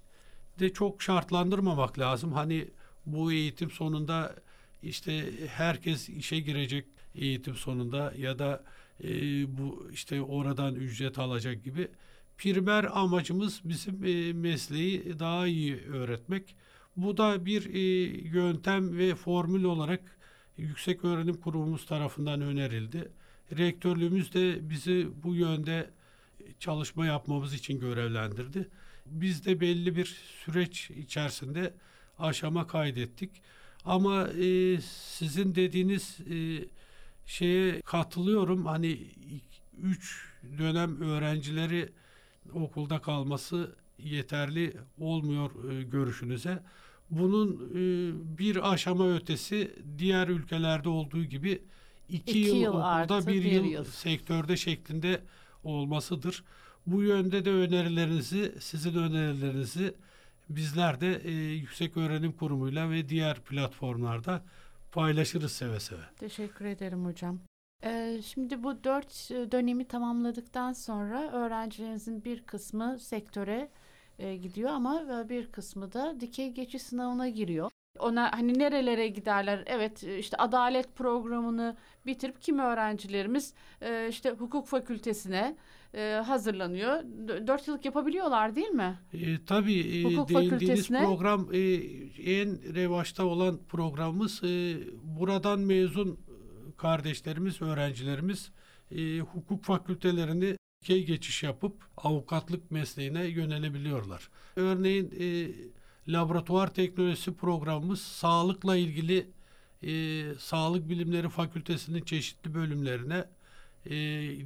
de 0.59 0.73
çok 0.73 1.03
şartlandırmamak 1.03 1.99
lazım. 1.99 2.33
Hani 2.33 2.69
bu 3.07 3.33
eğitim 3.33 3.71
sonunda 3.71 4.37
işte 4.83 5.25
herkes 5.49 6.09
işe 6.09 6.41
girecek 6.41 6.87
eğitim 7.15 7.55
sonunda 7.55 8.15
ya 8.19 8.39
da 8.39 8.65
e, 9.05 9.09
bu 9.59 9.89
işte 9.93 10.23
oradan 10.23 10.75
ücret 10.75 11.19
alacak 11.19 11.65
gibi 11.65 11.89
primer 12.39 12.85
amacımız 12.93 13.61
bizim 13.65 14.05
e, 14.05 14.33
mesleği 14.33 15.19
daha 15.19 15.47
iyi 15.47 15.77
öğretmek. 15.77 16.57
Bu 16.97 17.17
da 17.17 17.47
bir 17.47 17.75
e, 17.75 17.81
yöntem 18.29 18.99
ve 18.99 19.15
formül 19.15 19.65
olarak 19.65 20.01
Yüksek 20.57 21.05
Öğrenim 21.05 21.41
Kurumumuz 21.41 21.87
tarafından 21.87 22.41
önerildi. 22.41 23.09
Rektörlüğümüz 23.59 24.35
de 24.35 24.71
bizi 24.71 25.09
bu 25.23 25.35
yönde 25.35 25.91
çalışma 26.59 27.07
yapmamız 27.07 27.55
için 27.55 27.81
görevlendirdi. 27.81 28.69
Biz 29.07 29.45
de 29.45 29.61
belli 29.61 29.97
bir 29.97 30.05
süreç 30.45 30.91
içerisinde 30.91 31.75
aşama 32.19 32.67
kaydettik. 32.67 33.31
Ama 33.85 34.29
e, 34.29 34.81
sizin 34.81 35.55
dediğiniz 35.55 36.19
e, 36.21 36.65
şeye 37.27 37.81
katılıyorum. 37.81 38.67
Hani 38.67 38.99
üç 39.83 40.29
dönem 40.59 41.01
öğrencileri 41.01 41.89
okulda 42.53 42.99
kalması 42.99 43.77
yeterli 43.99 44.77
olmuyor 44.99 45.71
e, 45.71 45.83
görüşünüze. 45.83 46.63
Bunun 47.11 47.71
e, 47.75 47.79
bir 48.39 48.73
aşama 48.73 49.15
ötesi 49.15 49.75
diğer 49.99 50.29
ülkelerde 50.29 50.89
olduğu 50.89 51.25
gibi 51.25 51.63
iki, 52.09 52.31
iki 52.31 52.39
yıl, 52.39 52.57
yıl 52.57 52.71
okulda 52.71 52.87
artı, 52.87 53.27
bir, 53.27 53.45
bir 53.45 53.53
yıl, 53.53 53.65
yıl 53.65 53.85
sektörde 53.85 54.57
şeklinde 54.57 55.23
olmasıdır. 55.65 56.45
Bu 56.87 57.03
yönde 57.03 57.45
de 57.45 57.51
önerilerinizi, 57.51 58.55
sizin 58.61 58.95
önerilerinizi 58.95 59.95
bizler 60.49 61.01
de 61.01 61.21
e, 61.25 61.31
Yüksek 61.33 61.97
Öğrenim 61.97 62.33
Kurumu'yla 62.33 62.91
ve 62.91 63.09
diğer 63.09 63.41
platformlarda 63.41 64.43
paylaşırız 64.93 65.53
seve 65.53 65.81
seve. 65.81 66.03
Teşekkür 66.17 66.65
ederim 66.65 67.05
hocam. 67.05 67.41
Ee, 67.85 68.21
şimdi 68.25 68.63
bu 68.63 68.85
dört 68.85 69.31
e, 69.31 69.53
dönemi 69.53 69.85
tamamladıktan 69.85 70.73
sonra 70.73 71.31
öğrencilerinizin 71.33 72.25
bir 72.25 72.43
kısmı 72.43 72.99
sektöre 73.01 73.71
e, 74.19 74.37
gidiyor 74.37 74.71
ama 74.71 75.03
e, 75.03 75.29
bir 75.29 75.53
kısmı 75.53 75.93
da 75.93 76.21
dikey 76.21 76.51
geçiş 76.51 76.83
sınavına 76.83 77.29
giriyor. 77.29 77.71
Ona 78.01 78.33
hani 78.33 78.59
nerelere 78.59 79.09
giderler? 79.09 79.63
Evet 79.67 80.03
işte 80.03 80.37
adalet 80.37 80.97
programını 80.97 81.77
bitirip 82.07 82.43
kim 82.43 82.59
öğrencilerimiz 82.59 83.55
işte 84.09 84.31
hukuk 84.31 84.67
fakültesine 84.67 85.57
hazırlanıyor. 86.27 87.03
Dört 87.47 87.69
yıllık 87.69 87.85
yapabiliyorlar 87.85 88.57
değil 88.57 88.69
mi? 88.69 88.99
E, 89.13 89.45
tabii 89.45 90.05
hukuk 90.05 90.29
değindiğiniz 90.29 90.89
program 90.89 91.49
e, 91.53 91.59
en 92.33 92.75
revaçta 92.75 93.25
olan 93.25 93.61
programımız 93.69 94.45
e, 94.45 94.77
buradan 95.03 95.61
mezun 95.61 96.21
kardeşlerimiz, 96.77 97.63
öğrencilerimiz 97.63 98.51
e, 98.91 99.19
hukuk 99.19 99.65
fakültelerini 99.65 100.57
geçiş 100.87 101.43
yapıp 101.43 101.85
avukatlık 101.97 102.71
mesleğine 102.71 103.25
yönelebiliyorlar. 103.25 104.31
Örneğin 104.57 105.11
e, 105.21 105.49
laboratuvar 106.09 106.75
teknolojisi 106.75 107.35
programımız 107.35 108.01
sağlıkla 108.01 108.77
ilgili 108.77 109.31
e, 109.83 110.23
Sağlık 110.39 110.89
Bilimleri 110.89 111.29
Fakültesinin 111.29 112.03
çeşitli 112.03 112.55
bölümlerine 112.55 113.25
e, 113.87 113.95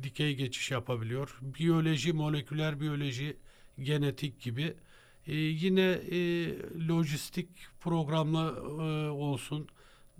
dikey 0.02 0.34
geçiş 0.34 0.70
yapabiliyor. 0.70 1.38
Biyoloji, 1.42 2.12
moleküler 2.12 2.80
biyoloji, 2.80 3.36
genetik 3.78 4.40
gibi. 4.40 4.74
E, 5.26 5.34
yine 5.36 6.00
e, 6.10 6.48
lojistik 6.88 7.48
programlı 7.80 8.56
e, 8.66 9.10
olsun, 9.10 9.68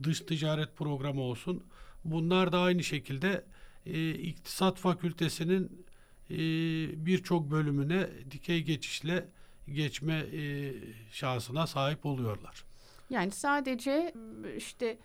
dış 0.03 0.21
ticaret 0.21 0.77
programı 0.77 1.21
olsun 1.21 1.65
Bunlar 2.05 2.53
da 2.53 2.61
aynı 2.61 2.85
şekilde 2.85 3.45
e, 3.87 4.15
İktisat 4.15 4.79
Fakültesinin 4.79 5.87
e, 6.31 6.37
birçok 7.07 7.51
bölümüne 7.51 8.09
dikey 8.31 8.63
geçişle 8.63 9.29
geçme 9.73 10.15
e, 10.15 10.73
şansına 11.11 11.67
sahip 11.67 12.07
oluyorlar. 12.07 12.65
Yani 13.11 13.31
sadece 13.31 14.15
işte 14.57 14.99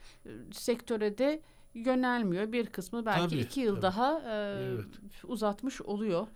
sektöre 0.52 1.18
de 1.18 1.42
yönelmiyor. 1.74 2.52
Bir 2.52 2.66
kısmı 2.66 3.06
belki 3.06 3.30
tabii, 3.30 3.42
iki 3.42 3.60
yıl 3.60 3.74
tabii. 3.74 3.82
daha 3.82 4.20
e, 4.20 4.64
evet. 4.64 4.86
uzatmış 5.24 5.82
oluyor. 5.82 6.28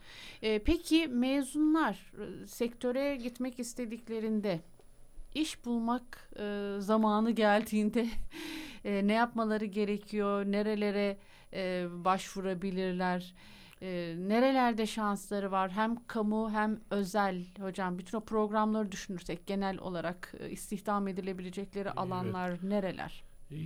E, 0.42 0.60
peki 0.60 1.08
mezunlar 1.08 2.12
e, 2.14 2.48
sektöre 2.48 3.16
gitmek 3.16 3.60
istediklerinde 3.60 4.62
iş 5.36 5.66
bulmak 5.66 6.30
e, 6.40 6.76
zamanı 6.80 7.32
geldiğinde 7.32 8.08
e, 8.86 9.08
ne 9.08 9.14
yapmaları 9.14 9.66
gerekiyor? 9.66 10.46
Nerelere 10.46 11.18
e, 11.54 11.86
başvurabilirler? 11.92 13.20
E, 13.22 13.54
nerelerde 14.18 14.88
şansları 14.88 15.52
var? 15.52 15.72
Hem 15.72 15.96
kamu 16.08 16.52
hem 16.52 16.80
özel 16.90 17.46
hocam 17.60 17.98
bütün 17.98 18.18
o 18.18 18.22
programları 18.22 18.92
düşünürsek 18.92 19.48
genel 19.48 19.78
olarak 19.78 20.34
e, 20.40 20.50
istihdam 20.50 21.08
edilebilecekleri 21.08 21.92
alanlar 21.92 22.50
evet. 22.50 22.64
nereler? 22.64 23.24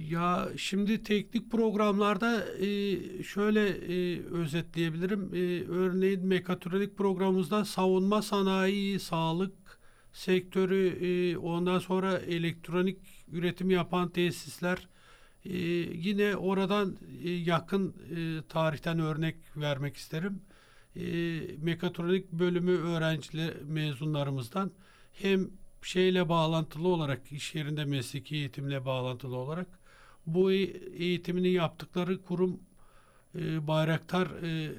Ya 0.10 0.50
şimdi 0.58 1.04
teknik 1.04 1.52
programlarda 1.52 2.46
e, 2.56 2.98
şöyle 3.24 3.70
e, 3.70 4.22
özetleyebilirim. 4.24 5.32
E, 5.34 5.72
örneğin 5.72 6.26
mekatronik 6.26 6.98
programımızda 6.98 7.66
savunma 7.66 8.22
sanayi, 8.22 9.00
sağlık 9.00 9.80
sektörü, 10.14 10.88
e, 11.06 11.38
ondan 11.38 11.80
sonra 11.80 12.18
elektronik 12.18 12.98
üretim 13.32 13.70
yapan 13.70 14.10
tesisler, 14.10 14.88
e, 15.46 15.58
yine 15.98 16.36
oradan 16.36 16.98
e, 17.24 17.30
yakın 17.30 17.90
e, 17.90 18.42
tarihten 18.50 19.00
örnek 19.00 19.36
vermek 19.58 19.98
isterim. 19.98 20.42
E, 20.96 21.02
mekatronik 21.62 22.32
bölümü 22.32 22.78
öğrenciler 22.78 23.54
mezunlarımızdan 23.64 24.72
hem 25.14 25.50
şeyle 25.82 26.30
bağlantılı 26.30 26.88
olarak 26.88 27.32
iş 27.32 27.56
yerinde 27.56 27.86
mesleki 27.86 28.36
eğitimle 28.36 28.86
bağlantılı 28.86 29.36
olarak 29.36 29.68
bu 30.26 30.52
eğitimini 30.52 31.50
yaptıkları 31.50 32.22
kurum 32.22 32.60
e, 33.36 33.68
Bayraktar 33.68 34.28
e, 34.28 34.72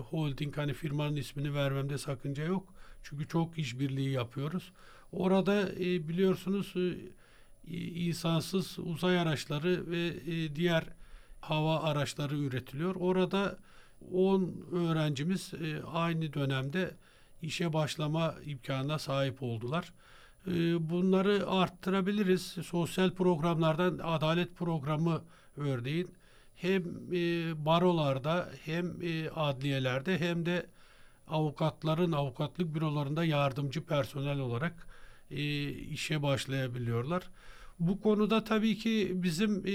Holding 0.00 0.56
hani 0.56 0.72
firmanın 0.72 1.16
ismini 1.16 1.54
vermemde 1.54 1.98
sakınca 1.98 2.44
yok. 2.44 2.74
Çünkü 3.02 3.28
çok 3.28 3.58
işbirliği 3.58 4.10
yapıyoruz. 4.10 4.72
Orada 5.12 5.72
e, 5.72 6.08
biliyorsunuz 6.08 6.74
e, 6.76 6.96
insansız 7.66 8.78
uzay 8.78 9.18
araçları 9.18 9.90
ve 9.90 10.06
e, 10.06 10.56
diğer 10.56 10.84
hava 11.40 11.82
araçları 11.82 12.36
üretiliyor. 12.36 12.94
Orada 12.94 13.58
10 14.12 14.54
öğrencimiz 14.72 15.54
e, 15.54 15.82
aynı 15.82 16.32
dönemde 16.32 16.94
işe 17.42 17.72
başlama 17.72 18.34
imkanına 18.44 18.98
sahip 18.98 19.42
oldular. 19.42 19.92
E, 20.46 20.90
bunları 20.90 21.50
arttırabiliriz. 21.50 22.42
Sosyal 22.42 23.10
programlardan 23.10 24.00
adalet 24.02 24.56
programı 24.56 25.22
örneğin 25.56 26.14
hem 26.56 26.82
e, 27.12 27.52
barolarda 27.66 28.50
hem 28.64 29.02
e, 29.02 29.30
adliyelerde 29.30 30.18
hem 30.18 30.46
de 30.46 30.66
avukatların 31.28 32.12
avukatlık 32.12 32.74
bürolarında 32.74 33.24
yardımcı 33.24 33.84
personel 33.84 34.38
olarak 34.38 34.86
e, 35.30 35.68
işe 35.70 36.22
başlayabiliyorlar. 36.22 37.22
Bu 37.80 38.00
konuda 38.00 38.44
tabii 38.44 38.76
ki 38.76 39.12
bizim 39.14 39.62
e, 39.66 39.72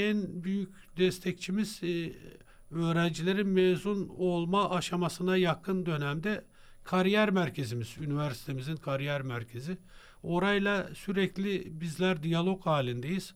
en 0.00 0.44
büyük 0.44 0.96
destekçimiz 0.96 1.80
e, 1.82 2.12
öğrencilerin 2.70 3.48
mezun 3.48 4.08
olma 4.08 4.70
aşamasına 4.70 5.36
yakın 5.36 5.86
dönemde 5.86 6.44
kariyer 6.84 7.30
merkezimiz, 7.30 7.96
üniversitemizin 8.00 8.76
kariyer 8.76 9.22
merkezi. 9.22 9.78
Orayla 10.22 10.94
sürekli 10.94 11.80
bizler 11.80 12.22
diyalog 12.22 12.66
halindeyiz. 12.66 13.34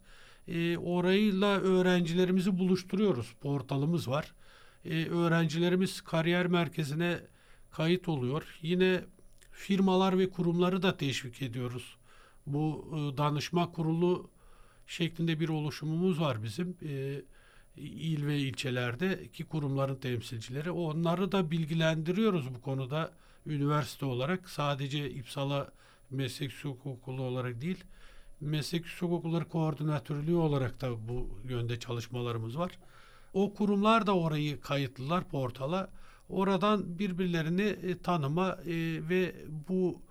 E, 0.49 0.79
orayla 0.79 1.61
öğrencilerimizi 1.61 2.59
buluşturuyoruz. 2.59 3.35
Portalımız 3.41 4.09
var. 4.09 4.35
E, 4.85 5.07
öğrencilerimiz 5.07 6.01
kariyer 6.01 6.47
merkezine 6.47 7.19
kayıt 7.71 8.09
oluyor. 8.09 8.59
Yine 8.63 9.01
firmalar 9.59 10.19
ve 10.19 10.31
kurumları 10.31 10.83
da 10.83 10.97
teşvik 10.97 11.43
ediyoruz. 11.43 11.97
Bu 12.47 12.89
e, 12.93 13.19
danışma 13.19 13.73
kurulu 13.73 14.31
şeklinde 14.87 15.41
bir 15.41 15.49
oluşumumuz 15.49 16.21
var 16.21 16.43
bizim. 16.43 16.77
E, 16.83 17.23
il 17.77 18.27
ve 18.27 18.39
ilçelerdeki 18.39 19.45
kurumların 19.45 19.97
temsilcileri. 19.97 20.71
Onları 20.71 21.33
da 21.33 21.51
bilgilendiriyoruz 21.51 22.55
bu 22.55 22.61
konuda 22.61 23.13
üniversite 23.47 24.07
olarak. 24.07 24.49
Sadece 24.49 25.11
İpsala 25.11 25.73
Meslek 26.11 26.51
Yüksek 26.51 26.87
Okulu 26.87 27.23
olarak 27.23 27.61
değil, 27.61 27.85
Meslek 28.41 28.85
Yüksek 28.85 29.11
Okulları 29.11 29.49
Koordinatörlüğü 29.49 30.37
olarak 30.37 30.81
da 30.81 31.09
bu 31.09 31.41
yönde 31.45 31.79
çalışmalarımız 31.79 32.59
var. 32.59 32.79
O 33.35 33.55
kurumlar 33.55 34.07
da 34.07 34.17
orayı 34.17 34.61
kayıtlılar 34.61 35.25
portala. 35.25 35.91
Oradan 36.29 36.99
birbirlerini 36.99 37.63
e, 37.63 37.99
tanıma 37.99 38.59
e, 38.67 38.75
ve 39.09 39.35
bu 39.69 40.03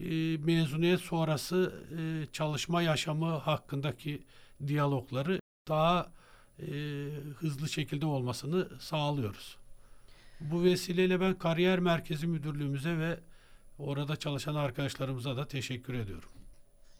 e, 0.00 0.36
mezuniyet 0.36 1.00
sonrası 1.00 1.84
çalışma 2.32 2.82
yaşamı 2.82 3.30
hakkındaki 3.30 4.22
diyalogları 4.66 5.40
daha 5.68 6.12
hızlı 7.36 7.68
şekilde 7.68 8.06
olmasını 8.06 8.68
sağlıyoruz. 8.80 9.56
Bu 10.40 10.64
vesileyle 10.64 11.20
ben 11.20 11.38
Kariyer 11.38 11.78
Merkezi 11.78 12.26
Müdürlüğümüze 12.26 12.98
ve 12.98 13.20
orada 13.78 14.16
çalışan 14.16 14.54
arkadaşlarımıza 14.54 15.36
da 15.36 15.48
teşekkür 15.48 15.94
ediyorum. 15.94 16.28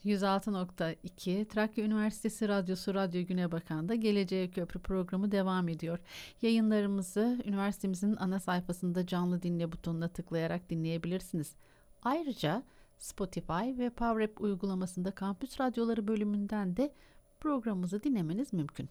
106.2 0.04 1.44
Trakya 1.44 1.84
Üniversitesi 1.84 2.48
Radyosu 2.48 2.94
Radyo 2.94 3.26
Güne 3.26 3.52
Bakan'da 3.52 3.94
Geleceğe 3.94 4.50
Köprü 4.50 4.80
programı 4.80 5.32
devam 5.32 5.68
ediyor. 5.68 5.98
Yayınlarımızı 6.42 7.42
üniversitemizin 7.44 8.16
ana 8.16 8.40
sayfasında 8.40 9.06
canlı 9.06 9.42
dinle 9.42 9.72
butonuna 9.72 10.08
tıklayarak 10.08 10.70
dinleyebilirsiniz. 10.70 11.56
Ayrıca 12.02 12.62
Spotify 12.98 13.78
ve 13.78 13.90
PowerApp 13.90 14.40
uygulamasında 14.40 15.10
Kampüs 15.10 15.60
Radyoları 15.60 16.08
bölümünden 16.08 16.76
de 16.76 16.94
programımızı 17.40 18.02
dinlemeniz 18.02 18.52
mümkün. 18.52 18.88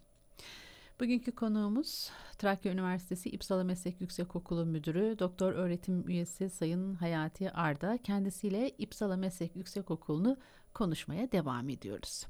Bugünkü 0.99 1.31
konuğumuz 1.31 2.11
Trakya 2.37 2.71
Üniversitesi 2.71 3.29
İpsala 3.29 3.63
Meslek 3.63 4.01
Yüksekokulu 4.01 4.65
Müdürü, 4.65 5.19
Doktor 5.19 5.53
Öğretim 5.53 6.07
Üyesi 6.07 6.49
Sayın 6.49 6.95
Hayati 6.95 7.51
Arda. 7.51 7.97
Kendisiyle 7.97 8.69
İpsala 8.69 9.17
Meslek 9.17 9.55
Yüksekokulu'nu 9.55 10.37
konuşmaya 10.73 11.31
devam 11.31 11.69
ediyoruz. 11.69 12.27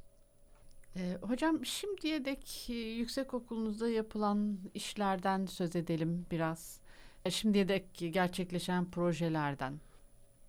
Ee, 0.95 1.17
hocam 1.21 1.65
şimdiye 1.65 2.25
dek 2.25 2.69
e, 2.69 2.73
yüksek 2.73 3.33
okulunuzda 3.33 3.89
yapılan 3.89 4.59
işlerden 4.73 5.45
söz 5.45 5.75
edelim 5.75 6.25
biraz. 6.31 6.79
E, 7.25 7.31
şimdiye 7.31 7.67
dek 7.67 7.85
gerçekleşen 8.13 8.91
projelerden. 8.91 9.79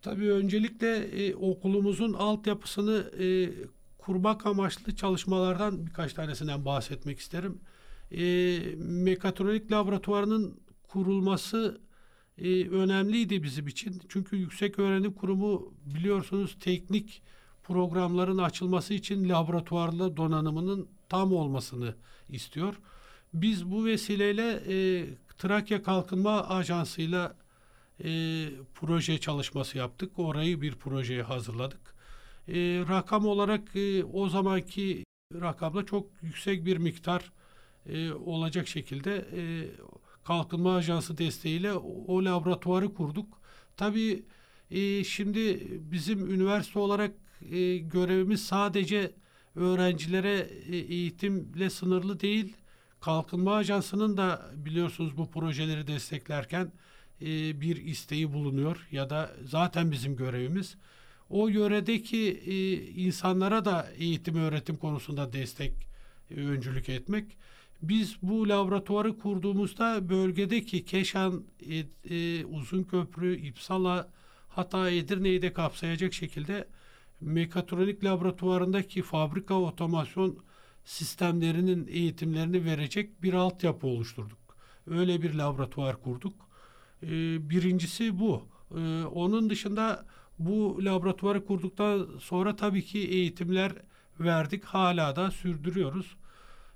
Tabii 0.03 0.33
öncelikle 0.33 0.97
e, 0.97 1.35
okulumuzun 1.35 2.13
altyapısını 2.13 3.11
e, 3.21 3.51
kurmak 3.99 4.47
amaçlı 4.47 4.97
çalışmalardan 4.97 5.87
birkaç 5.87 6.15
tanesinden 6.15 6.65
bahsetmek 6.65 7.19
isterim. 7.19 7.61
E, 8.11 8.59
mekatronik 8.79 9.73
laboratuvarının 9.73 10.61
kurulması 10.89 11.81
e, 12.39 12.69
önemliydi 12.69 13.43
bizim 13.43 13.67
için. 13.67 14.03
Çünkü 14.09 14.37
Yüksek 14.37 14.79
Öğrenim 14.79 15.13
Kurumu 15.13 15.75
biliyorsunuz 15.87 16.57
teknik 16.61 17.23
programların 17.73 18.39
açılması 18.39 18.95
için 18.95 19.29
laboratuvarlı 19.29 20.17
donanımının 20.17 20.89
tam 21.09 21.33
olmasını 21.33 21.95
istiyor. 22.29 22.75
Biz 23.35 23.71
bu 23.71 23.85
vesileyle 23.85 24.63
e, 24.69 25.07
Trakya 25.39 25.83
Kalkınma 25.83 26.49
Ajansı'yla 26.49 27.37
e, 28.05 28.09
proje 28.75 29.19
çalışması 29.19 29.79
yaptık. 29.79 30.19
Orayı 30.19 30.61
bir 30.61 30.75
projeye 30.75 31.23
hazırladık. 31.23 31.95
E, 32.49 32.55
rakam 32.89 33.27
olarak 33.27 33.77
e, 33.77 34.05
o 34.05 34.29
zamanki 34.29 35.05
rakamla 35.35 35.87
çok 35.87 36.07
yüksek 36.23 36.67
bir 36.67 36.77
miktar 36.77 37.33
e, 37.87 38.13
olacak 38.13 38.69
şekilde 38.69 39.17
e, 39.37 39.43
Kalkınma 40.25 40.77
Ajansı 40.77 41.19
desteğiyle 41.19 41.73
o 42.07 42.25
laboratuvarı 42.25 42.95
kurduk. 42.95 43.41
Tabii 43.77 44.23
e, 44.71 45.05
şimdi 45.05 45.69
bizim 45.93 46.35
üniversite 46.35 46.79
olarak 46.79 47.22
e, 47.51 47.79
görevimiz 47.79 48.45
sadece 48.45 49.13
öğrencilere 49.55 50.51
e, 50.69 50.77
eğitimle 50.77 51.71
sınırlı 51.71 52.21
değil. 52.21 52.57
Kalkınma 53.01 53.55
Ajansı'nın 53.55 54.17
da 54.17 54.51
biliyorsunuz 54.55 55.17
bu 55.17 55.31
projeleri 55.31 55.87
desteklerken 55.87 56.73
e, 57.23 57.61
bir 57.61 57.77
isteği 57.77 58.33
bulunuyor 58.33 58.89
ya 58.91 59.11
da 59.11 59.31
zaten 59.45 59.91
bizim 59.93 60.17
görevimiz. 60.17 60.77
O 61.31 61.49
yöredeki 61.49 62.43
e, 62.47 62.73
insanlara 62.83 63.65
da 63.65 63.89
eğitim 63.99 64.37
öğretim 64.37 64.77
konusunda 64.77 65.33
destek 65.33 65.73
e, 66.31 66.35
öncülük 66.35 66.89
etmek. 66.89 67.37
Biz 67.83 68.17
bu 68.23 68.49
laboratuvarı 68.49 69.19
kurduğumuzda 69.19 70.09
bölgedeki 70.09 70.85
Keşan, 70.85 71.45
e, 71.71 72.15
e, 72.15 72.45
Uzunköprü, 72.45 73.37
İpsala 73.37 74.09
hatta 74.49 74.91
Edirne'yi 74.91 75.43
de 75.43 75.53
kapsayacak 75.53 76.15
şekilde 76.15 76.69
mekatronik 77.23 78.05
laboratuvarındaki 78.05 79.03
fabrika 79.03 79.55
otomasyon 79.55 80.39
sistemlerinin 80.85 81.87
eğitimlerini 81.87 82.65
verecek 82.65 83.23
bir 83.23 83.35
altyapı 83.35 83.87
oluşturduk. 83.87 84.57
Öyle 84.87 85.23
bir 85.23 85.35
laboratuvar 85.35 86.03
kurduk. 86.03 86.35
E, 87.03 87.09
birincisi 87.51 88.19
bu. 88.19 88.49
E, 88.77 89.05
onun 89.05 89.51
dışında 89.51 90.07
bu 90.39 90.85
laboratuvarı 90.85 91.45
kurduktan 91.45 92.09
sonra 92.21 92.57
tabii 92.57 92.85
ki 92.85 92.99
eğitimler 92.99 93.73
verdik. 94.21 94.65
Hala 94.65 95.17
da 95.17 95.31
sürdürüyoruz. 95.31 96.17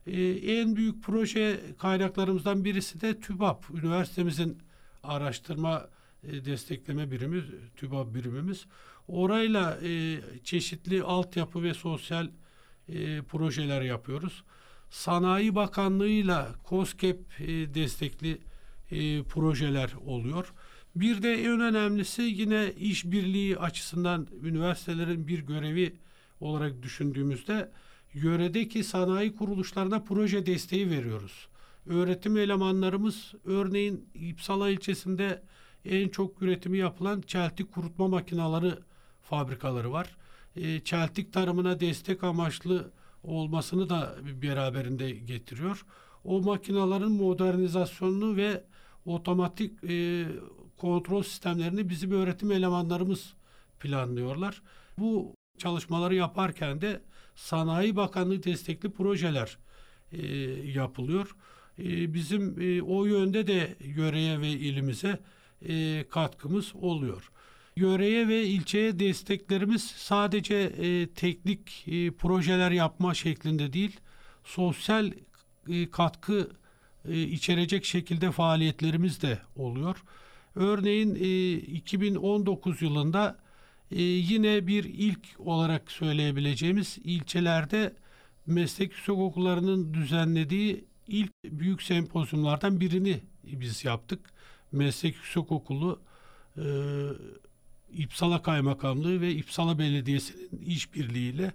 Ee, 0.06 0.22
en 0.30 0.76
büyük 0.76 1.02
proje 1.02 1.60
kaynaklarımızdan 1.78 2.64
birisi 2.64 3.00
de 3.00 3.20
TÜBAP. 3.20 3.70
Üniversitemizin 3.70 4.58
araştırma 5.02 5.88
e, 6.22 6.44
destekleme 6.44 7.10
birimi, 7.10 7.44
TÜBAP 7.76 8.14
birimimiz. 8.14 8.66
Orayla 9.08 9.78
e, 9.82 10.20
çeşitli 10.44 11.02
altyapı 11.02 11.62
ve 11.62 11.74
sosyal 11.74 12.28
e, 12.88 13.22
projeler 13.22 13.82
yapıyoruz. 13.82 14.44
Sanayi 14.90 15.54
Bakanlığı'yla 15.54 16.54
COSGAP 16.68 17.40
e, 17.40 17.74
destekli 17.74 18.38
e, 18.90 19.22
projeler 19.22 19.92
oluyor. 20.06 20.52
Bir 20.96 21.22
de 21.22 21.44
en 21.44 21.60
önemlisi 21.60 22.22
yine 22.22 22.72
işbirliği 22.78 23.58
açısından 23.58 24.26
üniversitelerin 24.42 25.28
bir 25.28 25.38
görevi 25.38 25.96
olarak 26.40 26.82
düşündüğümüzde 26.82 27.70
yöredeki 28.14 28.84
sanayi 28.84 29.36
kuruluşlarına 29.36 30.00
proje 30.00 30.46
desteği 30.46 30.90
veriyoruz. 30.90 31.48
Öğretim 31.86 32.36
elemanlarımız 32.36 33.34
örneğin 33.44 34.08
İpsala 34.14 34.70
ilçesinde 34.70 35.42
en 35.84 36.08
çok 36.08 36.42
üretimi 36.42 36.78
yapılan 36.78 37.20
çeltik 37.20 37.72
kurutma 37.72 38.08
makineleri 38.08 38.74
fabrikaları 39.28 39.92
var. 39.92 40.16
E, 40.56 40.80
çeltik 40.80 41.32
tarımına 41.32 41.80
destek 41.80 42.24
amaçlı 42.24 42.90
olmasını 43.22 43.88
da 43.88 44.16
beraberinde 44.42 45.10
getiriyor. 45.10 45.86
O 46.24 46.40
makinelerin 46.40 47.12
modernizasyonunu 47.12 48.36
ve 48.36 48.64
otomatik 49.06 49.84
e, 49.84 50.26
kontrol 50.76 51.22
sistemlerini 51.22 51.88
bizim 51.88 52.10
öğretim 52.10 52.52
elemanlarımız 52.52 53.34
planlıyorlar. 53.80 54.62
Bu 54.98 55.34
çalışmaları 55.58 56.14
yaparken 56.14 56.80
de 56.80 57.02
Sanayi 57.34 57.96
Bakanlığı 57.96 58.42
destekli 58.42 58.90
projeler 58.90 59.58
e, 60.12 60.26
yapılıyor. 60.70 61.36
E, 61.78 62.14
bizim 62.14 62.60
e, 62.60 62.82
o 62.82 63.04
yönde 63.04 63.46
de 63.46 63.76
yöreye 63.80 64.40
ve 64.40 64.48
ilimize 64.48 65.18
e, 65.68 66.04
katkımız 66.10 66.74
oluyor. 66.74 67.30
Yöreye 67.76 68.28
ve 68.28 68.44
ilçeye 68.44 68.98
desteklerimiz 68.98 69.84
sadece 69.84 70.54
e, 70.56 71.06
teknik 71.06 71.84
e, 71.88 72.10
projeler 72.10 72.70
yapma 72.70 73.14
şeklinde 73.14 73.72
değil, 73.72 74.00
sosyal 74.44 75.12
e, 75.68 75.90
katkı 75.90 76.50
e, 77.08 77.22
içerecek 77.22 77.84
şekilde 77.84 78.30
faaliyetlerimiz 78.30 79.22
de 79.22 79.38
oluyor. 79.56 80.02
Örneğin 80.54 81.14
e, 81.14 81.52
2019 81.52 82.82
yılında 82.82 83.38
e, 83.90 84.02
yine 84.02 84.66
bir 84.66 84.84
ilk 84.84 85.26
olarak 85.38 85.92
söyleyebileceğimiz 85.92 86.98
ilçelerde 87.04 87.94
meslek 88.46 88.92
yüksekokullarının 88.92 89.94
düzenlediği 89.94 90.84
ilk 91.08 91.32
büyük 91.44 91.82
sempozyumlardan 91.82 92.80
birini 92.80 93.20
biz 93.44 93.84
yaptık. 93.84 94.20
Meslek 94.72 95.14
Yüksekokulu 95.14 96.00
e, 96.56 96.64
İpsala 97.92 98.42
Kaymakamlığı 98.42 99.20
ve 99.20 99.30
İpsala 99.30 99.78
Belediyesi'nin 99.78 100.60
işbirliğiyle 100.60 101.52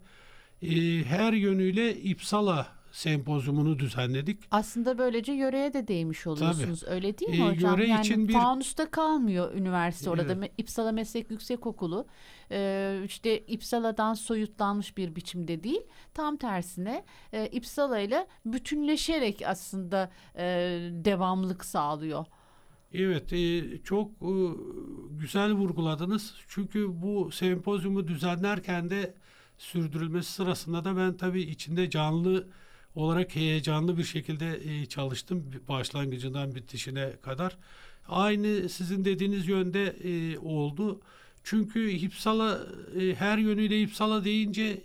e, 0.62 0.70
her 1.04 1.34
yönüyle 1.34 1.96
İpsala 1.96 2.82
sempozyumunu 2.92 3.80
düzenledik. 3.80 4.40
Aslında 4.52 4.98
böylece 4.98 5.32
yöreye 5.32 5.74
de 5.74 5.88
değmiş 5.88 6.28
oluyorsunuz. 6.28 6.80
Tabii. 6.80 6.92
Öyle 6.92 7.18
değil 7.18 7.32
mi 7.32 7.38
ee, 7.38 7.50
hocam? 7.50 7.72
Yöre 7.72 7.88
yani 7.88 8.02
için 8.02 8.28
bir... 8.28 8.34
Faunusta 8.34 8.92
kalmıyor 8.92 9.54
üniversite 9.54 10.10
orada. 10.10 10.34
Evet. 10.34 10.52
İpsala 10.58 10.92
Meslek 10.92 11.32
Yüksekokulu 11.32 12.08
ee, 12.52 13.02
işte 13.06 13.40
İpsala'dan 13.40 14.14
soyutlanmış 14.14 14.98
bir 14.98 15.16
biçimde 15.16 15.64
değil. 15.64 15.82
Tam 16.14 16.38
tersine 16.38 17.04
e, 17.34 17.48
İpsala 17.48 18.00
ile 18.00 18.28
bütünleşerek 18.46 19.42
aslında 19.46 20.12
e, 20.36 20.44
devamlık 20.92 21.66
sağlıyor. 21.66 22.26
Evet, 22.94 23.34
e, 23.34 23.64
çok 23.84 24.12
e, 24.12 24.34
güzel 25.20 25.54
vurguladınız. 25.54 26.34
Çünkü 26.48 27.02
bu 27.02 27.32
sempozyumu 27.32 28.08
düzenlerken 28.08 28.90
de 28.90 29.14
sürdürülmesi 29.58 30.32
sırasında 30.32 30.84
da 30.86 30.98
ben 30.98 31.18
tabii 31.18 31.42
içinde 31.42 31.90
canlı 31.90 32.48
olarak 32.96 33.36
heyecanlı 33.36 33.98
bir 33.98 34.04
şekilde 34.04 34.60
e, 34.64 34.86
çalıştım 34.86 35.52
başlangıcından 35.70 36.56
bitişine 36.56 37.14
kadar. 37.22 37.58
Aynı 38.08 38.70
sizin 38.70 39.06
dediğiniz 39.06 39.48
yönde 39.48 39.86
e, 40.04 40.38
oldu. 40.40 41.02
Çünkü 41.44 41.90
İpsala 41.90 42.68
e, 43.00 43.16
her 43.16 43.38
yönüyle 43.38 43.82
İpsala 43.82 44.24
deyince 44.26 44.82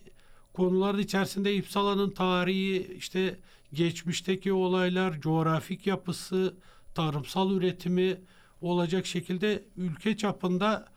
konuların 0.53 0.99
içerisinde 0.99 1.55
İpsala'nın 1.55 2.11
tarihi, 2.11 2.95
işte 2.99 3.37
geçmişteki 3.73 4.53
olaylar, 4.53 5.21
coğrafik 5.21 5.87
yapısı, 5.87 6.55
tarımsal 6.97 7.53
üretimi 7.53 8.21
olacak 8.61 9.07
şekilde 9.07 9.65
ülke 9.77 10.17
çapında 10.17 10.89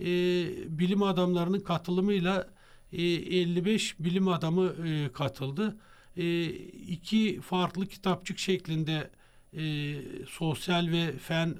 e, 0.00 0.06
bilim 0.78 1.02
adamlarının 1.02 1.60
katılımıyla 1.60 2.48
e, 2.92 3.02
55 3.02 4.00
bilim 4.00 4.28
adamı 4.28 4.72
e, 4.86 5.12
katıldı 5.12 5.76
e, 6.16 6.46
iki 6.46 7.40
farklı 7.40 7.86
kitapçık 7.86 8.38
şeklinde 8.38 9.10
e, 9.56 9.94
sosyal 10.28 10.88
ve 10.90 11.18
fen 11.18 11.54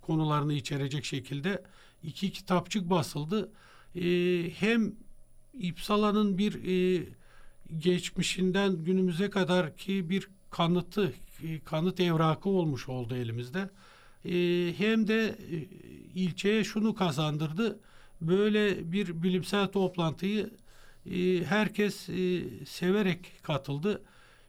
konularını 0.00 0.52
içerecek 0.52 1.04
şekilde 1.04 1.62
iki 2.02 2.32
kitapçık 2.32 2.90
basıldı. 2.90 3.52
E, 3.96 4.02
hem 4.54 4.94
İpsala'nın 5.54 6.38
bir 6.38 6.54
e, 6.64 7.06
geçmişinden 7.78 8.84
günümüze 8.84 9.30
kadar 9.30 9.76
ki 9.76 10.10
bir 10.10 10.28
kanıtı, 10.50 11.12
kanıt 11.64 12.00
evrakı 12.00 12.48
olmuş 12.48 12.88
oldu 12.88 13.16
elimizde. 13.16 13.70
E, 14.24 14.32
hem 14.78 15.08
de 15.08 15.28
e, 15.28 15.56
ilçeye 16.14 16.64
şunu 16.64 16.94
kazandırdı. 16.94 17.80
Böyle 18.20 18.92
bir 18.92 19.22
bilimsel 19.22 19.66
toplantıyı 19.66 20.50
herkes 21.44 22.08
e, 22.08 22.42
severek 22.66 23.32
katıldı. 23.42 24.02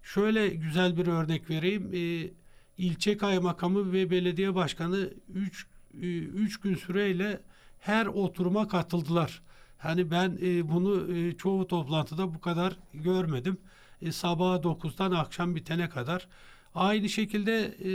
Şöyle 0.04 0.48
güzel 0.48 0.98
bir 0.98 1.08
örnek 1.08 1.50
vereyim. 1.50 1.92
E, 1.94 2.30
ilçe 2.78 3.18
kaymakamı 3.18 3.94
ve 3.94 4.10
belediye 4.10 4.56
başkanı 4.56 5.14
3 5.34 5.68
3 5.94 6.60
gün 6.60 6.76
süreyle 6.76 7.42
her 7.80 8.06
oturuma 8.06 8.68
katıldılar. 8.68 9.42
Hani 9.78 10.12
ben 10.12 10.38
e, 10.42 10.70
bunu 10.72 11.18
e, 11.18 11.38
çoğu 11.38 11.68
toplantıda 11.68 12.34
bu 12.34 12.42
kadar 12.42 12.76
görmedim. 12.94 13.58
E, 14.02 14.12
sabah 14.12 14.56
9'dan 14.64 15.12
akşam 15.12 15.56
bitene 15.56 15.90
kadar. 15.90 16.28
Aynı 16.76 17.10
şekilde 17.10 17.76
e, 17.86 17.92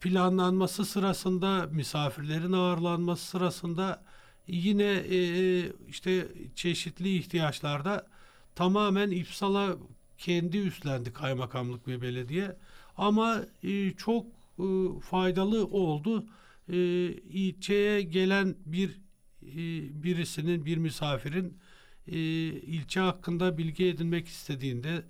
planlanması 0.00 0.84
sırasında, 0.84 1.66
misafirlerin 1.72 2.52
ağırlanması 2.52 3.26
sırasında 3.26 4.04
yine 4.46 4.84
e, 4.84 5.16
e, 5.16 5.72
işte 5.88 6.28
çeşitli 6.54 7.16
ihtiyaçlarda 7.16 8.06
tamamen 8.54 9.10
İpsal'a 9.10 9.76
kendi 10.18 10.58
üstlendi 10.58 11.12
kaymakamlık 11.12 11.88
ve 11.88 12.02
belediye. 12.02 12.56
Ama 12.96 13.42
e, 13.62 13.90
çok 13.90 14.26
e, 14.58 14.64
faydalı 15.00 15.66
oldu. 15.66 16.26
E, 16.68 16.76
ilçeye 17.12 18.02
gelen 18.02 18.56
bir 18.66 18.90
e, 19.42 19.56
birisinin, 20.02 20.64
bir 20.64 20.76
misafirin 20.76 21.58
e, 22.06 22.18
ilçe 22.48 23.00
hakkında 23.00 23.58
bilgi 23.58 23.86
edinmek 23.86 24.28
istediğinde 24.28 25.02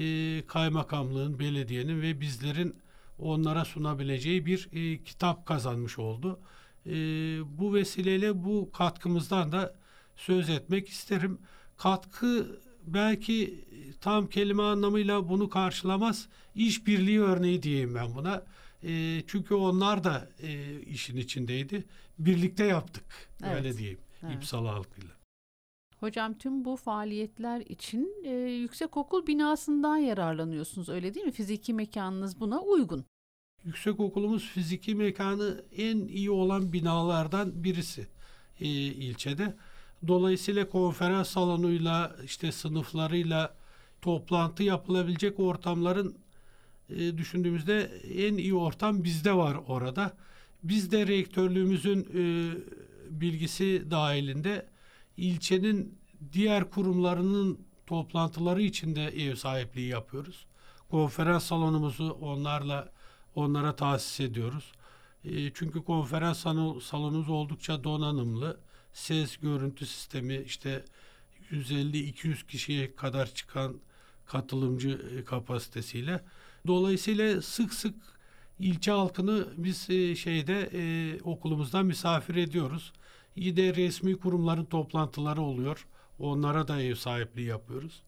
e, 0.00 0.46
kaymakamlığın, 0.46 1.38
belediyenin 1.38 2.02
ve 2.02 2.20
bizlerin 2.20 2.76
onlara 3.18 3.64
sunabileceği 3.64 4.46
bir 4.46 4.68
e, 4.72 5.04
kitap 5.04 5.46
kazanmış 5.46 5.98
oldu 5.98 6.40
e, 6.86 6.92
bu 7.58 7.74
vesileyle 7.74 8.44
bu 8.44 8.70
katkımızdan 8.72 9.52
da 9.52 9.74
söz 10.16 10.50
etmek 10.50 10.88
isterim. 10.88 11.38
Katkı 11.76 12.60
belki 12.86 13.64
tam 14.00 14.26
kelime 14.26 14.62
anlamıyla 14.62 15.28
bunu 15.28 15.48
karşılamaz. 15.48 16.28
İşbirliği 16.54 17.20
örneği 17.20 17.62
diyeyim 17.62 17.94
ben 17.94 18.14
buna. 18.14 18.44
E, 18.82 19.22
çünkü 19.26 19.54
onlar 19.54 20.04
da 20.04 20.28
e, 20.42 20.80
işin 20.80 21.16
içindeydi. 21.16 21.84
Birlikte 22.18 22.64
yaptık. 22.64 23.04
Evet. 23.44 23.56
Öyle 23.56 23.78
diyeyim. 23.78 23.98
Evet. 24.22 24.34
İpsal 24.36 24.66
halkıyla. 24.66 25.23
Hocam 26.00 26.38
tüm 26.38 26.64
bu 26.64 26.76
faaliyetler 26.76 27.60
için 27.60 28.14
e, 28.24 28.30
yüksekokul 28.34 29.26
binasından 29.26 29.96
yararlanıyorsunuz 29.96 30.88
öyle 30.88 31.14
değil 31.14 31.26
mi? 31.26 31.32
Fiziki 31.32 31.74
mekanınız 31.74 32.40
buna 32.40 32.60
uygun. 32.60 33.04
Yüksekokulumuz 33.64 34.44
fiziki 34.44 34.94
mekanı 34.94 35.64
en 35.76 35.96
iyi 35.96 36.30
olan 36.30 36.72
binalardan 36.72 37.64
birisi 37.64 38.06
e, 38.60 38.66
ilçede. 38.68 39.54
Dolayısıyla 40.08 40.68
konferans 40.68 41.28
salonuyla 41.28 42.16
işte 42.24 42.52
sınıflarıyla 42.52 43.54
toplantı 44.02 44.62
yapılabilecek 44.62 45.40
ortamların 45.40 46.16
e, 46.90 47.18
düşündüğümüzde 47.18 47.80
en 48.14 48.36
iyi 48.36 48.54
ortam 48.54 49.04
bizde 49.04 49.32
var 49.36 49.56
orada. 49.66 50.16
Biz 50.62 50.92
de 50.92 51.06
rektörlüğümüzün 51.06 52.08
e, 52.14 52.22
bilgisi 53.20 53.90
dahilinde 53.90 54.66
ilçenin 55.16 55.98
diğer 56.32 56.70
kurumlarının 56.70 57.58
toplantıları 57.86 58.62
için 58.62 58.96
de 58.96 59.04
ev 59.04 59.34
sahipliği 59.34 59.88
yapıyoruz. 59.88 60.46
Konferans 60.90 61.44
salonumuzu 61.44 62.10
onlarla 62.10 62.92
onlara 63.34 63.76
tahsis 63.76 64.20
ediyoruz. 64.20 64.72
E, 65.24 65.52
çünkü 65.52 65.84
konferans 65.84 66.38
salonumuz 66.82 67.28
oldukça 67.28 67.84
donanımlı. 67.84 68.60
Ses, 68.92 69.36
görüntü 69.36 69.86
sistemi 69.86 70.36
işte 70.36 70.84
150-200 71.50 72.46
kişiye 72.46 72.94
kadar 72.96 73.34
çıkan 73.34 73.80
katılımcı 74.26 75.00
e, 75.18 75.24
kapasitesiyle. 75.24 76.24
Dolayısıyla 76.66 77.42
sık 77.42 77.74
sık 77.74 77.94
ilçe 78.58 78.90
halkını 78.90 79.48
biz 79.56 79.90
e, 79.90 80.16
şeyde 80.16 80.70
e, 80.72 81.20
okulumuzda 81.22 81.82
misafir 81.82 82.34
ediyoruz. 82.34 82.92
İyi 83.36 83.56
de 83.56 83.74
resmi 83.74 84.16
kurumların 84.16 84.64
toplantıları 84.64 85.42
oluyor. 85.42 85.86
Onlara 86.18 86.68
da 86.68 86.82
ev 86.82 86.94
sahipliği 86.94 87.46
yapıyoruz. 87.46 88.02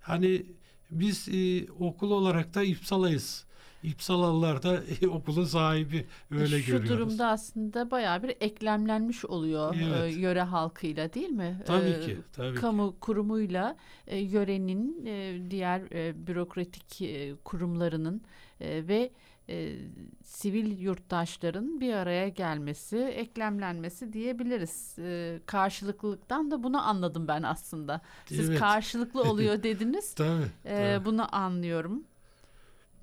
Hani 0.00 0.46
biz 0.90 1.28
e, 1.28 1.72
okul 1.72 2.10
olarak 2.10 2.54
da 2.54 2.62
İpsala'yız. 2.62 3.46
İpsalalılar 3.82 4.62
da 4.62 4.82
e, 5.02 5.08
okulun 5.08 5.44
sahibi 5.44 6.06
öyle 6.30 6.60
Şu 6.60 6.66
görüyoruz. 6.66 6.88
Şu 6.88 6.94
durumda 6.94 7.28
aslında 7.28 7.90
bayağı 7.90 8.22
bir 8.22 8.36
eklemlenmiş 8.40 9.24
oluyor 9.24 9.76
evet. 9.82 10.16
e, 10.16 10.20
yöre 10.20 10.42
halkıyla 10.42 11.12
değil 11.12 11.28
mi? 11.28 11.62
Tabii 11.66 11.88
e, 11.88 12.00
ki. 12.00 12.18
Tabii 12.32 12.54
kamu 12.56 12.92
ki. 12.92 13.00
kurumuyla 13.00 13.76
e, 14.06 14.18
yörenin 14.18 15.06
e, 15.06 15.38
diğer 15.50 15.80
e, 15.92 16.26
bürokratik 16.26 17.02
e, 17.02 17.34
kurumlarının 17.44 18.22
e, 18.60 18.88
ve 18.88 19.10
e, 19.50 19.76
sivil 20.24 20.78
yurttaşların 20.78 21.80
bir 21.80 21.92
araya 21.92 22.28
gelmesi, 22.28 22.96
eklemlenmesi 22.96 24.12
diyebiliriz. 24.12 24.98
E, 24.98 25.40
karşılıklılıktan 25.46 26.50
da 26.50 26.62
bunu 26.62 26.88
anladım 26.88 27.28
ben 27.28 27.42
aslında. 27.42 28.00
Siz 28.26 28.50
evet. 28.50 28.58
karşılıklı 28.58 29.22
oluyor 29.22 29.62
dediniz. 29.62 30.14
tabii, 30.14 30.44
e, 30.64 30.76
tabii. 30.76 31.04
Bunu 31.04 31.36
anlıyorum. 31.36 32.04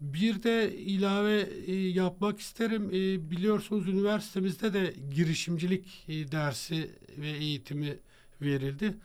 Bir 0.02 0.44
de 0.44 0.78
ilave 0.78 1.42
e, 1.66 1.74
yapmak 1.74 2.40
isterim. 2.40 2.90
E, 2.90 3.32
biliyorsunuz 3.32 3.88
üniversitemizde 3.88 4.74
de 4.74 4.94
girişimcilik 5.16 6.06
e, 6.08 6.32
dersi 6.32 6.92
ve 7.18 7.30
eğitimi 7.30 7.98
verildi. 8.42 8.98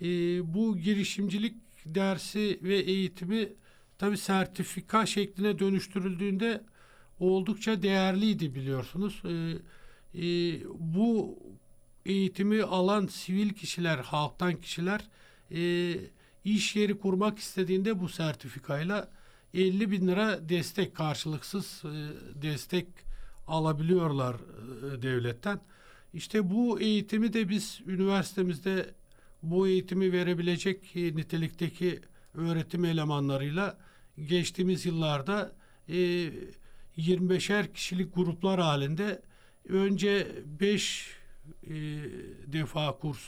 E, 0.00 0.06
bu 0.54 0.78
girişimcilik 0.78 1.56
dersi 1.86 2.58
ve 2.62 2.76
eğitimi 2.76 3.48
tabi 3.98 4.16
sertifika 4.16 5.06
şekline 5.06 5.58
dönüştürüldüğünde 5.58 6.60
oldukça 7.20 7.82
değerliydi 7.82 8.54
biliyorsunuz. 8.54 9.22
E, 9.24 9.56
e, 10.14 10.24
bu 10.78 11.38
eğitimi 12.06 12.62
alan 12.62 13.06
sivil 13.06 13.50
kişiler, 13.50 13.98
halktan 13.98 14.56
kişiler 14.56 15.00
e, 15.54 15.94
iş 16.44 16.76
yeri 16.76 16.98
kurmak 16.98 17.38
istediğinde 17.38 18.00
bu 18.00 18.08
sertifikayla 18.08 19.08
50 19.54 19.90
bin 19.90 20.08
lira 20.08 20.48
destek 20.48 20.94
karşılıksız 20.94 21.82
e, 21.84 21.92
destek 22.42 22.86
alabiliyorlar 23.46 24.34
e, 24.34 25.02
devletten. 25.02 25.60
İşte 26.14 26.50
bu 26.50 26.80
eğitimi 26.80 27.32
de 27.32 27.48
biz 27.48 27.80
üniversitemizde 27.86 28.94
bu 29.42 29.68
eğitimi 29.68 30.12
verebilecek 30.12 30.96
e, 30.96 31.00
nitelikteki 31.00 32.00
öğretim 32.34 32.84
elemanlarıyla 32.84 33.78
geçtiğimiz 34.28 34.86
yıllarda 34.86 35.52
e, 35.88 36.30
25'er 37.00 37.72
kişilik 37.72 38.14
gruplar 38.14 38.60
halinde 38.60 39.22
önce 39.68 40.26
5 40.60 41.16
e, 41.62 41.70
defa 42.46 42.98
kurs 42.98 43.18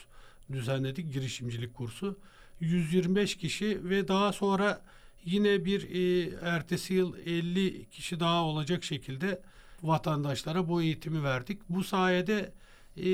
düzenledik 0.53 1.13
girişimcilik 1.13 1.75
kursu. 1.75 2.19
125 2.61 3.37
kişi 3.37 3.89
ve 3.89 4.09
daha 4.09 4.33
sonra 4.33 4.83
yine 5.25 5.65
bir 5.65 5.91
e, 5.91 6.31
ertesi 6.43 6.95
yıl 6.95 7.17
50 7.17 7.85
kişi 7.91 8.21
daha 8.21 8.45
olacak 8.45 8.85
şekilde 8.85 9.43
vatandaşlara 9.83 10.69
bu 10.69 10.83
eğitimi 10.83 11.23
verdik. 11.23 11.61
Bu 11.69 11.85
sayede 11.85 12.53
e, 12.97 13.05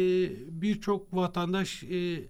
birçok 0.62 1.14
vatandaş 1.14 1.84
e, 1.84 2.28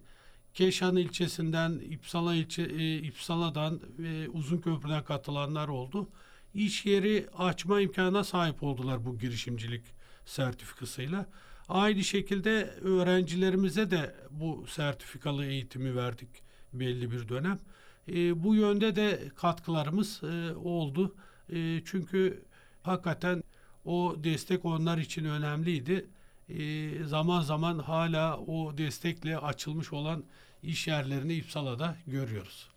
Keşan 0.53 0.95
ilçesinden, 0.95 1.79
İpsala 1.89 2.35
ilçe, 2.35 2.63
e, 2.63 2.97
İpsala'dan 2.97 3.79
ve 3.99 4.29
Uzunköprü'den 4.29 5.03
katılanlar 5.03 5.67
oldu 5.67 6.09
iş 6.53 6.85
yeri 6.85 7.27
açma 7.37 7.81
imkanına 7.81 8.23
sahip 8.23 8.63
oldular 8.63 9.05
bu 9.05 9.17
girişimcilik 9.17 9.83
sertifikasıyla. 10.25 11.25
Aynı 11.69 12.03
şekilde 12.03 12.63
öğrencilerimize 12.81 13.91
de 13.91 14.15
bu 14.31 14.65
sertifikalı 14.67 15.45
eğitimi 15.45 15.95
verdik 15.95 16.29
belli 16.73 17.11
bir 17.11 17.29
dönem. 17.29 17.59
E, 18.07 18.43
bu 18.43 18.55
yönde 18.55 18.95
de 18.95 19.31
katkılarımız 19.35 20.23
e, 20.23 20.55
oldu. 20.55 21.15
E, 21.53 21.81
çünkü 21.85 22.45
hakikaten 22.83 23.43
o 23.85 24.15
destek 24.17 24.65
onlar 24.65 24.97
için 24.97 25.25
önemliydi. 25.25 26.09
E, 26.49 26.91
zaman 27.03 27.41
zaman 27.41 27.79
hala 27.79 28.37
o 28.37 28.77
destekle 28.77 29.37
açılmış 29.37 29.93
olan 29.93 30.23
iş 30.63 30.87
yerlerini 30.87 31.33
İpsala'da 31.33 31.95
görüyoruz. 32.07 32.69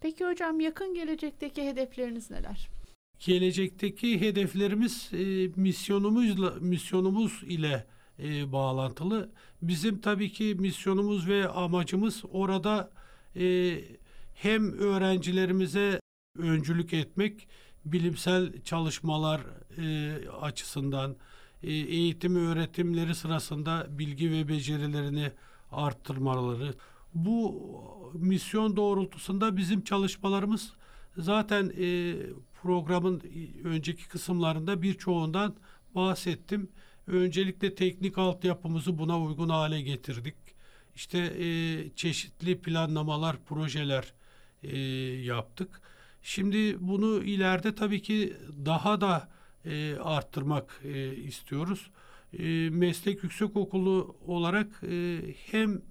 Peki 0.00 0.24
hocam 0.24 0.60
yakın 0.60 0.94
gelecekteki 0.94 1.62
hedefleriniz 1.62 2.30
neler? 2.30 2.68
Gelecekteki 3.18 4.20
hedeflerimiz 4.20 5.10
e, 5.12 5.50
misyonumuzla 5.56 6.54
misyonumuz 6.60 7.42
ile 7.42 7.86
e, 8.18 8.52
bağlantılı. 8.52 9.30
Bizim 9.62 10.00
tabii 10.00 10.32
ki 10.32 10.56
misyonumuz 10.58 11.28
ve 11.28 11.48
amacımız 11.48 12.22
orada 12.32 12.90
e, 13.36 13.78
hem 14.34 14.72
öğrencilerimize 14.72 16.00
öncülük 16.38 16.92
etmek, 16.92 17.48
bilimsel 17.84 18.62
çalışmalar 18.62 19.40
e, 19.78 20.28
açısından 20.28 21.16
e, 21.62 21.72
eğitim 21.72 22.36
öğretimleri 22.36 23.14
sırasında 23.14 23.86
bilgi 23.90 24.30
ve 24.30 24.48
becerilerini 24.48 25.32
arttırmaları, 25.72 26.74
bu 27.14 27.62
misyon 28.14 28.76
doğrultusunda 28.76 29.56
bizim 29.56 29.84
çalışmalarımız 29.84 30.72
zaten 31.16 31.72
e, 31.78 32.16
programın 32.62 33.22
önceki 33.64 34.08
kısımlarında 34.08 34.82
birçoğundan 34.82 35.54
bahsettim. 35.94 36.68
Öncelikle 37.06 37.74
teknik 37.74 38.18
altyapımızı 38.18 38.98
buna 38.98 39.20
uygun 39.20 39.48
hale 39.48 39.80
getirdik. 39.80 40.34
İşte 40.94 41.18
e, 41.18 41.46
çeşitli 41.96 42.60
planlamalar, 42.60 43.44
projeler 43.44 44.12
e, 44.62 44.78
yaptık. 45.24 45.80
Şimdi 46.22 46.76
bunu 46.80 47.24
ileride 47.24 47.74
tabii 47.74 48.02
ki 48.02 48.36
daha 48.64 49.00
da 49.00 49.28
e, 49.64 49.96
arttırmak 49.96 50.80
e, 50.84 51.16
istiyoruz. 51.16 51.90
E, 52.38 52.70
meslek 52.70 53.22
yüksekokulu 53.24 54.16
olarak 54.26 54.82
e, 54.82 55.20
hem 55.50 55.82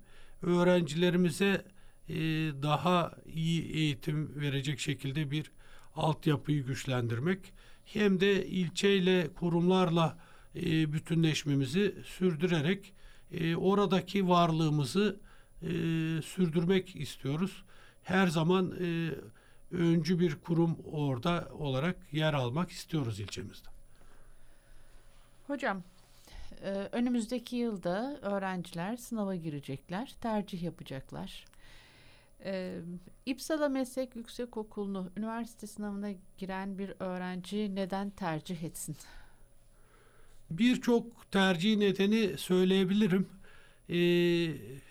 öğrencilerimize 0.41 1.65
e, 2.09 2.15
daha 2.63 3.11
iyi 3.25 3.71
eğitim 3.71 4.41
verecek 4.41 4.79
şekilde 4.79 5.31
bir 5.31 5.51
altyapıyı 5.95 6.65
güçlendirmek 6.65 7.53
hem 7.85 8.19
de 8.19 8.45
ilçeyle 8.45 9.33
kurumlarla 9.33 10.17
e, 10.55 10.93
bütünleşmemizi 10.93 11.95
sürdürerek 12.05 12.93
e, 13.31 13.55
oradaki 13.55 14.29
varlığımızı 14.29 15.19
e, 15.61 15.67
sürdürmek 16.21 16.95
istiyoruz. 16.95 17.63
Her 18.03 18.27
zaman 18.27 18.73
e, 18.81 19.11
öncü 19.71 20.19
bir 20.19 20.35
kurum 20.35 20.77
orada 20.91 21.49
olarak 21.53 21.95
yer 22.11 22.33
almak 22.33 22.71
istiyoruz 22.71 23.19
ilçemizde. 23.19 23.69
Hocam 25.47 25.83
ee, 26.63 26.89
önümüzdeki 26.91 27.55
yılda 27.55 28.19
öğrenciler 28.21 28.97
sınava 28.97 29.35
girecekler, 29.35 30.15
tercih 30.21 30.63
yapacaklar. 30.63 31.45
Ee, 32.43 32.79
İpsala 33.25 33.69
Meslek 33.69 34.15
Yüksekokulu'nu 34.15 35.11
üniversite 35.17 35.67
sınavına 35.67 36.09
giren 36.37 36.77
bir 36.77 36.93
öğrenci 36.99 37.75
neden 37.75 38.09
tercih 38.09 38.63
etsin? 38.63 38.97
Birçok 40.51 41.31
tercih 41.31 41.77
nedeni 41.77 42.37
söyleyebilirim. 42.37 43.27
Ee, 43.89 43.95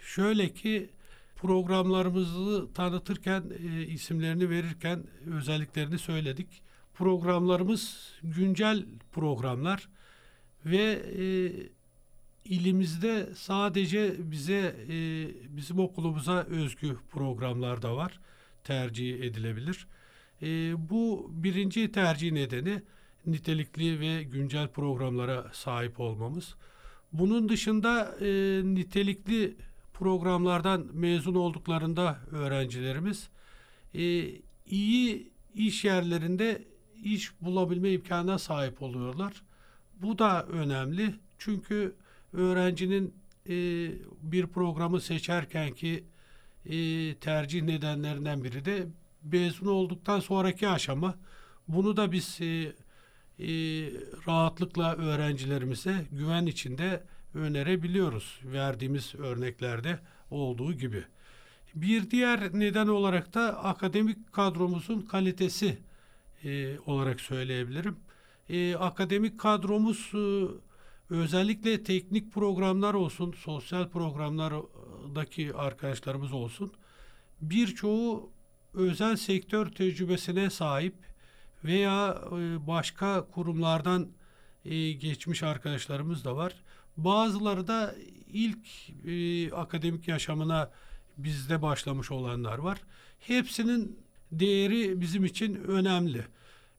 şöyle 0.03 0.49
ki 0.55 0.91
programlarımızı 1.37 2.73
tanıtırken, 2.75 3.43
e, 3.59 3.83
isimlerini 3.83 4.51
verirken 4.51 5.03
özelliklerini 5.27 5.99
söyledik. 5.99 6.63
Programlarımız 6.95 8.13
güncel 8.23 8.85
programlar 9.13 9.89
ve 10.71 11.03
e, 11.19 11.27
ilimizde 12.45 13.29
sadece 13.35 14.31
bize 14.31 14.77
e, 14.89 14.97
bizim 15.57 15.79
okulumuza 15.79 16.43
özgü 16.43 16.97
programlar 17.11 17.83
da 17.83 17.97
var. 17.97 18.21
Tercih 18.65 19.21
edilebilir. 19.21 19.87
E, 20.43 20.47
bu 20.91 21.31
birinci 21.33 21.93
tercih 21.93 22.33
nedeni 22.33 22.83
nitelikli 23.27 24.01
ve 24.01 24.23
güncel 24.23 24.69
programlara 24.69 25.51
sahip 25.53 26.01
olmamız. 26.01 26.55
Bunun 27.13 27.49
dışında 27.49 28.17
e, 28.21 28.61
nitelikli 28.65 29.57
programlardan 29.95 30.87
mezun 30.93 31.35
olduklarında 31.35 32.19
öğrencilerimiz 32.31 33.29
e, 33.95 34.31
iyi 34.67 35.31
iş 35.55 35.85
yerlerinde 35.85 36.65
iş 37.05 37.41
bulabilme 37.41 37.91
imkanına 37.91 38.39
sahip 38.39 38.83
oluyorlar. 38.83 39.43
Bu 40.03 40.19
da 40.19 40.47
önemli 40.47 41.15
çünkü 41.39 41.97
öğrencinin 42.33 43.15
e, 43.47 43.53
bir 44.23 44.47
programı 44.47 45.01
seçerken 45.01 45.75
ki 45.75 46.05
e, 46.65 47.15
tercih 47.15 47.63
nedenlerinden 47.63 48.45
biri 48.45 48.65
de 48.65 48.87
mezun 49.23 49.67
olduktan 49.67 50.21
sonraki 50.21 50.69
aşama. 50.69 51.15
Bunu 51.69 51.97
da 51.97 52.13
biz 52.13 52.41
e, 52.41 52.47
e, 52.47 53.53
rahatlıkla 54.27 54.97
öğrencilerimize 54.97 56.07
güven 56.13 56.47
içinde 56.47 57.03
önerebiliyoruz. 57.35 58.41
Verdiğimiz 58.45 59.15
örneklerde 59.15 59.99
olduğu 60.31 60.73
gibi. 60.73 61.05
Bir 61.75 62.11
diğer 62.11 62.41
neden 62.53 62.89
olarak 62.89 63.35
da 63.35 63.65
akademik 63.65 64.33
kadromuzun 64.33 65.01
kalitesi 65.01 65.79
e, 66.45 66.79
olarak 66.79 67.21
söyleyebilirim. 67.21 67.97
E, 68.49 68.77
akademik 68.77 69.41
kadromuz 69.41 70.11
e, 70.15 70.47
özellikle 71.11 71.83
teknik 71.83 72.33
programlar 72.33 72.95
olsun, 72.95 73.33
sosyal 73.33 73.89
programlardaki 73.89 75.55
arkadaşlarımız 75.55 76.33
olsun 76.33 76.73
birçoğu 77.41 78.31
özel 78.75 79.17
sektör 79.17 79.67
tecrübesine 79.67 80.51
sahip 80.51 80.95
veya 81.65 82.23
e, 82.27 82.67
başka 82.67 83.27
kurumlardan 83.31 84.09
e, 84.65 84.93
geçmiş 84.93 85.43
arkadaşlarımız 85.43 86.25
da 86.25 86.37
var. 86.37 86.55
Bazıları 86.97 87.67
da 87.67 87.95
ilk 88.33 88.91
e, 89.07 89.53
akademik 89.53 90.09
yaşamına 90.09 90.71
bizde 91.17 91.63
başlamış 91.63 92.11
olanlar 92.11 92.59
var. 92.59 92.79
Hepsinin 93.19 93.99
değeri 94.33 95.01
bizim 95.01 95.25
için 95.25 95.55
önemli. 95.55 96.25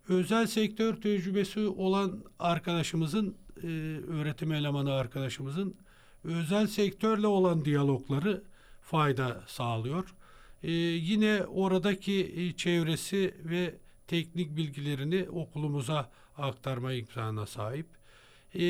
Özel 0.10 0.48
sektör 0.48 1.02
tecrübesi 1.02 1.60
olan 1.60 2.24
arkadaşımızın, 2.40 3.36
e, 3.64 3.68
öğretim 4.08 4.52
elemanı 4.52 4.94
arkadaşımızın 4.94 5.76
özel 6.24 6.68
sektörle 6.68 7.28
olan 7.28 7.66
diyalogları 7.66 8.44
fayda 8.82 9.44
sağlıyor. 9.48 10.16
E, 10.64 10.72
yine 10.72 11.44
oradaki 11.44 12.34
e, 12.36 12.52
çevresi 12.52 13.36
ve 13.44 13.76
teknik 14.08 14.58
bilgilerini 14.58 15.30
okulumuza 15.30 16.10
aktarma 16.38 16.94
imkanına 16.94 17.46
sahip. 17.46 17.88
E, 18.56 18.62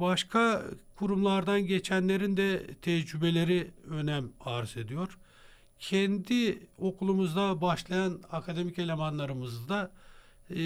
başka 0.00 0.62
kurumlardan 0.96 1.66
geçenlerin 1.66 2.36
de 2.36 2.74
tecrübeleri 2.82 3.70
önem 3.90 4.32
arz 4.40 4.76
ediyor. 4.76 5.18
Kendi 5.78 6.66
okulumuzda 6.78 7.60
başlayan 7.60 8.20
akademik 8.32 8.78
elemanlarımız 8.78 9.68
da 9.68 9.90
e, 10.56 10.62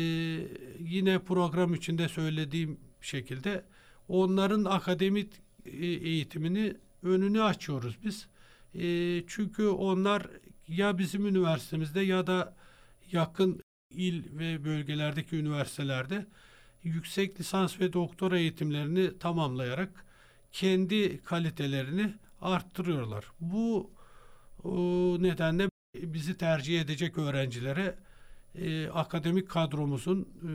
yine 0.79 1.19
program 1.19 1.75
içinde 1.75 2.09
söylediğim 2.09 2.81
şekilde 3.01 3.65
onların 4.09 4.65
akademik 4.65 5.33
e, 5.67 5.87
eğitimini 5.87 6.77
önünü 7.03 7.43
açıyoruz 7.43 7.97
biz. 8.05 8.27
E, 8.75 9.23
çünkü 9.27 9.67
onlar 9.67 10.27
ya 10.69 10.99
bizim 10.99 11.27
üniversitemizde 11.27 12.01
ya 12.01 12.27
da 12.27 12.57
yakın 13.13 13.61
il 13.91 14.39
ve 14.39 14.65
bölgelerdeki 14.65 15.37
üniversitelerde 15.37 16.27
yüksek 16.83 17.41
lisans 17.41 17.81
ve 17.81 17.93
doktora 17.93 18.39
eğitimlerini 18.39 19.19
tamamlayarak 19.19 20.05
kendi 20.53 21.23
kalitelerini 21.23 22.15
arttırıyorlar. 22.41 23.25
Bu 23.41 23.91
o 24.65 24.73
nedenle 25.21 25.69
bizi 25.95 26.39
tercih 26.39 26.81
edecek 26.81 27.19
öğrencilere 27.19 27.99
e, 28.61 28.89
akademik 28.89 29.49
kadromuzun 29.49 30.21
e, 30.21 30.51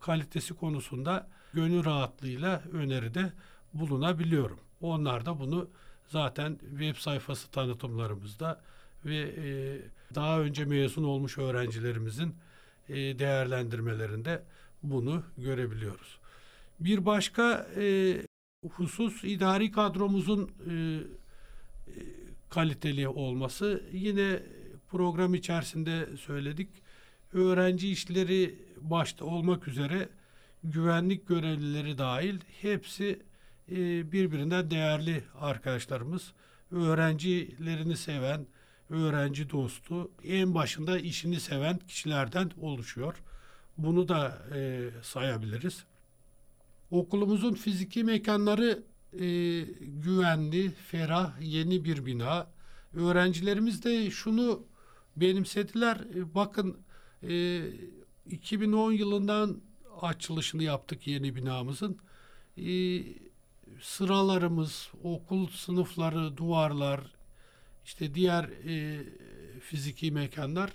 kalitesi 0.00 0.54
konusunda 0.54 1.28
gönül 1.54 1.84
rahatlığıyla 1.84 2.62
öneride 2.72 3.32
bulunabiliyorum. 3.74 4.58
Onlar 4.80 5.26
da 5.26 5.40
bunu 5.40 5.68
zaten 6.08 6.58
web 6.70 6.96
sayfası 6.96 7.50
tanıtımlarımızda 7.50 8.60
ve 9.04 9.16
e, 9.16 9.44
daha 10.14 10.40
önce 10.40 10.64
mezun 10.64 11.04
olmuş 11.04 11.38
öğrencilerimizin 11.38 12.34
e, 12.88 12.94
değerlendirmelerinde 12.94 14.42
bunu 14.82 15.22
görebiliyoruz. 15.38 16.18
Bir 16.80 17.06
başka 17.06 17.66
e, 17.76 18.16
husus 18.70 19.24
idari 19.24 19.70
kadromuzun 19.72 20.50
e, 20.70 20.72
e, 20.72 21.00
kaliteli 22.50 23.08
olması. 23.08 23.82
Yine 23.92 24.42
program 24.92 25.34
içerisinde 25.34 26.16
söyledik. 26.16 26.68
Öğrenci 27.32 27.92
işleri 27.92 28.54
başta 28.80 29.24
olmak 29.24 29.68
üzere 29.68 30.08
güvenlik 30.64 31.28
görevlileri 31.28 31.98
dahil 31.98 32.40
hepsi 32.60 33.22
e, 33.70 34.12
birbirinden 34.12 34.70
değerli 34.70 35.24
arkadaşlarımız. 35.40 36.32
Öğrencilerini 36.70 37.96
seven, 37.96 38.46
öğrenci 38.90 39.50
dostu, 39.50 40.10
en 40.24 40.54
başında 40.54 40.98
işini 40.98 41.40
seven 41.40 41.78
kişilerden 41.78 42.50
oluşuyor. 42.60 43.14
Bunu 43.78 44.08
da 44.08 44.42
e, 44.54 44.88
sayabiliriz. 45.02 45.84
Okulumuzun 46.90 47.54
fiziki 47.54 48.04
mekanları 48.04 48.82
e, 49.12 49.26
güvenli, 49.80 50.70
ferah, 50.70 51.32
yeni 51.40 51.84
bir 51.84 52.06
bina. 52.06 52.46
Öğrencilerimiz 52.94 53.84
de 53.84 54.10
şunu 54.10 54.71
benimsediler. 55.16 55.96
E, 55.96 56.34
bakın 56.34 56.78
e, 57.22 57.62
2010 58.30 58.92
yılından 58.92 59.60
açılışını 60.00 60.62
yaptık 60.62 61.06
yeni 61.06 61.36
binamızın. 61.36 61.98
E, 62.56 63.02
sıralarımız, 63.80 64.90
okul 65.02 65.48
sınıfları, 65.48 66.36
duvarlar, 66.36 67.00
işte 67.84 68.14
diğer 68.14 68.44
e, 68.44 69.04
fiziki 69.60 70.12
mekanlar 70.12 70.72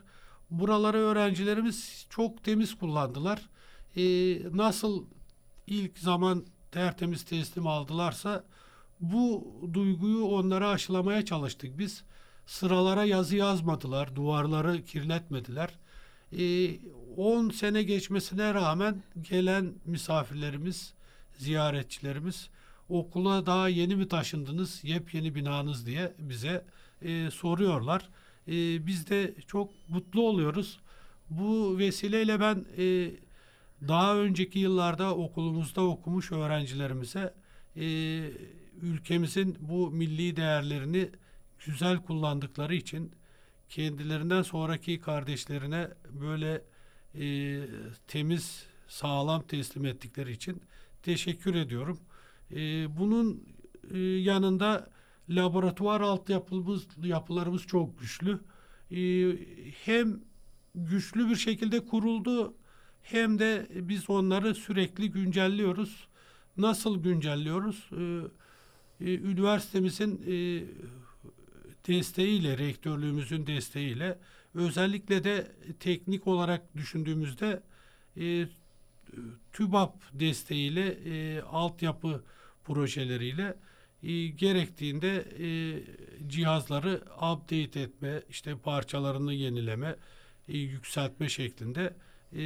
buraları 0.49 0.97
öğrencilerimiz 0.97 2.07
çok 2.09 2.43
temiz 2.43 2.77
kullandılar. 2.77 3.49
E, 3.95 4.03
nasıl 4.57 5.05
ilk 5.67 5.99
zaman 5.99 6.45
tertemiz 6.71 7.23
teslim 7.23 7.67
aldılarsa 7.67 8.43
bu 8.99 9.53
duyguyu 9.73 10.25
onlara 10.25 10.69
aşılamaya 10.69 11.25
çalıştık 11.25 11.77
biz. 11.77 12.03
Sıralara 12.47 13.05
yazı 13.05 13.35
yazmadılar, 13.35 14.15
duvarları 14.15 14.85
kirletmediler. 14.85 15.69
10 17.17 17.49
ee, 17.49 17.53
sene 17.53 17.83
geçmesine 17.83 18.53
rağmen 18.53 19.03
gelen 19.21 19.73
misafirlerimiz, 19.85 20.93
ziyaretçilerimiz 21.37 22.49
okula 22.89 23.45
daha 23.45 23.69
yeni 23.69 23.95
mi 23.95 24.07
taşındınız, 24.07 24.83
yepyeni 24.83 25.35
binanız 25.35 25.85
diye 25.85 26.13
bize 26.19 26.65
e, 27.01 27.31
soruyorlar. 27.31 28.09
E, 28.47 28.87
biz 28.87 29.09
de 29.09 29.35
çok 29.47 29.71
mutlu 29.89 30.21
oluyoruz. 30.21 30.79
Bu 31.29 31.77
vesileyle 31.77 32.39
ben 32.39 32.65
e, 32.77 33.11
daha 33.87 34.17
önceki 34.17 34.59
yıllarda 34.59 35.15
okulumuzda 35.15 35.81
okumuş 35.81 36.31
öğrencilerimize 36.31 37.33
e, 37.75 37.85
ülkemizin 38.81 39.57
bu 39.59 39.91
milli 39.91 40.35
değerlerini 40.35 41.09
güzel 41.65 41.97
kullandıkları 41.97 42.75
için 42.75 43.11
kendilerinden 43.69 44.41
sonraki 44.41 45.01
kardeşlerine 45.01 45.87
böyle 46.11 46.61
e, 47.15 47.59
temiz, 48.07 48.65
sağlam 48.87 49.41
teslim 49.47 49.85
ettikleri 49.85 50.31
için 50.31 50.61
teşekkür 51.03 51.55
ediyorum. 51.55 51.99
E, 52.51 52.57
bunun 52.97 53.43
e, 53.93 53.99
yanında 53.99 54.89
laboratuvar 55.29 56.01
altyapımız 56.01 56.87
yapılarımız 57.03 57.61
çok 57.61 57.99
güçlü. 57.99 58.39
E, 58.91 59.31
hem 59.85 60.19
güçlü 60.75 61.29
bir 61.29 61.35
şekilde 61.35 61.85
kuruldu 61.85 62.53
hem 63.01 63.39
de 63.39 63.67
biz 63.71 64.09
onları 64.09 64.55
sürekli 64.55 65.11
güncelliyoruz. 65.11 66.07
Nasıl 66.57 67.03
güncelliyoruz? 67.03 67.89
Ee, 69.01 69.05
üniversitemizin 69.05 70.21
e, 70.27 70.63
desteğiyle, 71.87 72.57
rektörlüğümüzün 72.57 73.47
desteğiyle 73.47 74.17
özellikle 74.55 75.23
de 75.23 75.51
teknik 75.79 76.27
olarak 76.27 76.75
düşündüğümüzde 76.75 77.63
e, 78.17 78.47
TÜBAP 79.53 79.93
desteğiyle 80.13 80.87
e, 80.87 81.41
altyapı 81.41 82.23
projeleriyle 82.63 83.55
e, 84.03 84.27
gerektiğinde 84.27 85.25
e, 85.39 85.47
cihazları 86.27 87.01
update 87.15 87.79
etme, 87.79 88.21
işte 88.29 88.57
parçalarını 88.57 89.33
yenileme, 89.33 89.95
e, 90.47 90.57
yükseltme 90.57 91.29
şeklinde 91.29 91.93
e, 92.35 92.43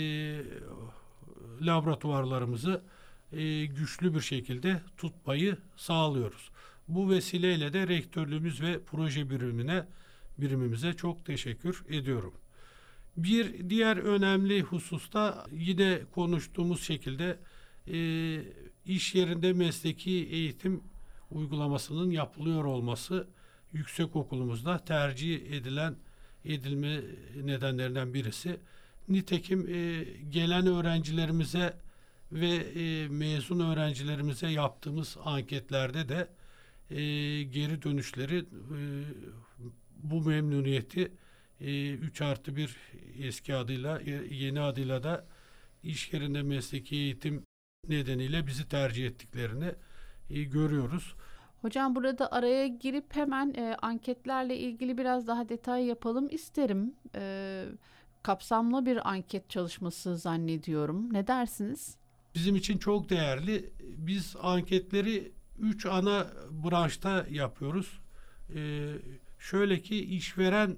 laboratuvarlarımızı 1.62 2.82
e, 3.34 3.66
güçlü 3.66 4.16
bir 4.16 4.22
şekilde 4.22 4.82
tutmayı 4.98 5.58
sağlıyoruz. 5.78 6.50
Bu 6.88 7.10
vesileyle 7.10 7.74
de 7.74 7.88
rektörlüğümüz 7.88 8.62
ve 8.62 8.80
proje 8.84 9.30
birimine 9.30 9.86
birimimize 10.38 10.94
çok 10.94 11.26
teşekkür 11.26 11.84
ediyorum. 11.90 12.34
Bir 13.18 13.70
diğer 13.70 13.98
önemli 13.98 14.62
hususta 14.62 15.46
yine 15.52 16.00
konuştuğumuz 16.12 16.84
şekilde 16.84 17.40
e, 17.88 17.98
iş 18.86 19.16
yerinde 19.16 19.54
mesleki 19.54 20.12
eğitim 20.12 20.84
uygulamasının 21.32 22.12
yapılıyor 22.12 22.64
olması 22.64 23.28
yüksek 23.74 24.16
okulumuzda 24.16 24.78
tercih 24.78 25.36
edilen 25.36 25.96
edilme 26.46 27.02
nedenlerinden 27.44 28.14
birisi. 28.14 28.60
Nitekim 29.10 29.68
e, 29.70 30.04
gelen 30.30 30.68
öğrencilerimize 30.68 31.78
ve 32.32 32.56
e, 32.56 33.08
mezun 33.08 33.60
öğrencilerimize 33.60 34.48
yaptığımız 34.48 35.18
anketlerde 35.26 36.10
de 36.10 36.28
e, 36.92 37.44
geri 37.44 37.82
dönüşleri 37.82 38.38
e, 38.38 38.46
bu 40.04 40.22
memnuniyeti 40.22 41.12
e, 41.62 41.92
3 41.92 42.22
artı 42.22 42.56
1 42.56 42.78
eski 43.20 43.56
adıyla 43.56 44.02
e, 44.02 44.36
yeni 44.36 44.62
adıyla 44.62 45.04
da 45.04 45.26
iş 45.84 46.14
yerinde 46.14 46.42
mesleki 46.42 46.96
eğitim 46.96 47.44
nedeniyle 47.88 48.48
bizi 48.48 48.68
tercih 48.70 49.08
ettiklerini 49.08 49.72
e, 50.30 50.44
görüyoruz. 50.44 51.16
Hocam 51.62 51.96
burada 51.96 52.32
araya 52.32 52.68
girip 52.68 53.16
hemen 53.16 53.54
e, 53.54 53.76
anketlerle 53.82 54.58
ilgili 54.58 54.98
biraz 54.98 55.28
daha 55.28 55.50
detay 55.50 55.86
yapalım 55.86 56.28
isterim. 56.32 56.96
E, 57.16 57.66
kapsamlı 58.24 58.86
bir 58.86 59.10
anket 59.10 59.50
çalışması 59.50 60.18
zannediyorum. 60.18 61.14
Ne 61.14 61.28
dersiniz? 61.28 61.98
Bizim 62.36 62.56
için 62.56 62.78
çok 62.78 63.10
değerli. 63.10 63.74
Biz 63.98 64.36
anketleri 64.42 65.32
üç 65.62 65.86
ana 65.86 66.28
branşta 66.50 67.26
yapıyoruz. 67.30 68.00
E, 68.56 68.92
şöyle 69.40 69.82
ki 69.82 70.06
işveren 70.16 70.78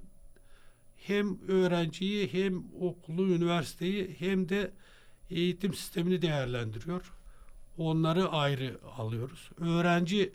hem 0.97 1.47
öğrenciyi 1.47 2.33
hem 2.33 2.63
okulu, 2.79 3.27
üniversiteyi 3.27 4.15
hem 4.19 4.49
de 4.49 4.71
eğitim 5.29 5.73
sistemini 5.73 6.21
değerlendiriyor. 6.21 7.11
Onları 7.77 8.29
ayrı 8.29 8.79
alıyoruz. 8.97 9.49
Öğrencinin 9.57 10.33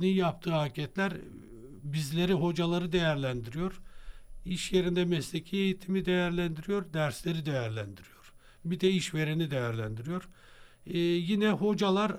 yaptığı 0.00 0.54
anketler 0.54 1.12
bizleri, 1.82 2.32
hocaları 2.32 2.92
değerlendiriyor. 2.92 3.80
İş 4.44 4.72
yerinde 4.72 5.04
mesleki 5.04 5.56
eğitimi 5.56 6.04
değerlendiriyor, 6.04 6.92
dersleri 6.92 7.46
değerlendiriyor. 7.46 8.32
Bir 8.64 8.80
de 8.80 8.90
işvereni 8.90 9.50
değerlendiriyor. 9.50 10.28
Ee, 10.86 10.98
yine 10.98 11.50
hocalar 11.50 12.12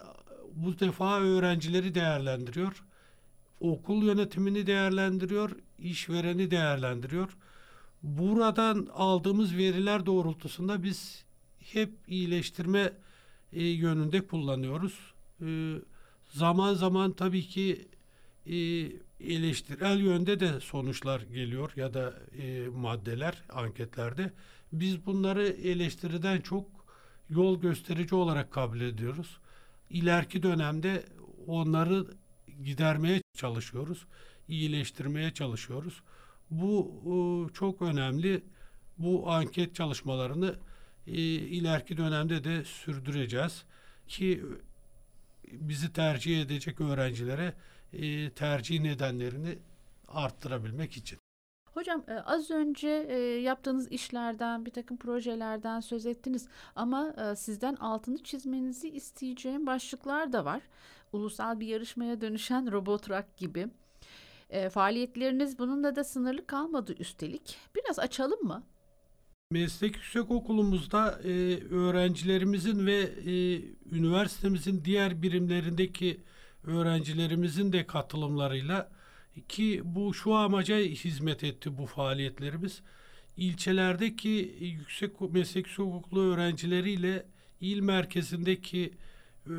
bu 0.56 0.80
defa 0.80 1.22
öğrencileri 1.22 1.96
değerlendiriyor 1.96 2.84
okul 3.60 4.04
yönetimini 4.04 4.68
değerlendiriyor, 4.68 5.52
işvereni 5.80 6.52
değerlendiriyor. 6.52 7.38
Buradan 8.04 8.88
aldığımız 8.94 9.58
veriler 9.58 10.06
doğrultusunda 10.06 10.84
biz 10.84 11.26
hep 11.60 11.90
iyileştirme 12.08 12.94
e, 13.54 13.64
yönünde 13.64 14.28
kullanıyoruz. 14.28 15.00
E, 15.42 15.76
zaman 16.34 16.74
zaman 16.74 17.12
tabii 17.12 17.48
ki 17.48 17.88
e, 18.46 18.56
eleştirel 19.20 20.00
yönde 20.00 20.40
de 20.40 20.60
sonuçlar 20.60 21.22
geliyor 21.22 21.72
ya 21.76 21.94
da 21.94 22.14
e, 22.38 22.68
maddeler 22.68 23.44
anketlerde. 23.50 24.34
Biz 24.74 25.06
bunları 25.06 25.48
eleştiriden 25.48 26.42
çok 26.42 26.66
yol 27.30 27.62
gösterici 27.62 28.16
olarak 28.16 28.52
kabul 28.52 28.82
ediyoruz. 28.82 29.40
İleriki 29.90 30.44
dönemde 30.44 31.06
onları 31.48 32.08
gidermeye 32.64 33.22
çalışıyoruz, 33.34 34.06
iyileştirmeye 34.48 35.34
çalışıyoruz. 35.34 36.02
Bu 36.50 36.92
e, 37.06 37.54
çok 37.54 37.82
önemli. 37.82 38.44
Bu 38.98 39.32
anket 39.32 39.76
çalışmalarını 39.76 40.56
e, 41.08 41.14
ileriki 41.32 41.98
dönemde 41.98 42.44
de 42.44 42.64
sürdüreceğiz 42.66 43.64
ki 44.08 44.44
bizi 45.52 45.94
tercih 45.94 46.42
edecek 46.42 46.82
öğrencilere 46.82 47.54
e, 47.94 48.30
tercih 48.30 48.80
nedenlerini 48.80 49.60
arttırabilmek 50.08 50.98
için. 50.98 51.25
Hocam 51.76 52.04
e, 52.08 52.14
az 52.14 52.52
önce 52.52 53.06
e, 53.10 53.16
yaptığınız 53.42 53.92
işlerden, 53.92 54.66
bir 54.66 54.72
takım 54.72 54.98
projelerden 54.98 55.80
söz 55.80 56.06
ettiniz 56.06 56.48
ama 56.76 57.14
e, 57.18 57.36
sizden 57.36 57.76
altını 57.76 58.24
çizmenizi 58.24 58.90
isteyeceğim 58.90 59.68
başlıklar 59.68 60.34
da 60.34 60.46
var. 60.46 60.62
Ulusal 61.14 61.60
bir 61.60 61.68
yarışmaya 61.68 62.22
dönüşen 62.22 62.72
Robotrak 62.72 63.38
gibi. 63.38 63.68
Faaliyetleriniz 64.72 65.60
bununla 65.60 65.96
da 65.96 66.04
sınırlı 66.04 66.48
kalmadı 66.48 66.96
üstelik. 67.00 67.58
Biraz 67.76 68.00
açalım 68.00 68.44
mı? 68.44 68.64
Meslek 69.52 69.96
yüksek 69.96 70.32
okulumuzda 70.32 71.20
e, 71.24 71.64
öğrencilerimizin 71.70 72.86
ve 72.86 73.00
e, 73.02 73.62
üniversitemizin 73.92 74.86
diğer 74.86 75.22
birimlerindeki 75.22 76.22
öğrencilerimizin 76.64 77.74
de 77.74 77.88
katılımlarıyla 77.88 78.95
ki 79.50 79.82
bu 79.86 80.14
şu 80.14 80.34
amaca 80.34 80.78
hizmet 80.78 81.44
etti 81.44 81.78
bu 81.78 81.86
faaliyetlerimiz. 81.86 82.82
İlçelerdeki 83.38 84.58
yüksek 84.60 85.22
meslek 85.22 85.68
okulu 85.80 86.22
öğrencileriyle 86.22 87.26
il 87.62 87.80
merkezindeki 87.80 88.94
e, 89.48 89.52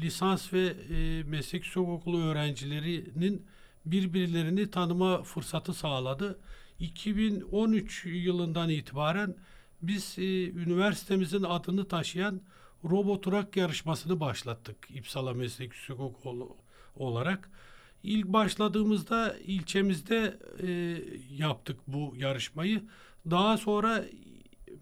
lisans 0.00 0.52
ve 0.52 0.74
e, 0.90 1.22
meslek 1.22 1.76
okulu 1.76 2.22
öğrencilerinin 2.22 3.46
birbirlerini 3.86 4.70
tanıma 4.70 5.22
fırsatı 5.22 5.74
sağladı. 5.74 6.38
2013 6.80 8.04
yılından 8.06 8.70
itibaren 8.70 9.36
biz 9.82 10.18
e, 10.18 10.50
üniversitemizin 10.50 11.42
adını 11.42 11.88
taşıyan 11.88 12.40
Roboturak 12.84 13.56
yarışmasını 13.56 14.20
başlattık 14.20 14.76
İpsala 14.90 15.34
Meslek 15.34 15.72
Okulu 15.98 16.56
olarak. 16.96 17.50
İlk 18.04 18.26
başladığımızda 18.26 19.36
ilçemizde 19.46 20.38
e, 20.62 20.98
yaptık 21.36 21.80
bu 21.86 22.14
yarışmayı. 22.16 22.82
Daha 23.30 23.58
sonra 23.58 24.04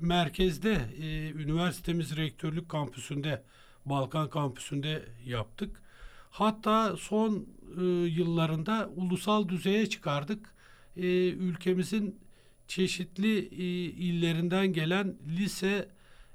merkezde 0.00 0.78
e, 1.02 1.30
üniversitemiz 1.30 2.16
rektörlük 2.16 2.68
kampüsünde 2.68 3.42
Balkan 3.86 4.30
kampüsünde 4.30 5.04
yaptık. 5.26 5.82
Hatta 6.30 6.96
son 6.96 7.46
e, 7.80 7.84
yıllarında 8.06 8.90
ulusal 8.96 9.48
düzeye 9.48 9.86
çıkardık. 9.86 10.54
E, 10.96 11.06
ülkemizin 11.28 12.20
çeşitli 12.68 13.38
e, 13.38 13.64
illerinden 13.84 14.72
gelen 14.72 15.16
lise, 15.28 15.88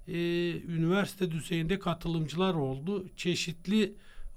e, 0.07 0.13
üniversite 0.51 1.31
düzeyinde 1.31 1.79
katılımcılar 1.79 2.53
oldu. 2.53 3.05
Çeşitli 3.15 3.93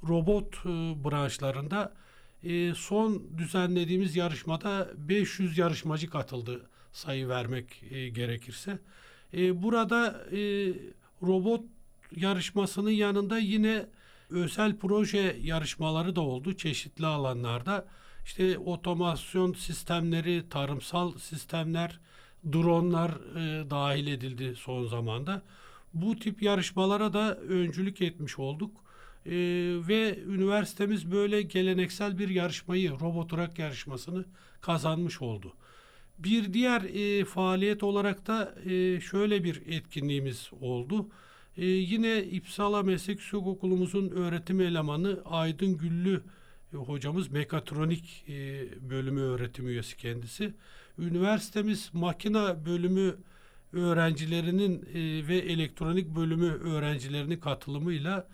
robot 0.09 0.55
e, 0.55 0.69
branşlarında 1.05 2.01
e, 2.45 2.75
son 2.75 3.39
düzenlediğimiz 3.39 4.17
yarışmada 4.17 4.89
500 4.97 5.59
yarışmacı 5.59 6.11
katıldı 6.11 6.71
sayı 6.93 7.29
vermek 7.29 7.83
e, 7.91 8.09
gerekirse. 8.09 8.79
E, 9.35 9.63
burada 9.63 10.27
e, 10.33 10.73
robot 11.23 11.65
yarışmasının 12.17 12.91
yanında 12.91 13.39
yine 13.39 13.87
özel 14.31 14.77
proje 14.77 15.37
yarışmaları 15.43 16.17
da 16.17 16.21
oldu 16.21 16.57
çeşitli 16.57 17.07
alanlarda. 17.07 17.87
İşte 18.25 18.59
otomasyon 18.59 19.53
sistemleri, 19.53 20.49
tarımsal 20.49 21.19
sistemler, 21.19 22.01
dronlar 22.53 23.11
e, 23.11 23.71
dahil 23.71 24.07
edildi 24.07 24.55
son 24.57 24.87
zamanda. 24.87 25.43
Bu 25.95 26.19
tip 26.19 26.43
yarışmalara 26.43 27.13
da 27.13 27.37
öncülük 27.37 28.03
etmiş 28.03 28.39
olduk. 28.39 28.85
E, 29.27 29.33
ve 29.89 30.19
üniversitemiz 30.27 31.11
böyle 31.11 31.43
geleneksel 31.43 32.19
bir 32.19 32.29
yarışmayı, 32.29 32.91
roboturak 32.91 33.59
yarışmasını 33.59 34.25
kazanmış 34.61 35.23
oldu. 35.23 35.53
Bir 36.19 36.53
diğer 36.53 36.83
e, 36.83 37.25
faaliyet 37.25 37.83
olarak 37.83 38.27
da 38.27 38.55
e, 38.65 39.01
şöyle 39.01 39.45
bir 39.45 39.63
etkinliğimiz 39.67 40.51
oldu. 40.61 41.09
Ee, 41.57 41.65
yine 41.67 42.25
İpsala 42.25 42.83
Meslek 42.83 43.19
Yüksek 43.19 43.47
Okulumuzun 43.47 44.11
öğretim 44.11 44.61
elemanı 44.61 45.23
Aydın 45.25 45.77
Güllü 45.77 46.23
e, 46.75 46.77
hocamız 46.77 47.31
mekatronik 47.31 48.25
e, 48.29 48.33
bölümü 48.91 49.21
öğretim 49.21 49.69
üyesi 49.69 49.97
kendisi. 49.97 50.55
Üniversitemiz 50.99 51.91
makina 51.93 52.67
bölümü 52.67 53.17
öğrencilerinin 53.73 54.83
e, 54.95 55.29
ve 55.29 55.37
elektronik 55.37 56.09
bölümü 56.17 56.51
öğrencilerinin 56.51 57.41
katılımıyla 57.41 58.29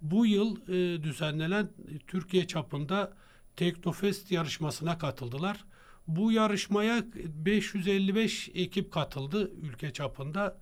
bu 0.00 0.26
yıl 0.26 0.56
e, 0.68 1.02
düzenlenen 1.02 1.68
Türkiye 2.06 2.46
çapında 2.46 3.12
Teknofest 3.56 4.32
yarışmasına 4.32 4.98
katıldılar. 4.98 5.64
Bu 6.06 6.32
yarışmaya 6.32 7.04
555 7.14 8.50
ekip 8.54 8.92
katıldı 8.92 9.52
ülke 9.62 9.92
çapında. 9.92 10.58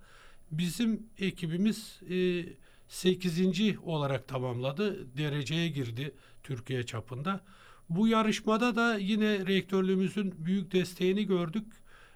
Bizim 0.51 1.07
ekibimiz 1.17 1.99
e, 2.09 2.45
8. 2.87 3.77
olarak 3.83 4.27
tamamladı. 4.27 5.17
Dereceye 5.17 5.67
girdi 5.67 6.15
Türkiye 6.43 6.85
çapında. 6.85 7.41
Bu 7.89 8.07
yarışmada 8.07 8.75
da 8.75 8.97
yine 8.97 9.45
rektörlüğümüzün 9.45 10.35
büyük 10.37 10.71
desteğini 10.71 11.25
gördük. 11.25 11.65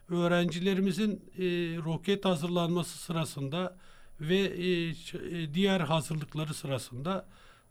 Öğrencilerimizin 0.10 1.12
e, 1.12 1.44
roket 1.86 2.26
hazırlanması 2.26 2.98
sırasında 2.98 3.78
ve 4.22 4.38
e, 4.38 4.90
e 4.90 5.54
diğer 5.54 5.80
hazırlıkları 5.80 6.54
sırasında 6.54 7.28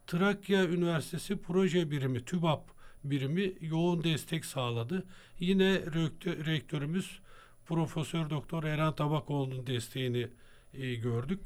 Trakya 0.07 0.69
Üniversitesi 0.69 1.37
proje 1.37 1.91
birimi 1.91 2.25
TÜBAP 2.25 2.63
birimi 3.05 3.53
yoğun 3.61 4.05
destek 4.05 4.45
sağladı. 4.45 5.07
Yine 5.39 5.75
rektör, 5.75 6.47
rektörümüz 6.47 7.21
Profesör 7.67 8.31
Doktor 8.31 8.65
Eren 8.65 8.93
Tabakoğlu'nun 8.93 9.67
desteğini 9.67 10.29
e, 10.75 10.95
gördük. 10.95 11.41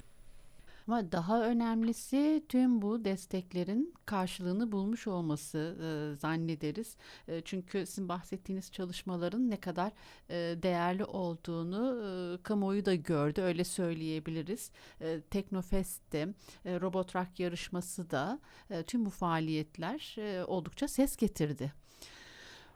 Ama 0.89 1.13
daha 1.13 1.43
önemlisi 1.43 2.45
tüm 2.49 2.83
bu 2.83 3.05
desteklerin 3.05 3.95
karşılığını 4.07 4.73
bulmuş 4.73 5.07
olması 5.07 5.77
e, 5.83 6.17
zannederiz. 6.21 6.97
E, 7.29 7.41
çünkü 7.41 7.87
sizin 7.87 8.09
bahsettiğiniz 8.09 8.73
çalışmaların 8.73 9.51
ne 9.51 9.57
kadar 9.61 9.93
e, 10.31 10.63
değerli 10.63 11.05
olduğunu 11.05 12.03
e, 12.05 12.43
kamuoyu 12.43 12.85
da 12.85 12.95
gördü 12.95 13.41
öyle 13.41 13.65
söyleyebiliriz. 13.65 14.71
E, 15.01 15.21
Teknofest'te, 15.21 16.29
e, 16.65 16.81
Robotrak 16.81 17.41
yarışması 17.41 18.11
da 18.11 18.41
e, 18.71 18.83
tüm 18.83 19.07
bu 19.07 19.11
faaliyetler 19.11 20.17
e, 20.19 20.45
oldukça 20.45 20.89
ses 20.89 21.17
getirdi. 21.17 21.84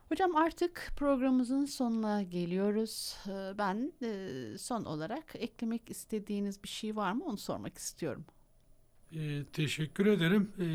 Hocam 0.08 0.36
artık 0.36 0.92
programımızın 0.96 1.64
sonuna 1.64 2.22
geliyoruz. 2.22 3.16
Ee, 3.28 3.58
ben 3.58 3.92
e, 4.02 4.58
son 4.58 4.84
olarak 4.84 5.34
eklemek 5.34 5.90
istediğiniz 5.90 6.62
bir 6.62 6.68
şey 6.68 6.96
var 6.96 7.12
mı 7.12 7.24
onu 7.24 7.38
sormak 7.38 7.78
istiyorum. 7.78 8.24
E, 9.12 9.44
teşekkür 9.52 10.06
ederim. 10.06 10.52
E, 10.60 10.68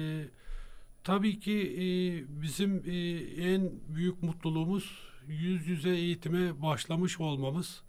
tabii 1.04 1.40
ki 1.40 1.54
e, 1.54 1.86
bizim 2.42 2.84
e, 2.86 2.98
en 3.52 3.72
büyük 3.96 4.24
mutluluğumuz 4.24 5.00
yüz 5.28 5.68
yüze 5.68 5.90
eğitime 5.90 6.62
başlamış 6.62 7.20
olmamız. 7.20 7.84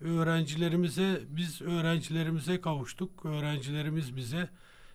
Öğrencilerimize, 0.00 1.20
biz 1.28 1.62
öğrencilerimize 1.62 2.60
kavuştuk. 2.60 3.26
Öğrencilerimiz 3.26 4.16
bize 4.16 4.48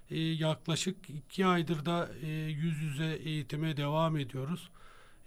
e, 0.10 0.20
yaklaşık 0.20 1.10
iki 1.10 1.46
aydır 1.46 1.86
da 1.86 2.10
e, 2.22 2.28
yüz 2.32 2.82
yüze 2.82 3.14
eğitime 3.24 3.78
devam 3.78 4.18
ediyoruz 4.18 4.70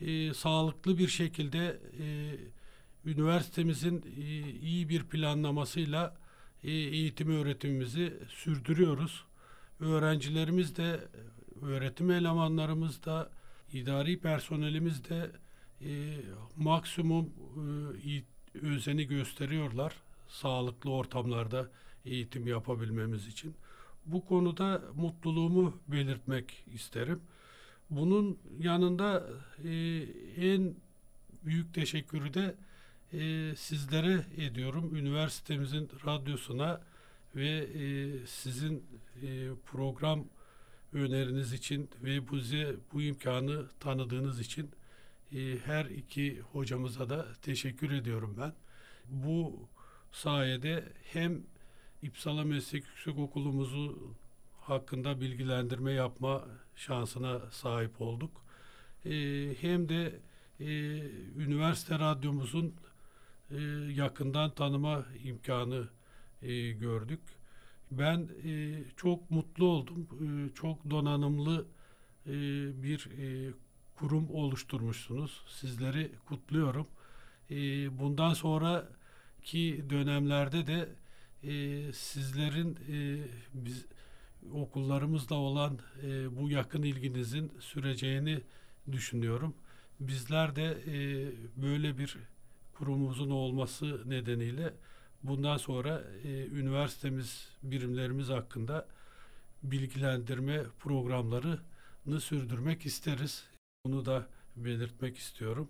e, 0.00 0.34
sağlıklı 0.34 0.98
bir 0.98 1.08
şekilde 1.08 1.80
e, 2.00 2.36
üniversitemizin 3.04 4.04
e, 4.16 4.50
iyi 4.50 4.88
bir 4.88 5.02
planlamasıyla 5.02 6.16
e, 6.64 6.70
eğitim 6.70 7.30
öğretimimizi 7.30 8.14
sürdürüyoruz. 8.28 9.24
Öğrencilerimiz 9.80 10.76
de, 10.76 11.00
öğretim 11.62 12.10
elemanlarımız 12.10 13.04
da, 13.04 13.30
idari 13.72 14.20
personelimiz 14.20 15.08
de 15.08 15.30
e, 15.80 16.20
maksimum 16.56 17.32
e, 18.06 18.22
özeni 18.66 19.04
gösteriyorlar 19.04 19.94
sağlıklı 20.28 20.90
ortamlarda 20.90 21.70
eğitim 22.04 22.46
yapabilmemiz 22.46 23.26
için. 23.26 23.54
Bu 24.06 24.24
konuda 24.24 24.82
mutluluğumu 24.94 25.80
belirtmek 25.88 26.64
isterim. 26.74 27.20
Bunun 27.90 28.38
yanında 28.58 29.26
e, 29.64 29.70
en 30.36 30.74
büyük 31.44 31.74
teşekkürü 31.74 32.34
de 32.34 32.54
e, 33.12 33.54
sizlere 33.56 34.26
ediyorum. 34.36 34.96
Üniversitemizin 34.96 35.90
radyosuna 36.06 36.80
ve 37.36 37.48
e, 37.48 38.12
sizin 38.26 38.86
e, 39.22 39.48
program 39.66 40.24
öneriniz 40.92 41.52
için 41.52 41.90
ve 42.02 42.32
bize 42.32 42.76
bu 42.92 43.02
imkanı 43.02 43.68
tanıdığınız 43.80 44.40
için 44.40 44.70
e, 45.32 45.58
her 45.64 45.84
iki 45.84 46.40
hocamıza 46.40 47.10
da 47.10 47.26
teşekkür 47.42 47.90
ediyorum 47.90 48.36
ben. 48.40 48.52
Bu 49.08 49.68
sayede 50.12 50.92
hem 51.02 51.42
İpsala 52.02 52.44
Meslek 52.44 52.84
Yüksekokulumuzu 52.86 54.14
hakkında 54.60 55.20
bilgilendirme 55.20 55.92
yapma 55.92 56.44
şansına 56.78 57.40
sahip 57.50 58.00
olduk. 58.00 58.44
E, 59.04 59.10
hem 59.60 59.88
de 59.88 60.20
e, 60.60 60.66
üniversite 61.36 61.98
radyomuzun 61.98 62.74
e, 63.50 63.56
yakından 63.94 64.50
tanıma 64.50 65.06
imkanı 65.24 65.88
e, 66.42 66.70
gördük. 66.70 67.20
Ben 67.90 68.28
çok 68.96 69.30
mutlu 69.30 69.66
oldum. 69.66 70.08
Çok 70.54 70.90
donanımlı 70.90 71.66
bir 72.82 73.08
kurum 73.94 74.30
oluşturmuşsunuz. 74.30 75.44
Sizleri 75.48 76.12
kutluyorum. 76.26 76.86
E, 77.50 77.54
bundan 77.98 78.34
sonraki 78.34 79.84
dönemlerde 79.90 80.66
de 80.66 80.88
sizlerin 81.92 82.78
biz 83.54 83.86
okullarımızla 84.52 85.36
olan 85.36 85.78
e, 86.02 86.36
bu 86.36 86.50
yakın 86.50 86.82
ilginizin 86.82 87.52
süreceğini 87.60 88.40
düşünüyorum. 88.92 89.54
Bizler 90.00 90.56
de 90.56 90.78
e, 90.86 90.96
böyle 91.62 91.98
bir 91.98 92.16
kurumumuzun 92.74 93.30
olması 93.30 94.10
nedeniyle 94.10 94.74
bundan 95.22 95.56
sonra 95.56 96.04
e, 96.24 96.46
üniversitemiz 96.46 97.48
birimlerimiz 97.62 98.28
hakkında 98.28 98.86
bilgilendirme 99.62 100.62
programlarını 100.78 102.20
sürdürmek 102.20 102.86
isteriz. 102.86 103.44
Bunu 103.86 104.06
da 104.06 104.26
belirtmek 104.56 105.16
istiyorum. 105.16 105.68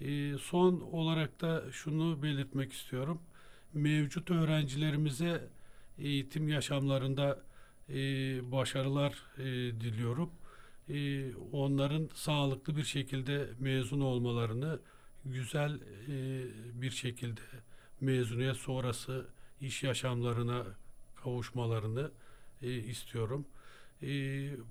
E, 0.00 0.38
son 0.38 0.80
olarak 0.80 1.40
da 1.40 1.72
şunu 1.72 2.22
belirtmek 2.22 2.72
istiyorum. 2.72 3.22
Mevcut 3.74 4.30
öğrencilerimize 4.30 5.48
eğitim 5.98 6.48
yaşamlarında 6.48 7.42
e, 7.88 7.94
başarılar 8.52 9.22
e, 9.38 9.44
diliyorum. 9.80 10.30
E, 10.88 11.34
onların 11.52 12.08
sağlıklı 12.14 12.76
bir 12.76 12.84
şekilde 12.84 13.48
mezun 13.58 14.00
olmalarını, 14.00 14.80
güzel 15.24 15.80
e, 16.08 16.44
bir 16.82 16.90
şekilde 16.90 17.40
mezuniyet 18.00 18.56
sonrası 18.56 19.26
iş 19.60 19.82
yaşamlarına 19.82 20.64
kavuşmalarını 21.16 22.10
e, 22.62 22.72
istiyorum. 22.72 23.46
E, 24.02 24.08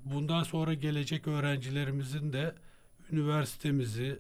bundan 0.06 0.44
sonra 0.44 0.74
gelecek 0.74 1.28
öğrencilerimizin 1.28 2.34
de 2.34 2.56
üniversitemizi, 3.12 4.20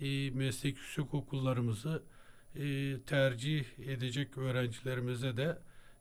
e, 0.00 0.30
meslek 0.30 0.76
yüksek 0.76 1.14
okullarımızı 1.14 2.02
e, 2.56 2.96
tercih 3.06 3.64
edecek 3.78 4.38
öğrencilerimize 4.38 5.36
de 5.36 5.58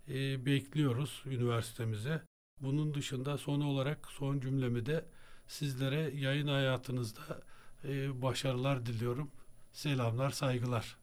e, 0.10 0.46
bekliyoruz 0.46 1.24
üniversitemize. 1.26 2.22
Bunun 2.62 2.94
dışında 2.94 3.38
son 3.38 3.62
olarak 3.62 4.08
son 4.12 4.40
cümlemi 4.40 4.86
de 4.86 5.06
sizlere 5.48 6.12
yayın 6.16 6.48
hayatınızda 6.48 7.42
e, 7.84 8.22
başarılar 8.22 8.86
diliyorum. 8.86 9.32
Selamlar, 9.74 10.30
saygılar. 10.30 10.98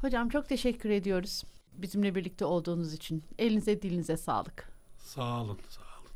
Hocam 0.00 0.28
çok 0.28 0.48
teşekkür 0.48 0.90
ediyoruz 0.90 1.44
bizimle 1.72 2.14
birlikte 2.14 2.44
olduğunuz 2.44 2.94
için. 2.94 3.24
Elinize 3.38 3.82
dilinize 3.82 4.16
sağlık. 4.16 4.68
Sağ 4.98 5.42
olun, 5.42 5.58
sağ 5.68 5.82
olun. 6.00 6.10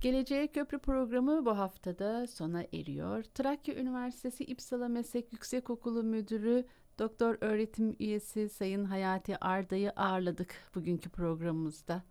Geleceğe 0.00 0.52
Köprü 0.52 0.78
programı 0.78 1.46
bu 1.46 1.58
haftada 1.58 2.26
sona 2.26 2.62
eriyor. 2.62 3.24
Trakya 3.34 3.74
Üniversitesi 3.74 4.44
İpsala 4.44 4.88
Meslek 4.88 5.32
Yüksekokulu 5.32 6.02
Müdürü 6.02 6.66
Doktor 6.98 7.36
öğretim 7.40 7.96
üyesi 8.00 8.48
Sayın 8.48 8.84
Hayati 8.84 9.36
Arda'yı 9.44 9.90
ağırladık 9.90 10.54
bugünkü 10.74 11.10
programımızda. 11.10 12.02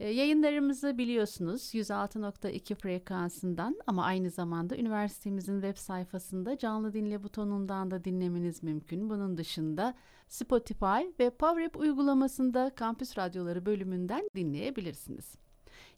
E, 0.00 0.08
yayınlarımızı 0.08 0.98
biliyorsunuz 0.98 1.74
106.2 1.74 2.74
frekansından 2.74 3.76
ama 3.86 4.04
aynı 4.04 4.30
zamanda 4.30 4.76
üniversitemizin 4.76 5.60
web 5.60 5.76
sayfasında 5.76 6.58
canlı 6.58 6.92
dinle 6.92 7.22
butonundan 7.22 7.90
da 7.90 8.04
dinlemeniz 8.04 8.62
mümkün. 8.62 9.10
Bunun 9.10 9.36
dışında 9.36 9.94
Spotify 10.28 11.02
ve 11.20 11.30
PowerApp 11.30 11.76
uygulamasında 11.76 12.70
Kampüs 12.76 13.18
Radyoları 13.18 13.66
bölümünden 13.66 14.30
dinleyebilirsiniz. 14.34 15.34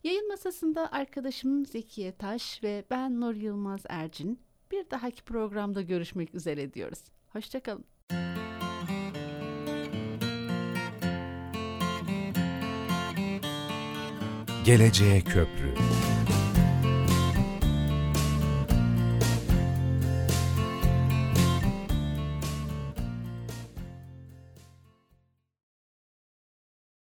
Yayın 0.03 0.27
masasında 0.27 0.91
arkadaşım 0.91 1.65
Zekiye 1.65 2.11
Taş 2.11 2.63
ve 2.63 2.83
ben 2.89 3.21
Nur 3.21 3.35
Yılmaz 3.35 3.81
Ercin 3.89 4.39
bir 4.71 4.89
dahaki 4.89 5.23
programda 5.23 5.81
görüşmek 5.81 6.35
üzere 6.35 6.73
diyoruz. 6.73 7.03
Hoşçakalın. 7.29 7.85
Geleceğe 14.71 15.21
Köprü 15.21 15.73